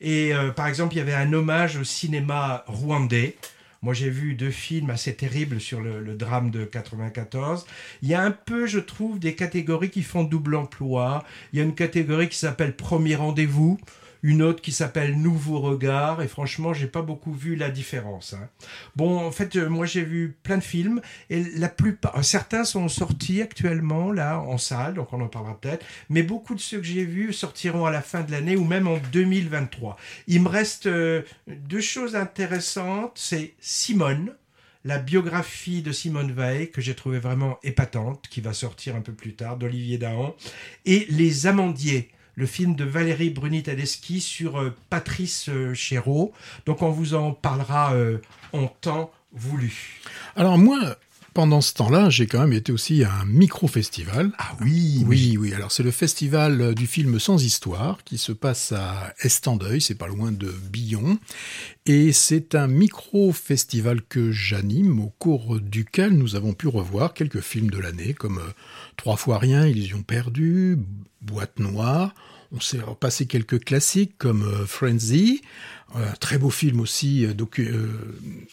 Et 0.00 0.32
euh, 0.32 0.50
par 0.50 0.66
exemple, 0.66 0.94
il 0.94 0.98
y 0.98 1.02
avait 1.02 1.12
un 1.12 1.34
hommage 1.34 1.76
au 1.76 1.84
cinéma 1.84 2.64
rwandais. 2.68 3.36
Moi, 3.80 3.94
j'ai 3.94 4.10
vu 4.10 4.34
deux 4.34 4.50
films 4.50 4.90
assez 4.90 5.14
terribles 5.14 5.60
sur 5.60 5.80
le, 5.80 6.14
drame 6.14 6.50
de 6.50 6.64
94. 6.64 7.64
Il 8.02 8.08
y 8.08 8.14
a 8.14 8.22
un 8.22 8.32
peu, 8.32 8.66
je 8.66 8.80
trouve, 8.80 9.20
des 9.20 9.36
catégories 9.36 9.90
qui 9.90 10.02
font 10.02 10.24
double 10.24 10.56
emploi. 10.56 11.24
Il 11.52 11.60
y 11.60 11.62
a 11.62 11.64
une 11.64 11.76
catégorie 11.76 12.28
qui 12.28 12.38
s'appelle 12.38 12.74
Premier 12.74 13.14
rendez-vous, 13.14 13.78
une 14.22 14.42
autre 14.42 14.60
qui 14.60 14.72
s'appelle 14.72 15.20
Nouveau 15.20 15.60
regard. 15.60 16.22
Et 16.22 16.28
franchement, 16.28 16.72
j'ai 16.72 16.86
pas 16.86 17.02
beaucoup 17.02 17.32
vu 17.32 17.56
la 17.56 17.70
différence. 17.70 18.32
hein. 18.34 18.48
Bon, 18.96 19.18
en 19.18 19.30
fait, 19.30 19.56
euh, 19.56 19.68
moi, 19.68 19.86
j'ai 19.86 20.02
vu 20.02 20.36
plein 20.42 20.58
de 20.58 20.62
films 20.64 21.00
et 21.30 21.42
la 21.56 21.68
plupart, 21.68 22.24
certains 22.24 22.64
sont 22.64 22.88
sortis 22.88 23.42
actuellement 23.42 24.12
là 24.12 24.40
en 24.40 24.58
salle, 24.58 24.94
donc 24.94 25.12
on 25.12 25.20
en 25.20 25.28
parlera 25.28 25.58
peut-être. 25.60 25.84
Mais 26.08 26.22
beaucoup 26.22 26.54
de 26.54 26.60
ceux 26.60 26.78
que 26.78 26.84
j'ai 26.84 27.04
vus 27.04 27.32
sortiront 27.32 27.86
à 27.86 27.90
la 27.90 28.02
fin 28.02 28.22
de 28.22 28.30
l'année 28.30 28.56
ou 28.56 28.64
même 28.64 28.86
en 28.86 28.98
2023. 29.12 29.96
Il 30.26 30.42
me 30.42 30.48
reste 30.48 30.86
euh, 30.86 31.22
deux 31.46 31.80
choses 31.80 32.16
intéressantes. 32.16 33.12
C'est 33.14 33.54
Simone, 33.60 34.34
la 34.84 34.98
biographie 34.98 35.82
de 35.82 35.92
Simone 35.92 36.32
Veil, 36.32 36.70
que 36.70 36.80
j'ai 36.80 36.94
trouvé 36.94 37.18
vraiment 37.18 37.58
épatante, 37.62 38.26
qui 38.28 38.40
va 38.40 38.52
sortir 38.52 38.96
un 38.96 39.00
peu 39.00 39.12
plus 39.12 39.34
tard, 39.34 39.56
d'Olivier 39.56 39.98
Dahan, 39.98 40.34
et 40.86 41.06
Les 41.10 41.46
Amandiers, 41.46 42.10
le 42.38 42.46
film 42.46 42.76
de 42.76 42.84
Valérie 42.84 43.30
Bruni-Tedeschi 43.30 44.20
sur 44.20 44.60
euh, 44.60 44.72
Patrice 44.90 45.48
euh, 45.48 45.74
Chéreau. 45.74 46.32
Donc 46.66 46.82
on 46.82 46.90
vous 46.90 47.14
en 47.14 47.32
parlera 47.32 47.94
euh, 47.94 48.18
en 48.52 48.68
temps 48.68 49.10
voulu. 49.32 50.00
Alors 50.36 50.56
moi, 50.56 50.78
pendant 51.38 51.60
ce 51.60 51.72
temps-là, 51.74 52.10
j'ai 52.10 52.26
quand 52.26 52.40
même 52.40 52.52
été 52.52 52.72
aussi 52.72 53.04
à 53.04 53.12
un 53.14 53.24
micro-festival. 53.24 54.32
Ah 54.38 54.56
oui, 54.60 55.04
Oui, 55.06 55.36
oui. 55.38 55.54
Alors 55.54 55.70
c'est 55.70 55.84
le 55.84 55.92
festival 55.92 56.60
euh, 56.60 56.74
du 56.74 56.88
film 56.88 57.20
Sans 57.20 57.44
Histoire 57.44 58.02
qui 58.02 58.18
se 58.18 58.32
passe 58.32 58.72
à 58.72 59.14
Estendeuil, 59.20 59.80
c'est 59.80 59.94
pas 59.94 60.08
loin 60.08 60.32
de 60.32 60.48
Billon, 60.48 61.16
et 61.86 62.10
c'est 62.10 62.56
un 62.56 62.66
micro-festival 62.66 64.02
que 64.02 64.32
j'anime 64.32 64.98
au 64.98 65.10
cours 65.20 65.60
duquel 65.60 66.14
nous 66.14 66.34
avons 66.34 66.54
pu 66.54 66.66
revoir 66.66 67.14
quelques 67.14 67.40
films 67.40 67.70
de 67.70 67.78
l'année 67.78 68.14
comme 68.14 68.38
euh, 68.38 68.52
Trois 68.96 69.16
fois 69.16 69.38
rien, 69.38 69.64
Illusion 69.64 70.02
perdue, 70.02 70.76
Boîte 71.22 71.60
noire. 71.60 72.16
On 72.50 72.60
s'est 72.60 72.80
repassé 72.80 73.26
quelques 73.26 73.62
classiques 73.62 74.18
comme 74.18 74.42
euh, 74.42 74.66
Frenzy, 74.66 75.42
un 75.94 76.12
très 76.20 76.36
beau 76.38 76.50
film 76.50 76.80
aussi 76.80 77.24
euh, 77.24 77.32
docu- 77.32 77.66
euh, 77.70 77.88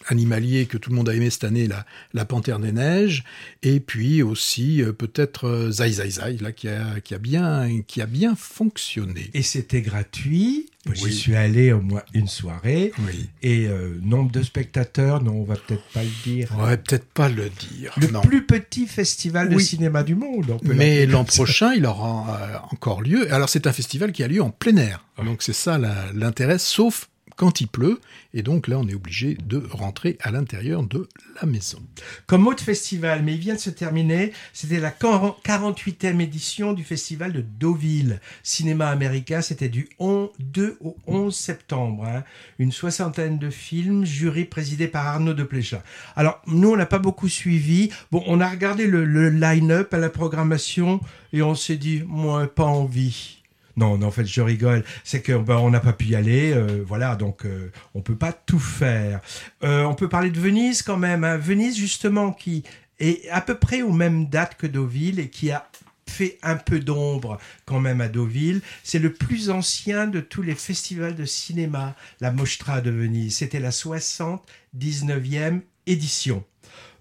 animalier 0.08 0.66
que 0.68 0.78
tout 0.78 0.90
le 0.90 0.96
monde 0.96 1.10
a 1.10 1.14
aimé 1.16 1.30
cette 1.30 1.44
année, 1.44 1.68
la, 1.68 1.86
la 2.14 2.26
Panthère 2.26 2.60
des 2.60 2.72
Neiges, 2.72 3.24
et 3.62 3.80
puis 3.80 4.24
aussi 4.24 4.82
euh, 4.82 4.94
peut-être 4.94 5.46
euh, 5.48 5.72
Zai 5.72 5.92
Zai 5.92 6.10
Zai, 6.12 6.38
là, 6.42 6.52
qui 6.52 6.68
a, 6.70 7.00
qui, 7.04 7.14
a 7.14 7.18
bien, 7.18 7.82
qui 7.88 8.02
a 8.02 8.06
bien 8.06 8.36
fonctionné. 8.36 9.30
Et 9.34 9.42
c'était 9.44 9.82
gratuit. 9.82 10.70
J'y 10.94 11.04
Oui. 11.06 11.14
suis 11.14 11.36
allé 11.36 11.72
au 11.74 11.82
moins 11.82 12.04
une 12.14 12.28
soirée. 12.28 12.92
Oui. 13.08 13.28
Et 13.42 13.68
euh, 13.68 13.98
nombre 14.04 14.32
de 14.32 14.44
spectateurs, 14.44 15.24
non, 15.24 15.34
on 15.34 15.44
va 15.44 15.56
peut-être 15.56 15.84
pas 15.94 16.04
le 16.04 16.10
dire. 16.24 16.56
Ouais, 16.60 16.78
peut-être 16.78 17.06
pas 17.06 17.28
le 17.28 17.50
dire. 17.50 17.92
Le 17.98 18.08
non. 18.08 18.22
plus 18.22 18.46
petit 18.46 18.86
festival 18.86 19.50
de 19.50 19.56
Oui. 19.56 19.64
cinéma 19.66 20.04
du 20.04 20.14
monde. 20.14 20.52
on 20.52 20.60
Mais 20.76 21.08
l'an 21.08 21.24
prochain, 21.26 21.74
il 21.74 21.86
aura 21.88 22.40
euh, 22.40 22.58
encore 22.72 23.02
lieu. 23.02 23.34
Alors, 23.34 23.50
c'est 23.50 23.66
un 23.66 23.74
festival 23.74 24.12
qui 24.12 24.22
a 24.24 24.28
lieu 24.28 24.44
en 24.44 24.52
plein 24.52 24.78
air. 24.78 25.04
Donc, 25.26 25.42
c'est 25.42 25.54
ça 25.54 25.80
l'intérêt, 26.14 26.60
sauf 26.60 27.10
quand 27.36 27.62
il 27.62 27.68
pleut. 27.68 28.00
Et 28.34 28.44
donc, 28.44 28.68
là, 28.68 28.78
on 28.80 28.88
est 28.88 28.94
obligé 28.94 29.36
de 29.46 29.64
rentrer 29.72 30.18
à 30.22 30.32
l'intérieur 30.32 30.84
de 30.84 31.08
la 31.42 31.48
maison. 31.48 31.80
Comme 32.28 32.48
autre 32.48 32.64
festival, 32.64 33.24
mais 33.24 33.34
il 33.34 33.40
vient 33.40 33.56
de 33.56 33.60
se 33.60 33.70
terminer, 33.70 34.34
c'était 34.54 34.80
la 34.80 34.92
48e 34.92 36.20
édition 36.20 36.74
du 36.74 36.84
festival 36.84 37.34
de 37.34 37.42
Deauville. 37.42 38.20
Cinéma 38.44 38.88
américain, 38.90 39.42
c'était 39.42 39.70
du 39.70 39.90
11 40.00 40.30
2 40.40 40.78
au 40.82 40.96
11 41.08 41.36
septembre. 41.36 42.06
hein. 42.06 42.24
Une 42.60 42.72
soixantaine 42.72 43.38
de 43.38 43.50
films, 43.50 44.06
jury 44.06 44.46
présidé 44.46 44.88
par 44.88 45.08
Arnaud 45.08 45.34
de 45.34 45.44
Pléchat. 45.44 45.84
Alors, 46.16 46.42
nous, 46.48 46.70
on 46.72 46.76
n'a 46.78 46.86
pas 46.86 47.00
beaucoup 47.00 47.30
suivi. 47.30 47.90
Bon, 48.12 48.24
on 48.28 48.40
a 48.40 48.50
regardé 48.50 48.88
le, 48.88 49.06
le 49.06 49.30
line-up 49.30 49.94
à 49.94 49.98
la 49.98 50.10
programmation 50.10 51.00
et 51.34 51.42
on 51.42 51.56
s'est 51.56 51.78
dit, 51.78 52.04
moi, 52.06 52.48
pas 52.48 52.64
envie. 52.64 53.35
Non, 53.78 53.98
non, 53.98 54.08
en 54.08 54.12
fait, 54.12 54.26
je 54.26 54.42
rigole. 54.42 54.84
C'est 55.04 55.22
que 55.22 55.34
ben, 55.38 55.58
on 55.58 55.70
n'a 55.70 55.80
pas 55.80 55.94
pu 55.94 56.06
y 56.06 56.16
aller, 56.16 56.54
euh, 56.54 56.84
voilà. 56.86 57.16
Donc, 57.16 57.46
euh, 57.46 57.72
on 57.94 58.02
peut 58.02 58.16
pas 58.16 58.32
tout 58.32 58.60
faire. 58.60 59.20
Euh, 59.64 59.84
on 59.84 59.96
peut 59.96 60.10
parler 60.10 60.30
de 60.32 60.40
Venise 60.40 60.82
quand 60.82 60.98
même. 60.98 61.24
hein. 61.24 61.38
Venise, 61.38 61.78
justement, 61.78 62.32
qui 62.32 62.64
est 63.00 63.28
à 63.30 63.42
peu 63.42 63.56
près 63.56 63.82
aux 63.82 63.92
mêmes 63.92 64.28
dates 64.30 64.56
que 64.58 64.68
Deauville 64.68 65.20
et 65.20 65.30
qui 65.30 65.52
a 65.52 65.68
fait 66.08 66.38
un 66.44 66.56
peu 66.56 66.80
d'ombre 66.80 67.38
quand 67.66 67.80
même 67.82 68.00
à 68.00 68.08
Deauville. 68.08 68.62
C'est 68.84 69.00
le 69.00 69.12
plus 69.12 69.50
ancien 69.50 70.08
de 70.08 70.22
tous 70.22 70.42
les 70.42 70.56
festivals 70.56 71.16
de 71.16 71.26
cinéma, 71.26 71.96
la 72.22 72.32
Mostra 72.32 72.80
de 72.80 72.92
Venise. 72.92 73.38
C'était 73.38 73.60
la 73.60 73.72
79e 73.72 75.62
édition. 75.88 76.44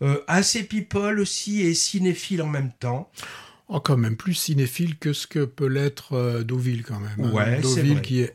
Euh, 0.03 0.21
assez 0.27 0.65
people 0.65 1.21
aussi 1.21 1.61
et 1.63 1.75
cinéphile 1.75 2.43
en 2.43 2.49
même 2.49 2.73
temps. 2.81 3.11
Oh, 3.69 3.81
quand 3.81 3.97
même 3.97 4.17
plus 4.17 4.35
cinéphile 4.35 4.97
que 4.99 5.13
ce 5.13 5.27
que 5.27 5.45
peut 5.45 5.67
l'être 5.67 6.13
euh, 6.13 6.43
Deauville, 6.43 6.83
quand 6.85 7.01
même. 7.01 7.25
hein. 7.25 7.33
Ouais, 7.33 7.61
Deauville 7.61 8.03
qui 8.03 8.21
est 8.21 8.35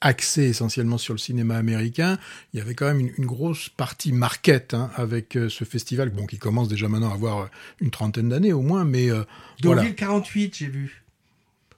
axé 0.00 0.44
essentiellement 0.44 0.96
sur 0.96 1.12
le 1.12 1.18
cinéma 1.18 1.56
américain. 1.56 2.18
Il 2.54 2.58
y 2.58 2.62
avait 2.62 2.74
quand 2.74 2.86
même 2.86 3.00
une, 3.00 3.12
une 3.18 3.26
grosse 3.26 3.68
partie 3.68 4.12
market 4.12 4.72
hein, 4.72 4.90
avec 4.96 5.36
euh, 5.36 5.50
ce 5.50 5.64
festival, 5.64 6.08
bon, 6.08 6.24
qui 6.26 6.38
commence 6.38 6.68
déjà 6.68 6.88
maintenant 6.88 7.10
à 7.10 7.14
avoir 7.14 7.38
euh, 7.40 7.46
une 7.80 7.90
trentaine 7.90 8.30
d'années 8.30 8.54
au 8.54 8.62
moins, 8.62 8.84
mais 8.84 9.10
euh, 9.10 9.24
Deauville 9.60 9.80
voilà. 9.82 9.90
48, 9.90 10.56
j'ai 10.56 10.66
vu. 10.68 11.02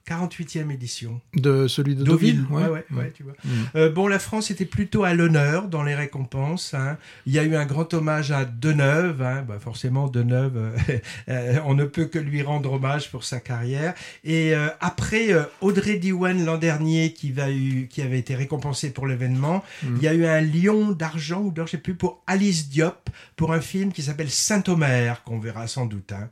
48e 0.07 0.69
édition. 0.71 1.21
De 1.33 1.67
celui 1.67 1.95
de 1.95 2.03
Deauville, 2.03 2.45
ouais, 2.49 2.67
ouais, 2.67 2.85
ouais, 2.91 3.11
tu 3.15 3.23
vois. 3.23 3.33
Mm. 3.45 3.49
Euh, 3.75 3.89
bon, 3.89 4.07
la 4.07 4.19
France 4.19 4.51
était 4.51 4.65
plutôt 4.65 5.03
à 5.05 5.13
l'honneur 5.13 5.67
dans 5.69 5.81
les 5.83 5.95
récompenses. 5.95 6.73
hein. 6.73 6.97
Il 7.25 7.31
y 7.33 7.39
a 7.39 7.43
eu 7.43 7.55
un 7.55 7.65
grand 7.65 7.93
hommage 7.93 8.31
à 8.31 8.43
Deneuve. 8.43 9.21
Hein. 9.21 9.45
Bah, 9.47 9.59
forcément, 9.59 10.09
Deneuve, 10.09 10.57
euh, 10.57 10.97
euh, 11.29 11.59
on 11.65 11.73
ne 11.73 11.85
peut 11.85 12.05
que 12.05 12.19
lui 12.19 12.41
rendre 12.41 12.73
hommage 12.73 13.11
pour 13.11 13.23
sa 13.23 13.39
carrière. 13.39 13.93
Et 14.25 14.53
euh, 14.53 14.67
après 14.81 15.29
Audrey 15.61 15.95
Diwan 15.97 16.43
l'an 16.43 16.57
dernier, 16.57 17.13
qui, 17.13 17.31
va 17.31 17.49
eu, 17.49 17.87
qui 17.89 18.01
avait 18.01 18.19
été 18.19 18.35
récompensée 18.35 18.89
pour 18.91 19.07
l'événement, 19.07 19.63
Mm. 19.83 19.95
il 19.97 20.03
y 20.03 20.07
a 20.07 20.13
eu 20.13 20.25
un 20.25 20.41
lion 20.41 20.91
d'argent 20.91 21.41
ou 21.41 21.51
d'or, 21.51 21.67
je 21.67 21.71
sais 21.71 21.77
plus, 21.77 21.95
pour 21.95 22.21
Alice 22.27 22.69
Diop, 22.69 23.09
pour 23.35 23.53
un 23.53 23.61
film 23.61 23.91
qui 23.93 24.01
s'appelle 24.01 24.29
Saint-Omer, 24.29 25.23
qu'on 25.23 25.39
verra 25.39 25.67
sans 25.67 25.85
doute. 25.85 26.11
hein. 26.11 26.29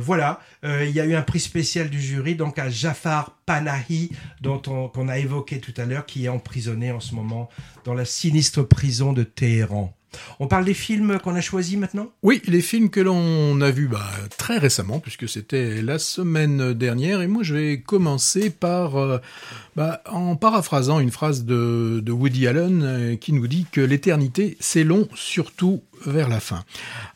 Voilà, 0.00 0.40
il 0.62 0.90
y 0.90 1.00
a 1.00 1.04
eu 1.04 1.14
un 1.14 1.22
prix 1.22 1.40
spécial 1.40 1.90
du 1.90 2.00
jury, 2.00 2.34
donc 2.34 2.58
Jafar 2.68 3.36
Panahi, 3.46 4.10
dont 4.40 4.60
on, 4.66 4.88
qu'on 4.88 5.08
a 5.08 5.18
évoqué 5.18 5.60
tout 5.60 5.74
à 5.76 5.84
l'heure, 5.84 6.06
qui 6.06 6.26
est 6.26 6.28
emprisonné 6.28 6.92
en 6.92 7.00
ce 7.00 7.14
moment 7.14 7.48
dans 7.84 7.94
la 7.94 8.04
sinistre 8.04 8.62
prison 8.62 9.12
de 9.12 9.22
Téhéran. 9.22 9.94
On 10.40 10.48
parle 10.48 10.64
des 10.64 10.74
films 10.74 11.18
qu'on 11.22 11.36
a 11.36 11.40
choisis 11.40 11.76
maintenant? 11.76 12.08
Oui, 12.22 12.42
les 12.46 12.62
films 12.62 12.90
que 12.90 13.00
l'on 13.00 13.60
a 13.60 13.70
vus 13.70 13.86
bah, 13.86 14.10
très 14.36 14.58
récemment, 14.58 14.98
puisque 14.98 15.28
c'était 15.28 15.82
la 15.82 15.98
semaine 15.98 16.72
dernière, 16.72 17.22
et 17.22 17.28
moi 17.28 17.42
je 17.44 17.54
vais 17.54 17.80
commencer 17.80 18.50
par, 18.50 18.96
euh, 18.96 19.18
bah, 19.76 20.02
en 20.10 20.34
paraphrasant 20.34 20.98
une 20.98 21.12
phrase 21.12 21.44
de, 21.44 22.00
de 22.04 22.12
Woody 22.12 22.48
Allen 22.48 22.82
euh, 22.82 23.16
qui 23.16 23.32
nous 23.32 23.46
dit 23.46 23.66
que 23.70 23.80
l'éternité 23.80 24.56
c'est 24.58 24.84
long, 24.84 25.08
surtout 25.14 25.82
vers 26.04 26.28
la 26.28 26.40
fin. 26.40 26.64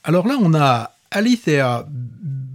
Alors 0.05 0.29
là, 0.29 0.37
on 0.41 0.55
a 0.55 0.93
Alithea 1.11 1.89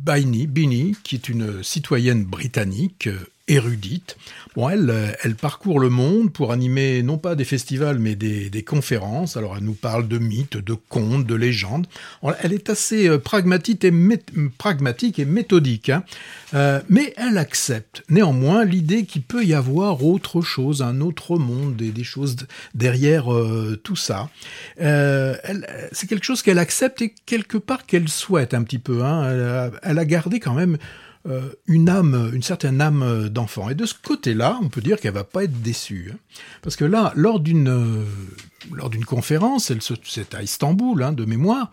Bini, 0.09 0.47
Bini, 0.47 0.95
qui 1.03 1.13
est 1.13 1.29
une 1.29 1.61
citoyenne 1.61 2.23
britannique 2.23 3.05
euh, 3.05 3.19
érudite. 3.49 4.15
Bon, 4.55 4.69
elle, 4.69 4.89
euh, 4.89 5.11
elle 5.23 5.35
parcourt 5.35 5.79
le 5.79 5.89
monde 5.89 6.31
pour 6.31 6.51
animer 6.51 7.03
non 7.03 7.17
pas 7.17 7.35
des 7.35 7.43
festivals, 7.43 7.99
mais 7.99 8.15
des, 8.15 8.63
conférences. 8.63 9.37
Alors, 9.37 9.55
elle 9.57 9.63
nous 9.63 9.73
parle 9.73 10.07
de 10.07 10.17
mythes, 10.17 10.57
de 10.57 10.73
contes, 10.73 11.25
de 11.25 11.35
légendes. 11.35 11.87
Elle 12.41 12.53
est 12.53 12.69
assez 12.69 13.07
euh, 13.07 13.17
pragmatique 13.17 13.85
et, 13.85 13.91
méthodique, 15.25 15.89
hein. 15.89 16.03
Euh, 16.55 16.81
mais 16.89 17.13
elle 17.15 17.37
accepte 17.37 18.03
néanmoins 18.09 18.65
l'idée 18.65 19.05
qu'il 19.05 19.21
peut 19.21 19.45
y 19.45 19.53
avoir 19.53 20.03
autre 20.03 20.41
chose, 20.41 20.81
un 20.81 20.99
autre 20.99 21.37
monde, 21.37 21.75
des, 21.75 21.91
des 21.91 22.03
choses 22.03 22.35
derrière 22.73 23.27
tout 23.83 23.95
ça. 23.95 24.29
C'est 24.77 26.07
quelque 26.07 26.25
chose 26.25 26.41
qu'elle 26.41 26.59
accepte 26.59 27.01
et 27.01 27.13
quelque 27.25 27.57
part 27.57 27.85
qu'elle 27.85 28.09
souhaite 28.09 28.53
un 28.53 28.63
petit 28.63 28.79
peu. 28.79 29.03
Hein. 29.03 29.71
Elle 29.83 29.99
a 29.99 30.05
gardé 30.05 30.39
quand 30.39 30.53
même 30.53 30.77
euh, 31.29 31.49
une 31.67 31.89
âme, 31.89 32.31
une 32.33 32.43
certaine 32.43 32.81
âme 32.81 33.29
d'enfant. 33.29 33.69
Et 33.69 33.75
de 33.75 33.85
ce 33.85 33.93
côté-là, 33.93 34.59
on 34.61 34.69
peut 34.69 34.81
dire 34.81 34.99
qu'elle 34.99 35.13
va 35.13 35.23
pas 35.23 35.43
être 35.43 35.61
déçue, 35.61 36.11
hein. 36.13 36.17
parce 36.61 36.75
que 36.75 36.85
là, 36.85 37.13
lors 37.15 37.39
d'une 37.39 37.69
euh, 37.69 38.03
lors 38.73 38.89
d'une 38.89 39.05
conférence, 39.05 39.71
elle 39.71 39.81
c'est 40.03 40.33
à 40.35 40.43
Istanbul, 40.43 41.01
hein, 41.03 41.13
de 41.13 41.25
mémoire, 41.25 41.71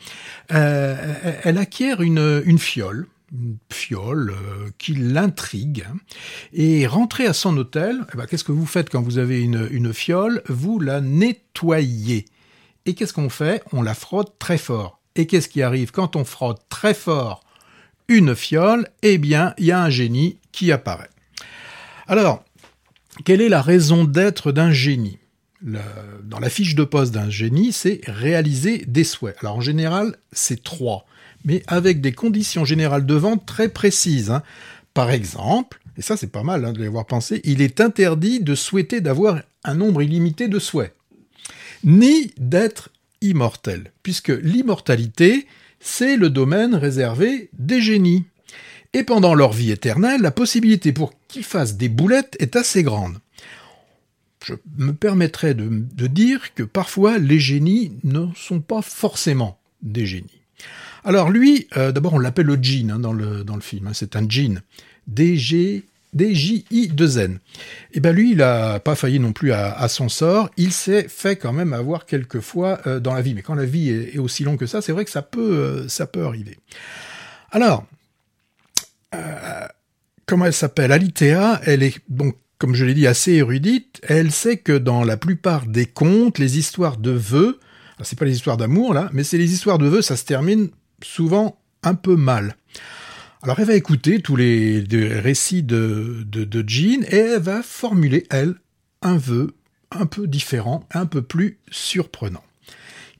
euh, 0.52 1.14
elle- 1.42 1.58
acquiert 1.58 2.00
une, 2.02 2.42
une 2.44 2.58
fiole, 2.58 3.06
une 3.32 3.56
fiole 3.72 4.34
qui 4.78 4.94
l'intrigue, 4.94 5.84
hein. 5.90 5.96
et 6.52 6.86
rentrée 6.86 7.26
à 7.26 7.32
son 7.32 7.56
hôtel, 7.56 8.06
eh 8.12 8.16
ben, 8.16 8.26
qu'est-ce 8.26 8.44
que 8.44 8.52
vous 8.52 8.66
faites 8.66 8.88
quand 8.90 9.02
vous 9.02 9.18
avez 9.18 9.40
une, 9.42 9.66
une 9.70 9.92
fiole? 9.92 10.42
Vous 10.48 10.78
la 10.78 11.00
nettoyez. 11.00 12.26
Et 12.84 12.94
qu'est-ce 12.94 13.12
qu'on 13.12 13.30
fait? 13.30 13.64
On 13.72 13.82
la 13.82 13.94
frotte 13.94 14.38
très 14.38 14.58
fort. 14.58 15.00
Et 15.16 15.26
qu'est-ce 15.26 15.48
qui 15.48 15.62
arrive 15.62 15.90
quand 15.90 16.14
on 16.14 16.24
frotte 16.24 16.62
très 16.68 16.94
fort? 16.94 17.42
Une 18.08 18.34
fiole 18.34 18.88
Eh 19.02 19.18
bien, 19.18 19.54
il 19.58 19.66
y 19.66 19.72
a 19.72 19.82
un 19.82 19.90
génie 19.90 20.38
qui 20.52 20.72
apparaît. 20.72 21.10
Alors, 22.06 22.44
quelle 23.24 23.40
est 23.40 23.48
la 23.48 23.62
raison 23.62 24.04
d'être 24.04 24.52
d'un 24.52 24.72
génie? 24.72 25.18
Dans 25.62 26.38
la 26.38 26.50
fiche 26.50 26.74
de 26.74 26.84
poste 26.84 27.12
d'un 27.12 27.30
génie, 27.30 27.72
c'est 27.72 28.00
réaliser 28.06 28.84
des 28.86 29.04
souhaits. 29.04 29.36
Alors 29.40 29.56
en 29.56 29.60
général, 29.60 30.16
c'est 30.30 30.62
trois, 30.62 31.06
mais 31.44 31.62
avec 31.66 32.00
des 32.00 32.12
conditions 32.12 32.64
générales 32.64 33.06
de 33.06 33.14
vente 33.14 33.46
très 33.46 33.70
précises. 33.70 34.30
hein. 34.30 34.42
Par 34.92 35.10
exemple, 35.10 35.80
et 35.96 36.02
ça 36.02 36.16
c'est 36.16 36.30
pas 36.30 36.42
mal 36.42 36.64
hein, 36.64 36.72
de 36.72 36.82
l'avoir 36.82 37.06
pensé, 37.06 37.40
il 37.44 37.62
est 37.62 37.80
interdit 37.80 38.40
de 38.40 38.54
souhaiter 38.54 39.00
d'avoir 39.00 39.40
un 39.64 39.74
nombre 39.74 40.02
illimité 40.02 40.46
de 40.46 40.58
souhaits, 40.58 40.94
ni 41.84 42.32
d'être 42.38 42.90
immortel, 43.22 43.92
puisque 44.02 44.28
l'immortalité, 44.28 45.46
c'est 45.80 46.16
le 46.16 46.30
domaine 46.30 46.74
réservé 46.74 47.50
des 47.52 47.80
génies. 47.80 48.24
Et 48.92 49.02
pendant 49.02 49.34
leur 49.34 49.52
vie 49.52 49.72
éternelle, 49.72 50.22
la 50.22 50.30
possibilité 50.30 50.92
pour 50.92 51.12
qu'ils 51.28 51.44
fassent 51.44 51.76
des 51.76 51.88
boulettes 51.88 52.36
est 52.38 52.56
assez 52.56 52.82
grande. 52.82 53.18
Je 54.44 54.54
me 54.78 54.92
permettrai 54.92 55.54
de, 55.54 56.06
dire 56.06 56.54
que 56.54 56.62
parfois 56.62 57.18
les 57.18 57.40
génies 57.40 57.92
ne 58.04 58.26
sont 58.36 58.60
pas 58.60 58.80
forcément 58.80 59.58
des 59.82 60.06
génies. 60.06 60.40
Alors 61.04 61.30
lui, 61.30 61.68
euh, 61.76 61.92
d'abord 61.92 62.14
on 62.14 62.18
l'appelle 62.18 62.46
le 62.46 62.56
djinn 62.56 62.90
hein, 62.90 62.98
dans, 62.98 63.12
le, 63.12 63.44
dans 63.44 63.56
le 63.56 63.60
film, 63.60 63.88
hein, 63.88 63.92
c'est 63.92 64.16
un 64.16 64.26
djinn. 64.28 64.62
D-G- 65.06 65.84
D-J-I-2-N. 66.16 67.38
Et 67.92 68.00
ben 68.00 68.14
lui, 68.14 68.32
il 68.32 68.42
a 68.42 68.80
pas 68.80 68.94
failli 68.94 69.20
non 69.20 69.32
plus 69.32 69.52
à, 69.52 69.88
son 69.88 70.08
sort. 70.08 70.50
Il 70.56 70.72
s'est 70.72 71.06
fait 71.08 71.36
quand 71.36 71.52
même 71.52 71.72
avoir 71.72 72.06
quelques 72.06 72.40
fois 72.40 72.80
euh, 72.86 73.00
dans 73.00 73.14
la 73.14 73.22
vie. 73.22 73.34
Mais 73.34 73.42
quand 73.42 73.54
la 73.54 73.64
vie 73.64 73.90
est, 73.90 74.18
aussi 74.18 74.42
longue 74.42 74.58
que 74.58 74.66
ça, 74.66 74.80
c'est 74.80 74.92
vrai 74.92 75.04
que 75.04 75.10
ça 75.10 75.22
peut, 75.22 75.86
euh, 75.86 76.26
arriver. 76.26 76.58
Alors, 77.50 77.86
euh, 79.14 79.66
comment 80.26 80.46
elle 80.46 80.52
s'appelle? 80.52 80.90
Alitea, 80.90 81.60
elle 81.64 81.82
est 81.82 82.00
donc, 82.08 82.36
comme 82.58 82.74
je 82.74 82.84
l'ai 82.84 82.94
dit, 82.94 83.06
assez 83.06 83.32
érudite. 83.32 84.00
Elle 84.02 84.32
sait 84.32 84.56
que 84.56 84.76
dans 84.76 85.04
la 85.04 85.16
plupart 85.16 85.66
des 85.66 85.86
contes, 85.86 86.38
les 86.38 86.58
histoires 86.58 86.96
de 86.96 87.10
vœux, 87.10 87.60
c'est 88.02 88.18
pas 88.18 88.24
les 88.24 88.34
histoires 88.34 88.56
d'amour 88.56 88.94
là, 88.94 89.08
mais 89.12 89.24
c'est 89.24 89.38
les 89.38 89.52
histoires 89.52 89.78
de 89.78 89.86
vœux, 89.86 90.02
ça 90.02 90.16
se 90.16 90.24
termine 90.24 90.70
souvent 91.02 91.58
un 91.82 91.94
peu 91.94 92.16
mal. 92.16 92.56
Alors 93.46 93.60
elle 93.60 93.66
va 93.66 93.74
écouter 93.74 94.18
tous 94.20 94.34
les, 94.34 94.80
les 94.80 95.20
récits 95.20 95.62
de, 95.62 96.24
de, 96.26 96.42
de 96.42 96.68
Jean 96.68 97.04
et 97.04 97.16
elle 97.16 97.40
va 97.40 97.62
formuler, 97.62 98.26
elle, 98.28 98.56
un 99.02 99.16
vœu 99.16 99.54
un 99.92 100.06
peu 100.06 100.26
différent, 100.26 100.84
un 100.92 101.06
peu 101.06 101.22
plus 101.22 101.60
surprenant. 101.70 102.42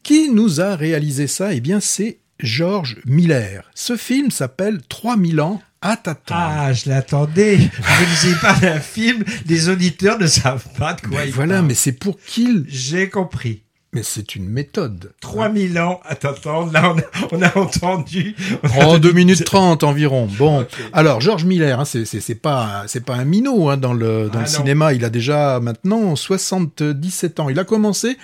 Qui 0.02 0.32
nous 0.32 0.60
a 0.60 0.74
réalisé 0.74 1.28
ça? 1.28 1.54
Eh 1.54 1.60
bien, 1.60 1.78
c'est 1.78 2.18
George 2.40 2.96
Miller. 3.04 3.70
Ce 3.76 3.96
film 3.96 4.32
s'appelle 4.32 4.80
3000 4.88 5.40
ans 5.40 5.62
à 5.80 5.96
t'attendre. 5.96 6.40
Ah, 6.42 6.72
je 6.72 6.88
l'attendais. 6.88 7.58
Je 7.58 8.28
ne 8.28 8.32
sais 8.34 8.40
pas 8.40 8.54
d'un 8.54 8.80
film, 8.80 9.22
les 9.46 9.68
auditeurs 9.68 10.18
ne 10.18 10.26
savent 10.26 10.66
pas 10.76 10.94
de 10.94 11.02
quoi 11.02 11.18
Ben 11.20 11.26
ils 11.26 11.32
voilà, 11.32 11.62
mais 11.62 11.74
c'est 11.74 11.92
pour 11.92 12.18
qu'il... 12.18 12.64
J'ai 12.66 13.08
compris. 13.08 13.62
Mais 13.96 14.02
c'est 14.02 14.36
une 14.36 14.48
méthode. 14.48 15.12
3000 15.20 15.78
ans 15.80 16.00
à 16.04 16.14
t'attendre. 16.14 16.70
Là, 16.72 16.94
on 16.94 16.98
a, 16.98 17.02
on 17.32 17.42
a 17.42 17.58
entendu. 17.58 18.36
on 18.62 18.68
a 18.68 18.84
entendu- 18.84 19.00
2 19.08 19.12
minutes 19.12 19.44
30 19.44 19.82
environ. 19.84 20.28
Bon, 20.38 20.66
alors 20.92 21.20
George 21.20 21.44
Miller, 21.44 21.80
hein, 21.80 21.84
c'est 21.84 22.34
pas 22.34 22.84
c'est 22.86 23.04
pas 23.04 23.14
un 23.14 23.24
minot 23.24 23.70
hein, 23.70 23.76
dans 23.76 23.92
le 23.94 24.28
dans 24.28 24.38
Ah 24.40 24.42
le 24.42 24.46
non. 24.46 24.46
cinéma. 24.46 24.92
Il 24.92 25.04
a 25.04 25.10
déjà 25.10 25.58
maintenant 25.60 26.14
77 26.14 27.40
ans. 27.40 27.48
Il 27.48 27.58
a 27.58 27.64
commencé. 27.64 28.16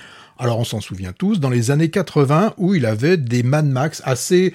Alors 0.43 0.59
on 0.59 0.65
s'en 0.65 0.81
souvient 0.81 1.13
tous 1.13 1.39
dans 1.39 1.51
les 1.51 1.71
années 1.71 1.89
80 1.89 2.55
où 2.57 2.75
il 2.75 2.85
avait 2.85 3.17
des 3.17 3.45
Mad 3.45 3.65
Max 3.65 4.03
assez 4.05 4.55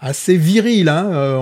assez 0.00 0.38
virils, 0.38 0.88
hein, 0.88 1.10
euh, 1.12 1.36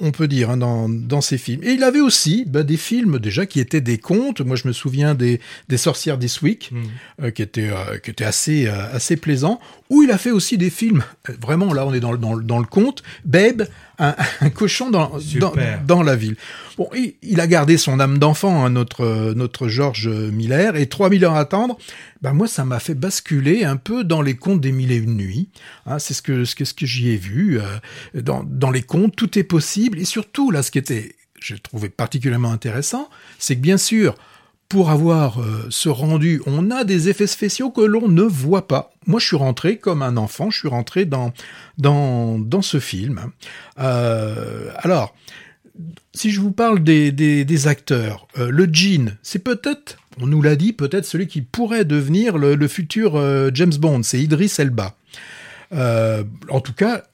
on, 0.00 0.12
peut 0.12 0.28
dire 0.28 0.50
hein, 0.50 0.56
dans 0.56 0.88
dans 0.88 1.20
ses 1.20 1.38
films. 1.38 1.60
Et 1.64 1.72
il 1.72 1.82
avait 1.82 2.00
aussi 2.00 2.44
bah, 2.46 2.62
des 2.62 2.76
films 2.76 3.18
déjà 3.18 3.44
qui 3.44 3.58
étaient 3.58 3.80
des 3.80 3.98
contes. 3.98 4.42
Moi 4.42 4.54
je 4.54 4.68
me 4.68 4.72
souviens 4.72 5.16
des 5.16 5.40
des 5.68 5.76
sorcières 5.76 6.18
d'Eastwick 6.18 6.70
Mhm. 6.70 6.82
euh, 7.24 7.30
qui 7.32 7.42
était 7.42 7.68
euh, 7.70 7.98
qui 7.98 8.10
était 8.10 8.24
assez 8.24 8.66
euh, 8.68 8.94
assez 8.94 9.16
plaisant. 9.16 9.58
Où 9.92 10.02
il 10.02 10.10
a 10.10 10.16
fait 10.16 10.30
aussi 10.30 10.56
des 10.56 10.70
films. 10.70 11.04
euh, 11.28 11.34
Vraiment 11.40 11.72
là 11.74 11.84
on 11.86 11.92
est 11.92 12.00
dans 12.00 12.12
le 12.12 12.18
dans 12.18 12.34
le, 12.34 12.42
dans 12.42 12.58
le 12.58 12.64
conte. 12.64 13.02
Babe, 13.26 13.66
un, 13.98 14.14
un 14.40 14.50
cochon 14.50 14.90
dans, 14.90 15.12
dans 15.86 16.02
la 16.02 16.16
ville. 16.16 16.36
Bon, 16.78 16.88
il, 16.96 17.14
il 17.22 17.40
a 17.40 17.46
gardé 17.46 17.76
son 17.76 18.00
âme 18.00 18.16
d'enfant, 18.18 18.64
hein, 18.64 18.70
notre 18.70 19.02
euh, 19.04 19.34
notre 19.34 19.68
George 19.68 20.08
Miller. 20.08 20.76
Et 20.76 20.86
3000 20.88 21.26
ans 21.26 21.34
à 21.34 21.40
attendre. 21.40 21.76
Ben 22.22 22.32
moi 22.32 22.48
ça 22.48 22.64
m'a 22.64 22.80
fait 22.80 22.94
basculer 22.94 23.64
un 23.64 23.76
peu 23.76 24.02
dans 24.02 24.22
les 24.22 24.34
contes 24.34 24.60
des 24.62 24.72
mille 24.72 24.92
et 24.92 24.96
une 24.96 25.16
nuits. 25.16 25.48
Hein, 25.86 25.98
c'est 25.98 26.14
ce 26.14 26.22
que 26.22 26.44
ce 26.46 26.54
que 26.54 26.64
ce 26.64 26.72
que 26.72 26.86
j'y 26.86 27.10
ai 27.10 27.16
vu 27.16 27.60
euh, 27.60 28.22
dans 28.22 28.42
dans 28.44 28.70
les 28.70 28.82
contes. 28.82 29.14
Tout 29.14 29.38
est 29.38 29.44
possible. 29.44 29.98
Et 29.98 30.04
surtout 30.06 30.50
là, 30.50 30.62
ce 30.62 30.70
qui 30.70 30.78
était 30.78 31.14
je 31.40 31.56
trouvais 31.56 31.88
particulièrement 31.90 32.52
intéressant, 32.52 33.10
c'est 33.38 33.56
que 33.56 33.60
bien 33.60 33.76
sûr 33.76 34.14
pour 34.72 34.88
avoir 34.88 35.38
euh, 35.38 35.66
ce 35.68 35.90
rendu, 35.90 36.40
on 36.46 36.70
a 36.70 36.84
des 36.84 37.10
effets 37.10 37.26
spéciaux 37.26 37.70
que 37.70 37.82
l'on 37.82 38.08
ne 38.08 38.22
voit 38.22 38.68
pas. 38.68 38.90
Moi, 39.06 39.20
je 39.20 39.26
suis 39.26 39.36
rentré 39.36 39.76
comme 39.76 40.00
un 40.00 40.16
enfant, 40.16 40.48
je 40.48 40.60
suis 40.60 40.68
rentré 40.68 41.04
dans 41.04 41.34
dans 41.76 42.38
dans 42.38 42.62
ce 42.62 42.80
film. 42.80 43.20
Euh, 43.78 44.70
alors, 44.76 45.14
si 46.14 46.30
je 46.30 46.40
vous 46.40 46.52
parle 46.52 46.82
des 46.82 47.12
des, 47.12 47.66
acteurs, 47.68 48.26
euh, 48.38 48.48
le 48.50 48.66
Jean, 48.72 49.18
c'est 49.22 49.40
peut-être, 49.40 49.98
on 50.18 50.26
nous 50.26 50.40
l'a 50.40 50.56
dit, 50.56 50.72
peut-être 50.72 51.04
celui 51.04 51.26
qui 51.26 51.42
pourrait 51.42 51.84
devenir 51.84 52.38
le, 52.38 52.54
le 52.54 52.66
futur 52.66 53.20
James 53.52 53.74
Bond, 53.78 54.02
c'est 54.02 54.22
Idris 54.22 54.54
Elba. 54.56 54.96
En 55.70 56.60
tout 56.64 56.72
cas, 56.72 57.04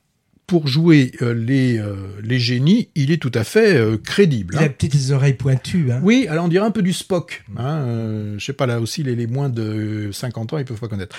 pour 0.49 0.67
jouer 0.67 1.13
euh, 1.21 1.35
les, 1.35 1.79
euh, 1.79 1.95
les 2.23 2.41
génies, 2.41 2.89
il 2.95 3.13
est 3.13 3.19
tout 3.19 3.31
à 3.35 3.45
fait 3.45 3.77
euh, 3.77 3.99
crédible. 3.99 4.55
Il 4.55 4.63
hein. 4.63 4.67
a 4.67 4.69
peut-être 4.71 4.95
les 4.95 5.13
oreilles 5.13 5.35
pointues. 5.35 5.93
Hein. 5.93 6.01
Oui, 6.03 6.27
alors 6.29 6.47
on 6.47 6.49
dirait 6.49 6.65
un 6.65 6.71
peu 6.71 6.81
du 6.81 6.95
Spock. 6.95 7.45
Hein, 7.59 7.67
euh, 7.67 8.35
je 8.39 8.45
sais 8.45 8.55
pas, 8.55 8.65
là 8.67 8.81
aussi, 8.81 9.03
les, 9.03 9.15
les 9.15 9.27
moins 9.27 9.51
de 9.51 10.09
50 10.11 10.55
ans, 10.55 10.59
ils 10.59 10.65
peuvent 10.65 10.81
pas 10.81 10.89
connaître. 10.89 11.15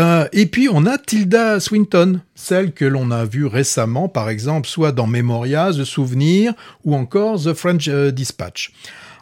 Euh, 0.00 0.26
et 0.32 0.46
puis, 0.46 0.68
on 0.68 0.84
a 0.84 0.98
Tilda 0.98 1.60
Swinton, 1.60 2.20
celle 2.34 2.72
que 2.72 2.84
l'on 2.84 3.12
a 3.12 3.24
vue 3.24 3.46
récemment, 3.46 4.08
par 4.08 4.28
exemple, 4.28 4.66
soit 4.66 4.90
dans 4.90 5.06
Memoria, 5.06 5.70
The 5.70 5.84
Souvenir, 5.84 6.52
ou 6.84 6.96
encore 6.96 7.40
The 7.40 7.54
French 7.54 7.86
euh, 7.86 8.10
Dispatch. 8.10 8.72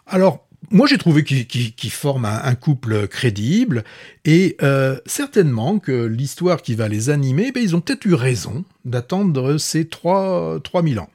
Alors, 0.06 0.46
moi, 0.70 0.86
j'ai 0.86 0.98
trouvé 0.98 1.24
qu'ils 1.24 1.46
qu'ils 1.46 1.90
forment 1.90 2.26
un, 2.26 2.42
un 2.44 2.54
couple 2.54 3.08
crédible, 3.08 3.82
et 4.24 4.56
euh, 4.62 4.98
certainement 5.06 5.78
que 5.78 6.04
l'histoire 6.04 6.62
qui 6.62 6.74
va 6.74 6.88
les 6.88 7.10
animer, 7.10 7.50
ben, 7.50 7.62
ils 7.62 7.74
ont 7.74 7.80
peut-être 7.80 8.04
eu 8.04 8.14
raison 8.14 8.64
d'attendre 8.84 9.56
ces 9.56 9.88
trois 9.88 10.60
3000 10.62 11.00
ans. 11.00 11.10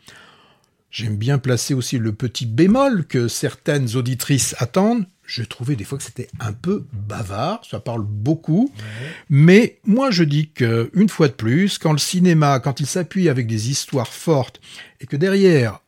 J'aime 0.89 1.17
bien 1.17 1.37
placer 1.37 1.73
aussi 1.73 1.97
le 1.97 2.13
petit 2.13 2.45
bémol 2.45 3.05
que 3.05 3.27
certaines 3.27 3.95
auditrices 3.97 4.55
attendent. 4.59 5.05
Je 5.25 5.43
trouvais 5.43 5.75
des 5.75 5.83
fois 5.83 5.97
que 5.97 6.03
c'était 6.03 6.29
un 6.39 6.53
peu 6.53 6.85
bavard, 6.93 7.65
ça 7.69 7.79
parle 7.79 8.03
beaucoup, 8.03 8.71
mais 9.29 9.79
moi 9.85 10.11
je 10.11 10.23
dis 10.23 10.49
que 10.49 10.89
une 10.93 11.09
fois 11.09 11.27
de 11.27 11.33
plus, 11.33 11.79
quand 11.79 11.91
le 11.91 11.97
cinéma, 11.97 12.59
quand 12.59 12.79
il 12.79 12.85
s'appuie 12.85 13.27
avec 13.27 13.47
des 13.47 13.69
histoires 13.71 14.13
fortes 14.13 14.61
et 15.01 15.07
que 15.07 15.17
derrière 15.17 15.81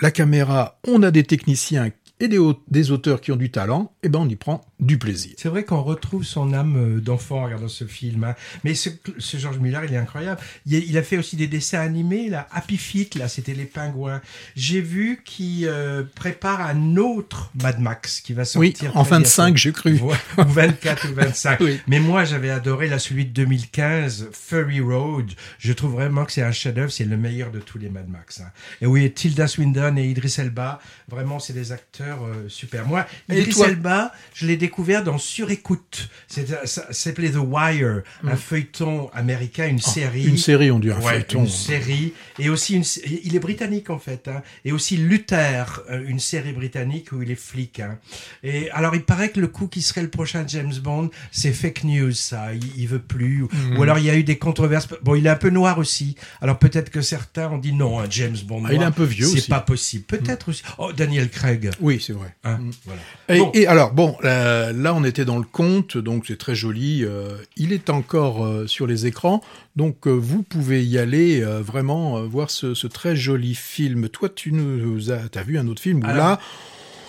la 0.00 0.10
caméra, 0.10 0.78
on 0.86 1.02
a 1.02 1.10
des 1.10 1.24
techniciens 1.24 1.90
et 2.22 2.28
des, 2.28 2.38
au- 2.38 2.54
des 2.68 2.90
auteurs 2.92 3.20
qui 3.20 3.32
ont 3.32 3.36
du 3.36 3.50
talent, 3.50 3.91
eh 4.02 4.08
ben 4.08 4.18
on 4.20 4.28
y 4.28 4.36
prend 4.36 4.60
du 4.80 4.98
plaisir. 4.98 5.32
C'est 5.38 5.48
vrai 5.48 5.64
qu'on 5.64 5.80
retrouve 5.82 6.24
son 6.24 6.52
âme 6.52 6.76
euh, 6.76 7.00
d'enfant 7.00 7.40
en 7.40 7.44
regardant 7.44 7.68
ce 7.68 7.84
film. 7.84 8.24
hein. 8.24 8.34
Mais 8.64 8.74
ce, 8.74 8.88
ce 9.18 9.36
George 9.36 9.58
Miller, 9.58 9.84
il 9.84 9.94
est 9.94 9.96
incroyable. 9.96 10.40
Il, 10.66 10.74
il 10.74 10.98
a 10.98 11.02
fait 11.04 11.16
aussi 11.18 11.36
des 11.36 11.46
dessins 11.46 11.78
animés. 11.80 12.28
Là, 12.28 12.48
Happy 12.50 12.76
Feet, 12.76 13.14
là, 13.14 13.28
c'était 13.28 13.54
les 13.54 13.64
pingouins. 13.64 14.20
J'ai 14.56 14.80
vu 14.80 15.22
qu'il 15.24 15.66
euh, 15.68 16.02
prépare 16.16 16.60
un 16.62 16.96
autre 16.96 17.52
Mad 17.62 17.78
Max 17.80 18.20
qui 18.20 18.32
va 18.32 18.42
Oui, 18.56 18.70
sortir. 18.74 18.96
en 18.96 19.02
très 19.04 19.10
25, 19.18 19.44
bientôt. 19.44 19.56
j'ai 19.58 19.72
cru. 19.72 20.00
Ou 20.00 20.12
24 20.36 21.08
ou 21.10 21.14
25. 21.14 21.60
Oui. 21.60 21.80
Mais 21.86 22.00
moi, 22.00 22.24
j'avais 22.24 22.50
adoré 22.50 22.88
la 22.88 22.98
celui 22.98 23.24
de 23.26 23.30
2015, 23.30 24.30
Furry 24.32 24.80
Road. 24.80 25.30
Je 25.58 25.72
trouve 25.72 25.92
vraiment 25.92 26.24
que 26.24 26.32
c'est 26.32 26.42
un 26.42 26.50
chef-d'œuvre, 26.50 26.90
c'est 26.90 27.04
le 27.04 27.16
meilleur 27.16 27.50
de 27.52 27.60
tous 27.60 27.78
les 27.78 27.88
Mad 27.88 28.08
Max. 28.08 28.40
hein. 28.40 28.50
Et 28.80 28.86
oui, 28.86 29.12
Tilda 29.12 29.46
Swinton 29.46 29.96
et 29.96 30.08
Idris 30.08 30.34
Elba, 30.38 30.80
vraiment, 31.08 31.38
c'est 31.38 31.52
des 31.52 31.70
acteurs 31.70 32.24
euh, 32.24 32.48
super. 32.48 32.86
Moi, 32.86 33.06
Et 33.28 33.38
Idris 33.40 33.52
toi 33.52 33.68
Elba, 33.68 33.91
je 34.34 34.46
l'ai 34.46 34.56
découvert 34.56 35.02
dans 35.04 35.18
Surécoute. 35.18 36.08
C'est- 36.28 36.46
Ça, 36.66 36.86
s'appelait 36.90 37.30
The 37.30 37.36
Wire, 37.36 38.02
un 38.24 38.36
feuilleton 38.36 39.10
américain, 39.14 39.66
une 39.68 39.78
série. 39.80 40.24
Mm. 40.26 40.28
Une 40.28 40.36
série, 40.38 40.70
on 40.70 40.78
dirait 40.78 40.96
un 40.96 41.04
Ouais, 41.04 41.12
feuilleton. 41.14 41.40
une 41.40 41.48
série 41.48 42.12
et 42.38 42.48
aussi 42.48 42.74
une, 42.74 42.84
il 43.24 43.34
est 43.36 43.38
britannique 43.40 43.90
en 43.90 43.98
fait 43.98 44.28
hein, 44.28 44.42
et 44.64 44.72
aussi 44.72 44.96
Luther 44.96 45.64
euh, 45.90 46.02
une 46.06 46.18
série 46.20 46.52
britannique 46.52 47.12
où 47.12 47.22
il 47.22 47.30
est 47.30 47.34
flic 47.50 47.80
hein. 47.80 47.98
et 48.42 48.70
alors 48.70 48.94
il 48.94 49.02
paraît 49.02 49.28
que 49.30 49.40
le 49.40 49.48
coup 49.48 49.66
qui 49.68 49.82
serait 49.82 50.02
le 50.02 50.08
prochain 50.10 50.44
James 50.48 50.72
Bond 50.82 51.10
c'est 51.30 51.52
fake 51.52 51.84
news 51.84 52.12
ça 52.12 52.54
il, 52.54 52.62
il 52.80 52.88
veut 52.88 52.98
plus 53.02 53.42
ou, 53.42 53.48
Mhm. 53.52 53.78
ou 53.78 53.82
alors 53.82 53.98
il 53.98 54.04
y 54.06 54.10
a 54.10 54.16
eu 54.16 54.24
des 54.24 54.38
controverses 54.38 54.88
bon 55.02 55.14
il 55.14 55.26
est 55.26 55.30
un 55.30 55.36
peu 55.36 55.50
noir 55.50 55.78
aussi 55.78 56.16
alors 56.40 56.58
peut-être 56.58 56.90
que 56.90 57.02
certains 57.02 57.50
ont 57.50 57.58
dit 57.58 57.72
non 57.74 57.98
un 58.00 58.08
James 58.08 58.36
Bond 58.46 58.62
Ah, 58.64 58.68
il 58.70 58.74
est 58.74 58.78
noir, 58.78 58.88
un 58.88 58.92
peu 58.92 59.04
vieux 59.04 59.26
c'est 59.26 59.38
aussi. 59.38 59.48
pas 59.50 59.60
possible 59.60 60.04
peut-être 60.04 60.48
aussi 60.48 60.62
oh 60.78 60.92
Daniel 60.92 61.28
Craig 61.28 61.70
Oui, 61.80 62.02
c'est 62.04 62.14
vrai. 62.14 62.34
hein, 62.44 62.58
voilà 62.86 63.00
Et, 63.28 63.38
Bon. 63.38 63.50
et 63.54 63.66
alors, 63.66 63.81
bon, 63.90 64.16
là, 64.22 64.72
là, 64.72 64.94
on 64.94 65.04
était 65.04 65.24
dans 65.24 65.38
le 65.38 65.44
conte, 65.44 65.96
donc 65.98 66.24
c'est 66.26 66.38
très 66.38 66.54
joli. 66.54 67.04
euh, 67.04 67.36
il 67.56 67.72
est 67.72 67.90
encore 67.90 68.44
euh, 68.44 68.66
sur 68.66 68.86
les 68.86 69.06
écrans, 69.06 69.42
donc 69.76 70.06
euh, 70.06 70.10
vous 70.10 70.42
pouvez 70.42 70.84
y 70.84 70.98
aller 70.98 71.40
vraiment 71.42 72.22
voir 72.24 72.50
ce, 72.50 72.74
ce 72.74 72.86
très 72.86 73.16
joli 73.16 73.54
film. 73.54 74.08
Toi, 74.08 74.28
tu 74.28 74.52
nous 74.52 75.10
as, 75.10 75.20
as 75.34 75.42
vu 75.42 75.58
un 75.58 75.66
autre 75.68 75.82
film 75.82 76.02
où 76.02 76.06
Alors, 76.06 76.16
là, 76.16 76.40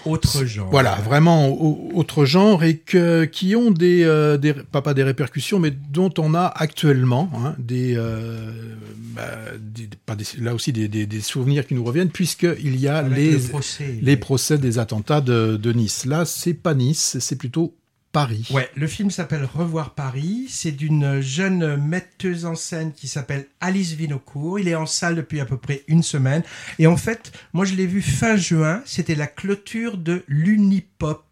autre 0.05 0.45
genre 0.45 0.69
voilà, 0.69 0.95
vraiment 0.95 1.47
au- 1.49 1.91
autre 1.93 2.25
genre 2.25 2.63
et 2.63 2.77
que, 2.77 3.25
qui 3.25 3.55
ont 3.55 3.71
des, 3.71 4.03
euh, 4.03 4.37
des, 4.37 4.53
pas, 4.53 4.81
pas 4.81 4.93
des 4.93 5.03
répercussions, 5.03 5.59
mais 5.59 5.71
dont 5.71 6.13
on 6.17 6.33
a 6.33 6.45
actuellement 6.45 7.29
hein, 7.35 7.55
des, 7.59 7.95
euh, 7.95 8.51
bah, 9.15 9.27
des- 9.59 9.89
pas 10.05 10.15
des- 10.15 10.25
là 10.39 10.53
aussi 10.53 10.73
des, 10.73 10.87
des- 10.87 11.05
des 11.05 11.21
souvenirs 11.21 11.65
qui 11.67 11.75
nous 11.75 11.83
reviennent, 11.83 12.09
puisqu'il 12.09 12.75
y 12.79 12.87
a 12.87 12.97
Avec 12.97 13.17
les, 13.17 13.31
le 13.31 13.39
procès, 13.39 13.99
les 14.01 14.17
procès 14.17 14.57
des 14.57 14.79
attentats 14.79 15.21
de, 15.21 15.57
de 15.57 15.71
Nice. 15.73 16.05
Là, 16.05 16.25
c'est 16.25 16.53
pas 16.53 16.73
Nice, 16.73 17.17
c'est 17.19 17.35
plutôt 17.37 17.75
Paris. 18.13 18.47
Ouais, 18.51 18.69
le 18.75 18.85
film 18.85 19.09
s'appelle 19.09 19.43
Revoir 19.43 19.95
Paris. 19.95 20.45
C'est 20.47 20.71
d'une 20.71 21.19
jeune 21.19 21.77
metteuse 21.77 22.45
en 22.45 22.53
scène 22.53 22.93
qui 22.93 23.07
s'appelle 23.07 23.47
Alice 23.59 23.93
Vinocourt. 23.93 24.59
Il 24.59 24.67
est 24.67 24.75
en 24.75 24.85
salle 24.85 25.15
depuis 25.15 25.39
à 25.39 25.45
peu 25.45 25.57
près 25.57 25.81
une 25.87 26.03
semaine. 26.03 26.43
Et 26.77 26.85
en 26.85 26.95
fait, 26.95 27.31
moi 27.53 27.65
je 27.65 27.73
l'ai 27.73 27.87
vu 27.87 28.03
fin 28.03 28.37
juin. 28.37 28.83
C'était 28.85 29.15
la 29.15 29.25
clôture 29.25 29.97
de 29.97 30.23
l'Unipop. 30.27 31.25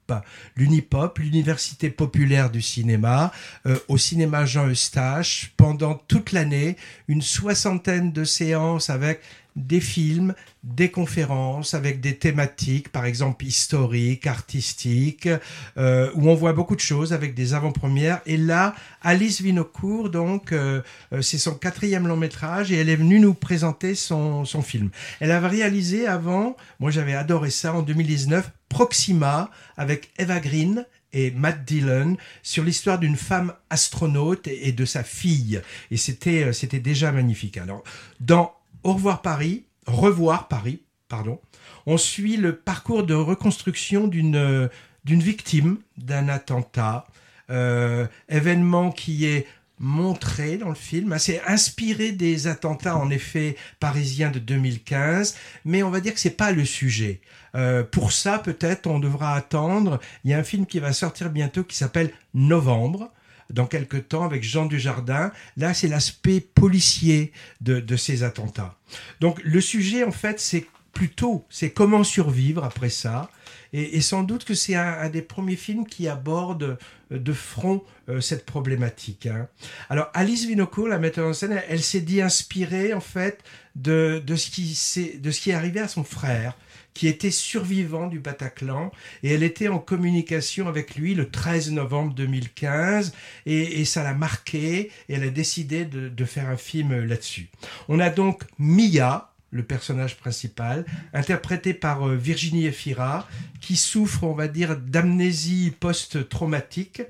L'Unipop, 0.57 1.19
l'Université 1.19 1.89
populaire 1.89 2.49
du 2.49 2.61
cinéma, 2.61 3.31
euh, 3.65 3.77
au 3.87 3.97
cinéma 3.97 4.45
Jean 4.45 4.67
Eustache, 4.67 5.53
pendant 5.55 5.93
toute 5.95 6.33
l'année, 6.33 6.75
une 7.07 7.21
soixantaine 7.21 8.11
de 8.11 8.25
séances 8.25 8.89
avec 8.89 9.21
des 9.55 9.79
films, 9.79 10.33
des 10.63 10.89
conférences 10.89 11.73
avec 11.73 11.99
des 11.99 12.15
thématiques, 12.15 12.89
par 12.89 13.05
exemple 13.05 13.45
historiques, 13.45 14.27
artistiques, 14.27 15.29
euh, 15.77 16.09
où 16.15 16.29
on 16.29 16.35
voit 16.35 16.53
beaucoup 16.53 16.75
de 16.75 16.81
choses 16.81 17.13
avec 17.13 17.33
des 17.33 17.53
avant-premières. 17.53 18.21
Et 18.25 18.37
là, 18.37 18.75
Alice 19.01 19.41
Vinocourt, 19.41 20.09
donc, 20.09 20.51
euh, 20.51 20.81
euh, 21.13 21.21
c'est 21.21 21.37
son 21.37 21.55
quatrième 21.55 22.07
long 22.07 22.17
métrage 22.17 22.71
et 22.71 22.77
elle 22.77 22.89
est 22.89 22.95
venue 22.95 23.19
nous 23.19 23.33
présenter 23.33 23.95
son, 23.95 24.45
son 24.45 24.61
film. 24.61 24.89
Elle 25.19 25.31
avait 25.31 25.47
réalisé 25.47 26.07
avant, 26.07 26.55
moi 26.79 26.91
j'avais 26.91 27.15
adoré 27.15 27.49
ça 27.49 27.73
en 27.73 27.81
2019, 27.81 28.51
Proxima 28.69 29.51
avec 29.75 30.11
Eva 30.17 30.39
Green 30.39 30.85
et 31.13 31.31
Matt 31.31 31.65
Dillon 31.65 32.17
sur 32.43 32.63
l'histoire 32.63 32.99
d'une 32.99 33.17
femme 33.17 33.53
astronaute 33.69 34.47
et, 34.47 34.71
de 34.71 34.85
sa 34.85 35.03
fille. 35.03 35.61
Et 35.91 35.97
c'était 35.97 36.43
euh, 36.43 36.53
c'était 36.53 36.79
déjà 36.79 37.11
magnifique. 37.11 37.57
Alors, 37.57 37.83
dans 38.19 38.53
Au 38.83 38.93
revoir 38.93 39.21
Paris, 39.21 39.65
Revoir 39.87 40.47
Paris, 40.47 40.81
pardon, 41.07 41.39
on 41.85 41.97
suit 41.97 42.37
le 42.37 42.55
parcours 42.55 43.03
de 43.03 43.15
reconstruction 43.15 44.07
d'une 44.07 44.35
euh, 44.35 44.67
victime 45.05 45.79
d'un 45.97 46.29
attentat, 46.29 47.07
euh, 47.49 48.07
événement 48.29 48.91
qui 48.91 49.25
est 49.25 49.47
montré 49.79 50.57
dans 50.57 50.69
le 50.69 50.75
film. 50.75 51.17
C'est 51.17 51.41
inspiré 51.47 52.11
des 52.11 52.45
attentats 52.45 52.95
en 52.95 53.09
effet 53.09 53.57
parisiens 53.79 54.29
de 54.29 54.37
2015, 54.37 55.35
mais 55.65 55.81
on 55.81 55.89
va 55.89 55.99
dire 55.99 56.13
que 56.13 56.19
c'est 56.19 56.29
pas 56.37 56.51
le 56.51 56.63
sujet. 56.63 57.21
Euh, 57.55 57.83
pour 57.83 58.11
ça, 58.11 58.37
peut-être, 58.37 58.85
on 58.85 58.99
devra 58.99 59.33
attendre. 59.33 59.99
Il 60.23 60.29
y 60.29 60.33
a 60.35 60.37
un 60.37 60.43
film 60.43 60.67
qui 60.67 60.79
va 60.79 60.93
sortir 60.93 61.31
bientôt 61.31 61.63
qui 61.63 61.75
s'appelle 61.75 62.11
Novembre 62.35 63.11
dans 63.53 63.65
quelques 63.65 64.07
temps 64.07 64.23
avec 64.23 64.43
Jean 64.43 64.65
Dujardin. 64.65 65.31
Là, 65.57 65.73
c'est 65.73 65.87
l'aspect 65.87 66.39
policier 66.41 67.31
de, 67.61 67.95
ces 67.95 68.23
attentats. 68.23 68.75
Donc, 69.19 69.41
le 69.43 69.61
sujet, 69.61 70.03
en 70.03 70.11
fait, 70.11 70.39
c'est 70.39 70.65
plutôt, 70.93 71.45
c'est 71.49 71.71
comment 71.71 72.03
survivre 72.03 72.63
après 72.63 72.89
ça. 72.89 73.29
Et, 73.73 74.01
sans 74.01 74.23
doute 74.23 74.43
que 74.43 74.53
c'est 74.53 74.75
un, 74.75 75.09
des 75.09 75.21
premiers 75.21 75.55
films 75.55 75.85
qui 75.85 76.09
aborde 76.09 76.77
euh, 77.11 77.19
de 77.19 77.31
front 77.31 77.83
euh, 78.09 78.19
cette 78.19 78.45
problématique. 78.45 79.27
hein. 79.27 79.47
Alors, 79.89 80.09
Alice 80.13 80.45
Vinocourt, 80.45 80.89
la 80.89 80.99
metteur 80.99 81.27
en 81.27 81.33
scène, 81.33 81.61
elle, 81.69 81.81
s'est 81.81 82.01
dit 82.01 82.21
inspirée, 82.21 82.93
en 82.93 82.99
fait, 82.99 83.41
de, 83.75 84.21
de, 84.25 84.35
ce 84.35 84.49
qui 84.49 85.17
de 85.19 85.31
ce 85.31 85.39
qui 85.39 85.51
est 85.51 85.53
arrivé 85.53 85.79
à 85.79 85.87
son 85.87 86.03
frère 86.03 86.57
qui 86.93 87.07
était 87.07 87.31
survivant 87.31 88.07
du 88.07 88.19
Bataclan 88.19 88.91
et 89.23 89.33
elle 89.33 89.43
était 89.43 89.67
en 89.67 89.79
communication 89.79 90.67
avec 90.67 90.95
lui 90.95 91.15
le 91.15 91.29
13 91.29 91.71
novembre 91.71 92.13
2015 92.13 93.13
et, 93.45 93.81
et 93.81 93.85
ça 93.85 94.03
l'a 94.03 94.13
marqué 94.13 94.91
et 95.09 95.13
elle 95.13 95.23
a 95.23 95.29
décidé 95.29 95.85
de, 95.85 96.25
faire 96.25 96.49
un 96.49 96.57
film 96.57 97.03
là-dessus. 97.03 97.49
On 97.89 97.99
a 97.99 98.09
donc 98.09 98.43
Mia, 98.59 99.31
le 99.49 99.63
personnage 99.63 100.17
principal, 100.17 100.85
interprété 101.13 101.73
par 101.73 102.07
euh, 102.07 102.15
Virginie 102.15 102.67
Efira, 102.67 103.27
qui 103.59 103.75
souffre, 103.75 104.23
on 104.23 104.33
va 104.33 104.47
dire, 104.47 104.77
d'amnésie 104.77 105.73
post-traumatique. 105.79 107.01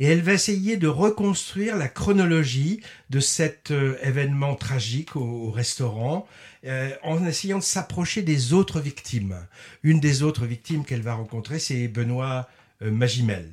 Et 0.00 0.06
elle 0.06 0.22
va 0.22 0.32
essayer 0.32 0.76
de 0.76 0.88
reconstruire 0.88 1.76
la 1.76 1.88
chronologie 1.88 2.80
de 3.10 3.20
cet 3.20 3.70
euh, 3.70 3.96
événement 4.02 4.54
tragique 4.54 5.16
au, 5.16 5.20
au 5.20 5.50
restaurant 5.50 6.26
euh, 6.66 6.90
en 7.04 7.24
essayant 7.24 7.58
de 7.58 7.62
s'approcher 7.62 8.22
des 8.22 8.52
autres 8.52 8.80
victimes. 8.80 9.36
Une 9.84 10.00
des 10.00 10.24
autres 10.24 10.46
victimes 10.46 10.84
qu'elle 10.84 11.02
va 11.02 11.14
rencontrer, 11.14 11.60
c'est 11.60 11.86
Benoît 11.86 12.48
euh, 12.82 12.90
Magimel. 12.90 13.52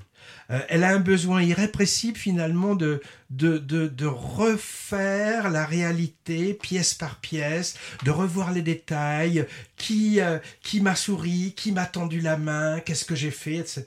Euh, 0.50 0.60
elle 0.68 0.84
a 0.84 0.90
un 0.90 1.00
besoin 1.00 1.44
irrépressible 1.44 2.18
finalement 2.18 2.74
de, 2.74 3.02
de, 3.30 3.60
de, 3.60 3.88
de 3.88 4.08
refaire 4.08 5.52
la 5.52 5.64
réalité 5.64 6.56
pièce 6.56 6.96
par 6.96 7.18
pièce, 7.18 7.76
de 8.04 8.10
revoir 8.10 8.52
les 8.52 8.64
détails, 8.64 9.46
qui, 9.78 10.20
qui 10.64 10.82
m'a 10.82 10.96
souri, 10.96 11.54
qui 11.56 11.72
m'a 11.72 11.86
tendu 11.86 12.20
la 12.20 12.38
main, 12.38 12.80
qu'est-ce 12.80 13.06
que 13.06 13.16
j'ai 13.16 13.32
fait, 13.32 13.58
etc. 13.58 13.84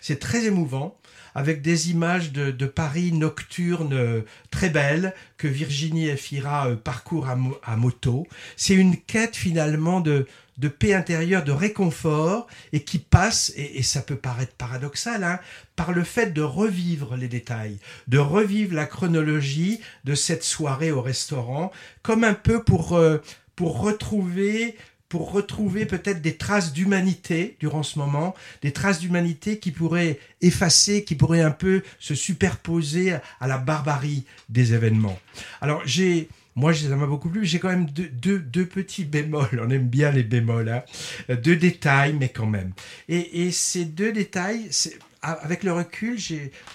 C'est 0.00 0.20
très 0.20 0.44
émouvant 0.44 0.96
avec 1.34 1.62
des 1.62 1.90
images 1.90 2.32
de, 2.32 2.50
de 2.50 2.66
Paris 2.66 3.12
nocturne 3.12 3.92
euh, 3.92 4.22
très 4.50 4.70
belles 4.70 5.14
que 5.36 5.48
Virginie 5.48 6.08
Efira 6.08 6.68
euh, 6.68 6.76
parcourt 6.76 7.28
à, 7.28 7.38
à 7.64 7.76
moto. 7.76 8.26
C'est 8.56 8.74
une 8.74 8.96
quête 8.96 9.36
finalement 9.36 10.00
de, 10.00 10.26
de 10.58 10.68
paix 10.68 10.94
intérieure, 10.94 11.42
de 11.42 11.52
réconfort, 11.52 12.46
et 12.72 12.84
qui 12.84 12.98
passe, 12.98 13.52
et, 13.56 13.78
et 13.78 13.82
ça 13.82 14.02
peut 14.02 14.16
paraître 14.16 14.54
paradoxal, 14.54 15.24
hein, 15.24 15.40
par 15.76 15.92
le 15.92 16.04
fait 16.04 16.32
de 16.32 16.42
revivre 16.42 17.16
les 17.16 17.28
détails, 17.28 17.78
de 18.08 18.18
revivre 18.18 18.74
la 18.74 18.86
chronologie 18.86 19.80
de 20.04 20.14
cette 20.14 20.44
soirée 20.44 20.92
au 20.92 21.00
restaurant, 21.00 21.72
comme 22.02 22.24
un 22.24 22.34
peu 22.34 22.62
pour, 22.62 22.96
euh, 22.96 23.18
pour 23.56 23.80
retrouver 23.80 24.76
pour 25.10 25.32
retrouver 25.32 25.86
peut-être 25.86 26.22
des 26.22 26.36
traces 26.36 26.72
d'humanité 26.72 27.56
durant 27.58 27.82
ce 27.82 27.98
moment, 27.98 28.32
des 28.62 28.72
traces 28.72 29.00
d'humanité 29.00 29.58
qui 29.58 29.72
pourraient 29.72 30.20
effacer, 30.40 31.04
qui 31.04 31.16
pourraient 31.16 31.42
un 31.42 31.50
peu 31.50 31.82
se 31.98 32.14
superposer 32.14 33.14
à 33.40 33.48
la 33.48 33.58
barbarie 33.58 34.24
des 34.48 34.72
événements. 34.72 35.18
Alors 35.60 35.82
j'ai, 35.84 36.28
moi 36.54 36.72
ça 36.72 36.94
m'a 36.94 37.06
beaucoup 37.06 37.28
plu, 37.28 37.44
j'ai 37.44 37.58
quand 37.58 37.70
même 37.70 37.86
deux, 37.86 38.08
deux, 38.08 38.38
deux 38.38 38.66
petits 38.66 39.04
bémols, 39.04 39.60
on 39.60 39.68
aime 39.70 39.88
bien 39.88 40.12
les 40.12 40.22
bémols, 40.22 40.68
hein, 40.68 40.84
deux 41.42 41.56
détails 41.56 42.14
mais 42.14 42.28
quand 42.28 42.46
même. 42.46 42.72
Et, 43.08 43.46
et 43.46 43.50
ces 43.50 43.84
deux 43.84 44.12
détails, 44.12 44.68
avec 45.22 45.62
le 45.64 45.72
recul, 45.72 46.18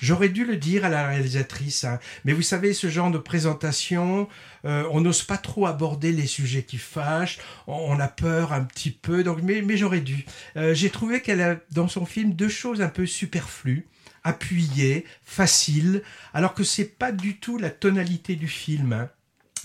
j'aurais 0.02 0.30
dû 0.30 0.46
le 0.46 0.58
dire 0.58 0.86
à 0.86 0.90
la 0.90 1.08
réalisatrice. 1.08 1.84
hein. 1.84 2.00
Mais 2.26 2.34
vous 2.34 2.42
savez, 2.42 2.74
ce 2.74 2.90
genre 2.90 3.12
de 3.12 3.18
présentation, 3.18 4.28
euh, 4.66 4.88
on 4.92 5.02
n'ose 5.02 5.24
pas 5.24 5.38
trop 5.38 5.66
aborder 5.66 6.12
les 6.12 6.28
sujets 6.28 6.64
qui 6.64 6.78
fâchent. 6.78 7.40
On, 7.68 7.74
on 7.74 8.00
a 8.00 8.08
peur 8.08 8.54
un 8.54 8.64
petit 8.64 8.92
peu. 8.92 9.24
Donc, 9.24 9.40
mais, 9.42 9.62
mais 9.62 9.78
j'aurais 9.78 10.02
dû. 10.02 10.26
Euh, 10.58 10.74
j'ai 10.74 10.90
trouvé 10.90 11.22
qu'elle 11.22 11.42
a 11.42 11.58
dans 11.72 11.88
son 11.88 12.06
film 12.06 12.34
deux 12.34 12.50
choses 12.50 12.82
un 12.82 12.90
peu 12.90 13.06
superflues 13.06 13.88
appuyées, 14.24 15.06
faciles, 15.24 16.02
alors 16.34 16.56
que 16.56 16.64
c'est 16.64 16.98
pas 16.98 17.12
du 17.12 17.38
tout 17.38 17.58
la 17.60 17.70
tonalité 17.70 18.36
du 18.36 18.48
film. 18.48 18.94
hein. 18.94 19.10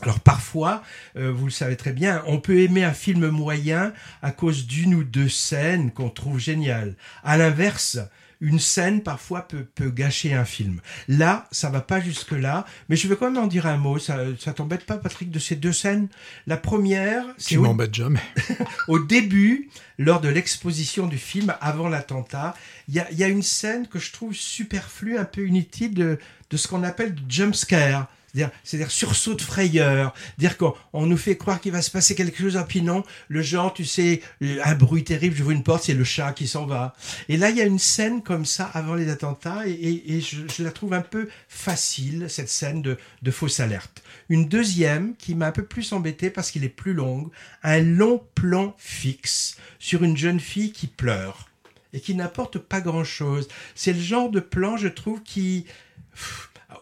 Alors 0.02 0.20
parfois, 0.20 0.82
euh, 1.16 1.30
vous 1.30 1.46
le 1.46 1.50
savez 1.50 1.76
très 1.76 1.92
bien, 1.92 2.22
on 2.26 2.40
peut 2.40 2.58
aimer 2.60 2.84
un 2.84 2.94
film 2.94 3.28
moyen 3.28 3.92
à 4.22 4.30
cause 4.30 4.66
d'une 4.66 4.94
ou 4.94 5.04
deux 5.04 5.28
scènes 5.28 5.90
qu'on 5.92 6.08
trouve 6.08 6.38
géniales. 6.38 6.94
À 7.22 7.36
l'inverse, 7.36 7.98
une 8.40 8.58
scène 8.58 9.02
parfois 9.02 9.42
peut, 9.42 9.64
peut 9.74 9.90
gâcher 9.90 10.34
un 10.34 10.44
film. 10.44 10.80
Là, 11.08 11.46
ça 11.50 11.68
va 11.70 11.80
pas 11.80 12.00
jusque 12.00 12.32
là, 12.32 12.64
mais 12.88 12.96
je 12.96 13.06
vais 13.08 13.16
quand 13.16 13.30
même 13.30 13.42
en 13.42 13.46
dire 13.46 13.66
un 13.66 13.76
mot. 13.76 13.98
Ça, 13.98 14.18
ça 14.38 14.52
t'embête 14.52 14.86
pas, 14.86 14.96
Patrick, 14.96 15.30
de 15.30 15.38
ces 15.38 15.56
deux 15.56 15.72
scènes? 15.72 16.08
La 16.46 16.56
première, 16.56 17.24
c'est 17.36 17.56
au, 17.56 17.76
jamais. 17.92 18.20
au 18.88 18.98
début, 18.98 19.68
lors 19.98 20.20
de 20.20 20.28
l'exposition 20.28 21.06
du 21.06 21.18
film, 21.18 21.54
avant 21.60 21.88
l'attentat, 21.88 22.54
il 22.88 22.94
y 22.94 23.00
a, 23.00 23.10
y 23.12 23.24
a 23.24 23.28
une 23.28 23.42
scène 23.42 23.86
que 23.86 23.98
je 23.98 24.12
trouve 24.12 24.34
superflue, 24.34 25.18
un 25.18 25.24
peu 25.24 25.46
inutile 25.46 25.94
de, 25.94 26.18
de 26.50 26.56
ce 26.56 26.68
qu'on 26.68 26.82
appelle 26.82 27.14
jump 27.28 27.54
scare. 27.54 28.08
C'est-à-dire, 28.32 28.90
sursaut 28.90 29.34
de 29.34 29.42
frayeur, 29.42 30.14
dire 30.38 30.56
qu'on 30.56 30.74
on 30.92 31.06
nous 31.06 31.16
fait 31.16 31.36
croire 31.36 31.60
qu'il 31.60 31.72
va 31.72 31.82
se 31.82 31.90
passer 31.90 32.14
quelque 32.14 32.38
chose, 32.38 32.56
ah 32.56 32.64
puis 32.64 32.82
non, 32.82 33.02
le 33.28 33.42
genre, 33.42 33.72
tu 33.72 33.84
sais, 33.84 34.22
un 34.40 34.74
bruit 34.74 35.04
terrible, 35.04 35.36
vois 35.42 35.52
une 35.52 35.62
porte, 35.62 35.84
c'est 35.84 35.94
le 35.94 36.04
chat 36.04 36.32
qui 36.32 36.46
s'en 36.46 36.66
va. 36.66 36.94
Et 37.28 37.36
là, 37.36 37.50
il 37.50 37.56
y 37.56 37.60
a 37.60 37.64
une 37.64 37.78
scène 37.78 38.22
comme 38.22 38.44
ça 38.44 38.70
avant 38.72 38.94
les 38.94 39.08
attentats, 39.08 39.66
et, 39.66 40.20
je, 40.20 40.62
la 40.62 40.70
trouve 40.70 40.94
un 40.94 41.02
peu 41.02 41.28
facile, 41.48 42.26
cette 42.28 42.48
scène 42.48 42.82
de, 42.82 42.96
fausse 43.30 43.60
alerte. 43.60 44.02
Une 44.28 44.48
deuxième 44.48 45.16
qui 45.16 45.34
m'a 45.34 45.46
un 45.46 45.52
peu 45.52 45.64
plus 45.64 45.92
embêté 45.92 46.30
parce 46.30 46.50
qu'il 46.50 46.64
est 46.64 46.68
plus 46.68 46.94
longue, 46.94 47.30
un 47.62 47.80
long 47.80 48.22
plan 48.34 48.74
fixe 48.78 49.56
sur 49.78 50.02
une 50.02 50.16
jeune 50.16 50.40
fille 50.40 50.72
qui 50.72 50.86
pleure 50.86 51.48
et 51.92 52.00
qui 52.00 52.14
n'apporte 52.14 52.58
pas 52.58 52.80
grand-chose. 52.80 53.48
C'est 53.74 53.92
le 53.92 54.00
genre 54.00 54.30
de 54.30 54.40
plan, 54.40 54.76
je 54.76 54.88
trouve, 54.88 55.22
qui... 55.22 55.66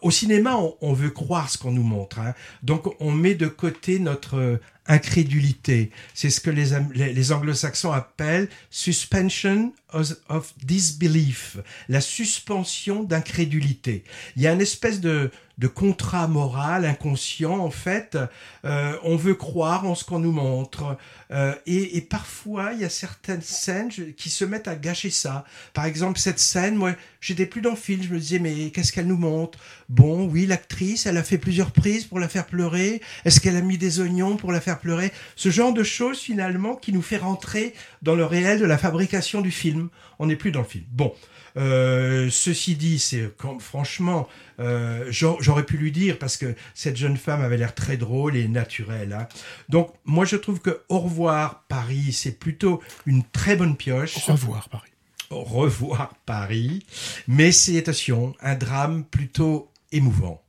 Au 0.01 0.11
cinéma, 0.11 0.57
on, 0.81 0.93
veut 0.93 1.09
croire 1.09 1.49
ce 1.49 1.57
qu'on 1.57 1.71
nous 1.71 1.83
montre. 1.83 2.19
hein. 2.19 2.33
Donc, 2.63 2.93
on 2.99 3.11
met 3.11 3.35
de 3.35 3.47
côté 3.47 3.99
notre 3.99 4.37
euh, 4.37 4.57
incrédulité. 4.89 5.91
C'est 6.13 6.31
ce 6.31 6.41
que 6.41 6.49
les, 6.49 6.71
les, 7.13 7.31
anglo-saxons 7.31 7.93
appellent 7.93 8.49
suspension 8.71 9.71
of, 9.93 10.53
disbelief, 10.63 11.57
la 11.87 12.01
suspension 12.01 13.03
d'incrédulité. 13.03 14.03
Il 14.35 14.41
y 14.41 14.47
a 14.47 14.53
une 14.53 14.61
espèce 14.61 14.99
de, 14.99 15.31
de 15.59 15.67
contrat 15.67 16.27
moral 16.27 16.85
inconscient, 16.85 17.59
en 17.59 17.69
fait. 17.69 18.17
Euh, 18.65 18.97
on 19.03 19.15
veut 19.15 19.35
croire 19.35 19.85
en 19.85 19.93
ce 19.93 20.03
qu'on 20.03 20.19
nous 20.19 20.31
montre. 20.31 20.97
Euh, 21.31 21.53
et, 21.65 21.97
et 21.97 22.01
parfois, 22.01 22.73
il 22.73 22.79
y 22.79 22.85
a 22.85 22.89
certaines 22.89 23.41
scènes 23.41 23.89
qui 23.89 24.29
se 24.29 24.45
mettent 24.45 24.67
à 24.67 24.75
gâcher 24.75 25.09
ça. 25.09 25.45
Par 25.73 25.85
exemple, 25.85 26.19
cette 26.19 26.39
scène, 26.39 26.75
moi, 26.75 26.93
j'étais 27.21 27.45
plus 27.45 27.61
dans 27.61 27.71
le 27.71 27.75
film, 27.75 28.01
je 28.01 28.13
me 28.13 28.19
disais, 28.19 28.39
mais 28.39 28.71
qu'est-ce 28.71 28.91
qu'elle 28.91 29.07
nous 29.07 29.17
montre? 29.17 29.59
Bon, 29.89 30.25
oui, 30.27 30.45
l'actrice, 30.45 31.05
elle 31.05 31.17
a 31.17 31.23
fait 31.23 31.37
plusieurs 31.37 31.71
prises 31.71 32.05
pour 32.05 32.19
la 32.19 32.29
faire 32.29 32.45
pleurer. 32.45 33.01
Est-ce 33.25 33.39
qu'elle 33.39 33.55
a 33.55 33.61
mis 33.61 33.77
des 33.77 33.99
oignons 33.99 34.37
pour 34.37 34.51
la 34.51 34.61
faire 34.61 34.78
pleurer 34.79 35.11
Ce 35.35 35.49
genre 35.49 35.73
de 35.73 35.83
choses, 35.83 36.19
finalement, 36.19 36.75
qui 36.75 36.91
nous 36.93 37.01
fait 37.01 37.17
rentrer 37.17 37.73
dans 38.01 38.15
le 38.15 38.25
réel 38.25 38.59
de 38.59 38.65
la 38.65 38.77
fabrication 38.77 39.41
du 39.41 39.51
film. 39.51 39.89
On 40.19 40.25
n'est 40.27 40.35
plus 40.35 40.51
dans 40.51 40.61
le 40.61 40.65
film. 40.67 40.85
Bon. 40.91 41.13
Euh, 41.57 42.29
ceci 42.29 42.75
dit, 42.75 42.99
c'est 42.99 43.27
franchement, 43.59 44.27
euh, 44.59 45.05
j'au- 45.09 45.37
j'aurais 45.41 45.63
pu 45.65 45.77
lui 45.77 45.91
dire 45.91 46.19
parce 46.19 46.37
que 46.37 46.53
cette 46.75 46.95
jeune 46.95 47.17
femme 47.17 47.41
avait 47.41 47.57
l'air 47.57 47.73
très 47.73 47.97
drôle 47.97 48.35
et 48.37 48.47
naturelle. 48.47 49.13
hein. 49.13 49.27
Donc, 49.67 49.91
moi, 50.05 50.25
je 50.25 50.35
trouve 50.35 50.59
que 50.59 50.81
Au 50.89 50.99
revoir 50.99 51.63
Paris, 51.67 52.13
c'est 52.13 52.37
plutôt 52.37 52.81
une 53.07 53.23
très 53.23 53.55
bonne 53.55 53.75
pioche. 53.75 54.15
Au 54.29 54.33
revoir, 54.33 54.69
Paris. 54.69 54.91
Au 55.31 55.43
revoir 55.43 56.13
Paris, 56.25 56.85
mais 57.27 57.51
c'est 57.51 57.77
attention, 57.77 58.35
un 58.41 58.55
drame 58.55 59.03
plutôt 59.03 59.71
émouvant. 59.91 60.41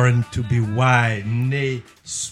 Born 0.00 0.24
to 0.32 0.42
be 0.44 0.60
wild, 0.74 1.26
né 1.26 1.82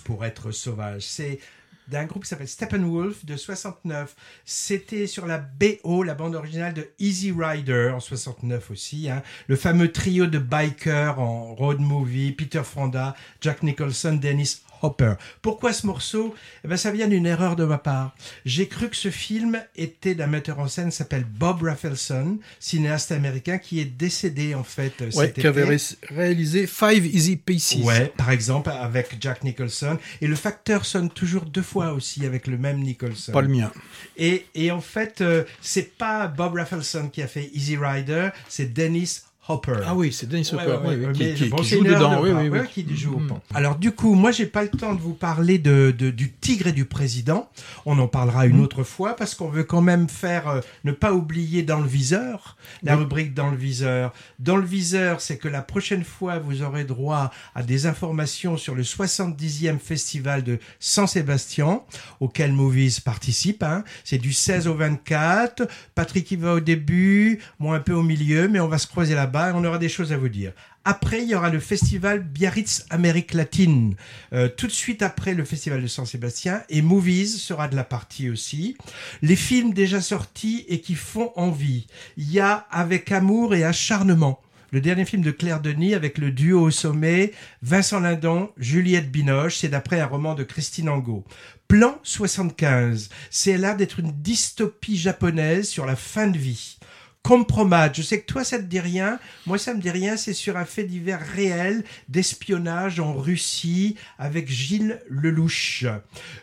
pour 0.05 0.25
être 0.25 0.53
sauvage. 0.53 1.03
C'est 1.03 1.39
d'un 1.87 2.07
groupe 2.07 2.23
qui 2.23 2.31
s'appelle 2.31 2.49
Steppenwolf 2.49 3.27
de 3.27 3.37
69. 3.37 4.17
C'était 4.47 5.07
sur 5.07 5.27
la 5.27 5.37
BO, 5.37 6.03
la 6.03 6.15
bande 6.15 6.35
originale 6.35 6.73
de 6.73 6.89
Easy 6.99 7.31
Rider 7.31 7.91
en 7.95 8.01
69 8.01 8.71
aussi. 8.71 9.11
hein. 9.11 9.23
Le 9.49 9.57
fameux 9.57 9.93
trio 9.93 10.25
de 10.25 10.39
bikers 10.39 11.19
en 11.19 11.55
road 11.55 11.79
movie, 11.79 12.33
Peter 12.33 12.63
Fonda, 12.65 13.15
Jack 13.43 13.63
Nicholson, 13.63 14.15
Dennis 14.15 14.63
Hopper. 14.83 15.15
Pourquoi 15.43 15.73
ce 15.73 15.87
morceau? 15.87 16.35
Eh 16.65 16.69
ben, 16.69 16.77
Ça 16.77 16.91
vient 16.91 17.09
d'une 17.09 17.27
erreur 17.27 17.57
de 17.57 17.65
ma 17.65 17.79
part. 17.79 18.15
J'ai 18.45 18.69
cru 18.69 18.89
que 18.89 18.97
ce 18.97 19.11
film 19.11 19.61
était 19.77 20.15
d'un 20.15 20.27
metteur 20.27 20.59
en 20.59 20.69
scène 20.69 20.91
qui 20.91 20.97
s'appelle 20.97 21.25
Bob 21.25 21.63
Rafelson, 21.63 22.39
cinéaste 22.61 23.13
américain 23.13 23.59
qui 23.59 23.81
est 23.81 23.85
décédé 23.85 24.55
en 24.55 24.65
fait 24.65 25.01
Ouais, 25.01 25.11
cet 25.27 25.35
qui 25.35 25.47
avait 25.47 25.65
ré- 25.65 25.77
réalisé 26.09 26.67
Five 26.67 27.07
Easy 27.07 27.37
Pieces. 27.37 27.77
Ouais, 27.85 28.13
par 28.17 28.31
exemple 28.31 28.71
avec 28.71 29.17
Jack 29.21 29.45
Nicholson. 29.45 29.99
Et 30.21 30.27
le 30.27 30.37
facteur 30.37 30.85
sonne 30.85 31.11
toujours 31.11 31.45
deux 31.45 31.63
fois 31.63 31.93
aussi 31.93 32.25
avec 32.27 32.47
le 32.47 32.59
même 32.59 32.81
Nicholson. 32.81 33.33
Pas 33.33 33.43
le 33.43 33.49
mien. 33.49 33.73
Et, 34.17 34.47
et 34.55 34.71
en 34.71 34.81
fait, 34.81 35.21
euh, 35.21 35.45
c'est 35.61 35.97
pas 35.97 36.27
Bob 36.29 36.55
Rafelson 36.55 37.09
qui 37.09 37.23
a 37.23 37.27
fait 37.27 37.51
Easy 37.53 37.77
Rider, 37.77 38.29
c'est 38.49 38.73
Dennis 38.73 39.21
Hopper. 39.49 39.81
Ah 39.87 39.95
oui, 39.95 40.13
c'est 40.13 40.29
Dennis 40.29 40.51
Hopper, 40.53 40.79
ouais, 40.87 40.97
ouais, 41.07 41.13
qui, 41.13 41.49
joue 41.49 41.83
dedans. 41.85 42.23
de 42.23 42.31
Oui, 42.31 42.49
oui, 42.51 42.69
qui 42.69 42.97
joue 42.97 43.15
au 43.15 43.19
Mhm. 43.19 43.29
pan. 43.29 43.41
Alors 43.55 43.77
du 43.77 43.93
coup, 43.93 44.15
moi 44.15 44.31
j'ai 44.31 44.47
pas 44.47 44.63
le 44.63 44.69
temps 44.69 44.95
de 44.95 45.01
vous 45.01 45.15
parler 45.15 45.59
de, 45.59 45.95
de- 45.97 46.11
du 46.11 46.33
tigre 46.33 46.67
et 46.69 46.73
du 46.73 46.85
président. 46.85 47.49
On 47.87 47.99
en 47.99 48.09
parlera 48.09 48.47
une 48.47 48.61
autre 48.61 48.83
fois 48.83 49.17
parce 49.17 49.35
qu'on 49.35 49.49
veut 49.49 49.65
quand 49.65 49.81
même 49.81 50.09
faire 50.09 50.49
euh, 50.49 50.61
ne 50.85 50.93
pas 50.93 51.13
oublier 51.13 51.63
dans 51.63 51.81
le 51.81 51.87
viseur 51.89 52.57
la 52.83 52.95
Oui. 52.95 53.01
rubrique 53.03 53.35
dans 53.35 53.51
le 53.51 53.57
viseur. 53.57 54.13
Dans 54.39 54.57
le 54.57 54.67
viseur, 54.67 55.21
c'est 55.21 55.39
que 55.39 55.49
la 55.49 55.63
prochaine 55.63 56.05
fois 56.05 56.39
vous 56.39 56.63
aurez 56.63 56.85
droit 56.85 57.31
à 57.55 57.63
des 57.63 57.87
informations 57.87 58.57
sur 58.57 58.75
le 58.75 58.83
70e 58.83 59.79
festival 59.79 60.43
de 60.45 60.59
Saint-Sébastien 60.79 61.81
auquel 62.21 62.53
Movies 62.53 63.01
participe. 63.01 63.63
hein. 63.63 63.83
C'est 64.05 64.19
du 64.19 64.33
16 64.33 64.67
au 64.69 64.75
24. 64.75 65.67
Patrick 65.95 66.31
y 66.31 66.37
va 66.37 66.55
au 66.55 66.61
début, 66.61 67.41
moi 67.59 67.77
un 67.77 67.81
peu 67.81 67.93
au 67.95 68.03
milieu, 68.03 68.49
mais 68.49 68.61
on 68.61 68.69
va 68.69 68.79
se 68.79 68.87
croiser 68.87 69.15
là-bas 69.15 69.38
et 69.47 69.53
on 69.55 69.65
aura 69.65 69.79
des 69.79 69.89
choses 69.89 70.13
à 70.13 70.17
vous 70.17 70.29
dire. 70.29 70.53
Après, 70.85 71.23
il 71.23 71.29
y 71.29 71.35
aura 71.35 71.51
le 71.51 71.61
festival 71.61 72.23
Biarritz 72.23 72.87
Amérique 72.91 73.35
latine, 73.35 73.95
euh, 74.33 74.49
tout 74.49 74.67
de 74.67 74.73
suite 74.73 75.03
après 75.03 75.35
le 75.35 75.45
festival 75.45 75.83
de 75.83 75.87
Saint-Sébastien, 75.87 76.63
et 76.69 76.83
Movies 76.83 77.39
sera 77.39 77.69
de 77.69 77.77
la 77.77 77.85
partie 77.85 78.31
aussi. 78.31 78.77
Les 79.23 79.37
films 79.37 79.73
déjà 79.73 80.01
sortis 80.01 80.65
et 80.69 80.81
qui 80.81 80.95
font 80.95 81.33
envie. 81.37 81.87
Il 82.17 82.31
y 82.31 82.41
a 82.41 82.67
Avec 82.71 83.13
amour 83.13 83.55
et 83.55 83.65
acharnement. 83.65 84.41
Le 84.71 84.83
dernier 84.83 85.07
film 85.07 85.23
de 85.23 85.31
Claire 85.31 85.61
Denis 85.61 85.95
avec 85.95 86.19
le 86.19 86.31
duo 86.31 86.61
au 86.61 86.71
sommet, 86.71 87.33
Vincent 87.63 88.01
Lindon, 88.01 88.51
Juliette 88.59 89.11
Binoche, 89.11 89.57
c'est 89.57 89.69
d'après 89.69 89.99
un 89.99 90.07
roman 90.07 90.35
de 90.35 90.43
Christine 90.43 90.91
Angot. 90.91 91.25
Plan 91.69 91.99
75, 92.03 93.09
c'est 93.31 93.57
l'air 93.57 93.77
d'être 93.77 94.01
une 94.01 94.13
dystopie 94.13 94.99
japonaise 94.99 95.69
sur 95.69 95.87
la 95.87 95.97
fin 95.97 96.27
de 96.27 96.37
vie. 96.37 96.79
Compromat, 97.23 97.93
je 97.93 98.01
sais 98.01 98.21
que 98.21 98.27
toi 98.27 98.43
ça 98.45 98.59
te 98.59 98.63
dit 98.63 98.81
rien, 98.81 99.19
moi 99.45 99.59
ça 99.59 99.75
me 99.75 99.81
dit 99.81 99.91
rien, 99.91 100.17
c'est 100.17 100.33
sur 100.33 100.57
un 100.57 100.65
fait 100.65 100.85
divers 100.85 101.21
réel 101.21 101.85
d'espionnage 102.09 103.01
en 103.01 103.13
Russie 103.13 103.97
avec 104.19 104.51
Gilles 104.51 105.01
Lelouch. 105.11 105.85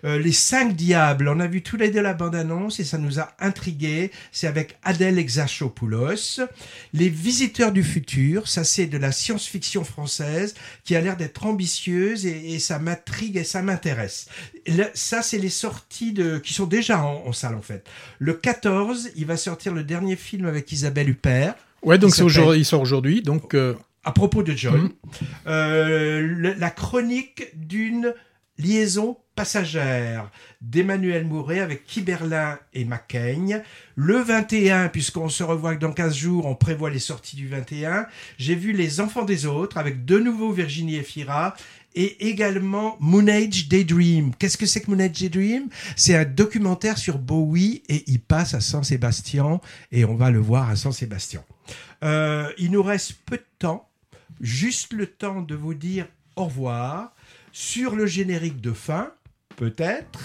Euh, 0.03 0.19
les 0.19 0.31
cinq 0.31 0.75
diables, 0.75 1.27
on 1.27 1.39
a 1.39 1.47
vu 1.47 1.63
tous 1.63 1.77
les 1.77 1.89
deux 1.89 2.01
la 2.01 2.13
bande-annonce 2.13 2.79
et 2.79 2.83
ça 2.83 2.97
nous 2.97 3.19
a 3.19 3.31
intrigués, 3.39 4.11
c'est 4.31 4.47
avec 4.47 4.77
Adèle 4.83 5.17
Exarchopoulos. 5.17 6.41
Les 6.93 7.09
visiteurs 7.09 7.71
du 7.71 7.83
futur, 7.83 8.47
ça 8.47 8.63
c'est 8.63 8.85
de 8.85 8.97
la 8.97 9.11
science-fiction 9.11 9.83
française 9.85 10.53
qui 10.83 10.95
a 10.95 11.01
l'air 11.01 11.17
d'être 11.17 11.45
ambitieuse 11.45 12.25
et, 12.25 12.59
ça 12.59 12.79
m'intrigue 12.79 13.37
et 13.37 13.43
ça 13.43 13.61
m'intéresse. 13.61 14.27
Ça 14.93 15.21
c'est 15.21 15.39
les 15.39 15.49
sorties 15.49 16.13
de, 16.13 16.37
qui 16.37 16.53
sont 16.53 16.65
déjà 16.65 17.03
en, 17.03 17.23
en 17.25 17.33
salle 17.33 17.55
en 17.55 17.61
fait. 17.61 17.87
Le 18.19 18.33
14, 18.33 19.11
il 19.15 19.25
va 19.25 19.37
sortir 19.37 19.73
le 19.73 19.83
dernier 19.83 20.15
film 20.15 20.45
avec 20.45 20.64
Isabelle 20.71 21.09
Huppert. 21.09 21.55
Ouais, 21.83 21.97
donc 21.97 22.13
aujourd'hui, 22.19 22.61
il 22.61 22.65
sort 22.65 22.81
aujourd'hui. 22.81 23.21
Donc, 23.21 23.53
euh, 23.53 23.75
À 24.03 24.11
propos 24.11 24.43
de 24.43 24.51
John, 24.53 24.81
Mhm. 24.83 24.91
euh, 25.47 26.21
le- 26.21 26.53
la 26.53 26.69
chronique 26.69 27.47
d'une 27.55 28.13
liaison 28.57 29.17
passagère 29.35 30.29
d'Emmanuel 30.61 31.25
Mouret 31.25 31.59
avec 31.59 31.85
Kiberlin 31.85 32.57
et 32.73 32.85
Macaigne. 32.85 33.61
Le 33.95 34.17
21, 34.19 34.87
puisqu'on 34.89 35.27
se 35.29 35.43
revoit 35.43 35.75
dans 35.75 35.91
15 35.91 36.15
jours, 36.15 36.45
on 36.45 36.55
prévoit 36.55 36.89
les 36.89 36.99
sorties 36.99 37.35
du 37.35 37.47
21. 37.47 38.05
J'ai 38.37 38.55
vu 38.55 38.71
Les 38.71 39.01
Enfants 39.01 39.25
des 39.25 39.45
Autres 39.45 39.77
avec 39.77 40.05
de 40.05 40.19
nouveau 40.19 40.51
Virginie 40.51 40.95
Efira 40.95 41.55
et 41.95 42.27
également 42.27 42.97
Moon 42.99 43.27
Age 43.27 43.67
Daydream. 43.67 44.33
Qu'est-ce 44.37 44.57
que 44.57 44.65
c'est 44.65 44.81
que 44.81 44.91
Moon 44.91 44.99
Age 44.99 45.19
Daydream? 45.19 45.69
C'est 45.95 46.15
un 46.15 46.25
documentaire 46.25 46.97
sur 46.97 47.17
Bowie 47.17 47.83
et 47.89 48.03
il 48.07 48.19
passe 48.19 48.53
à 48.53 48.59
Saint-Sébastien 48.59 49.59
et 49.91 50.05
on 50.05 50.15
va 50.15 50.29
le 50.29 50.39
voir 50.39 50.69
à 50.69 50.75
Saint-Sébastien. 50.75 51.43
Euh, 52.03 52.51
il 52.57 52.71
nous 52.71 52.83
reste 52.83 53.13
peu 53.25 53.37
de 53.37 53.45
temps, 53.57 53.89
juste 54.41 54.93
le 54.93 55.07
temps 55.07 55.41
de 55.41 55.55
vous 55.55 55.73
dire 55.73 56.07
au 56.35 56.45
revoir 56.45 57.13
sur 57.51 57.95
le 57.95 58.05
générique 58.05 58.59
de 58.59 58.73
fin, 58.73 59.11
peut-être. 59.55 60.19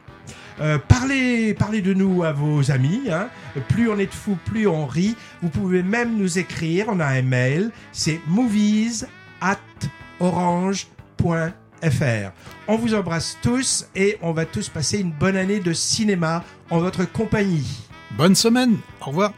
Euh, 0.60 0.78
parlez, 0.78 1.52
parlez 1.54 1.82
de 1.82 1.94
nous 1.94 2.22
à 2.22 2.30
vos 2.32 2.70
amis. 2.70 3.02
hein. 3.10 3.28
Plus 3.68 3.90
on 3.90 3.98
est 3.98 4.06
de 4.06 4.14
fous, 4.14 4.38
plus 4.44 4.68
on 4.68 4.86
rit. 4.86 5.16
Vous 5.42 5.48
pouvez 5.48 5.82
même 5.82 6.16
nous 6.16 6.38
écrire. 6.38 6.86
On 6.88 7.00
a 7.00 7.06
un 7.06 7.22
mail. 7.22 7.72
C'est 7.92 8.20
movies 8.26 9.04
at 9.40 9.58
orange.fr. 10.20 10.84
On 12.68 12.76
vous 12.76 12.94
embrasse 12.94 13.36
tous 13.42 13.86
et 13.96 14.16
on 14.22 14.30
va 14.32 14.46
tous 14.46 14.68
passer 14.68 15.00
une 15.00 15.10
bonne 15.10 15.36
année 15.36 15.58
de 15.60 15.72
cinéma 15.72 16.44
en 16.70 16.78
votre 16.78 17.04
compagnie. 17.10 17.88
Bonne 18.16 18.36
semaine. 18.36 18.76
Au 19.00 19.06
revoir. 19.06 19.32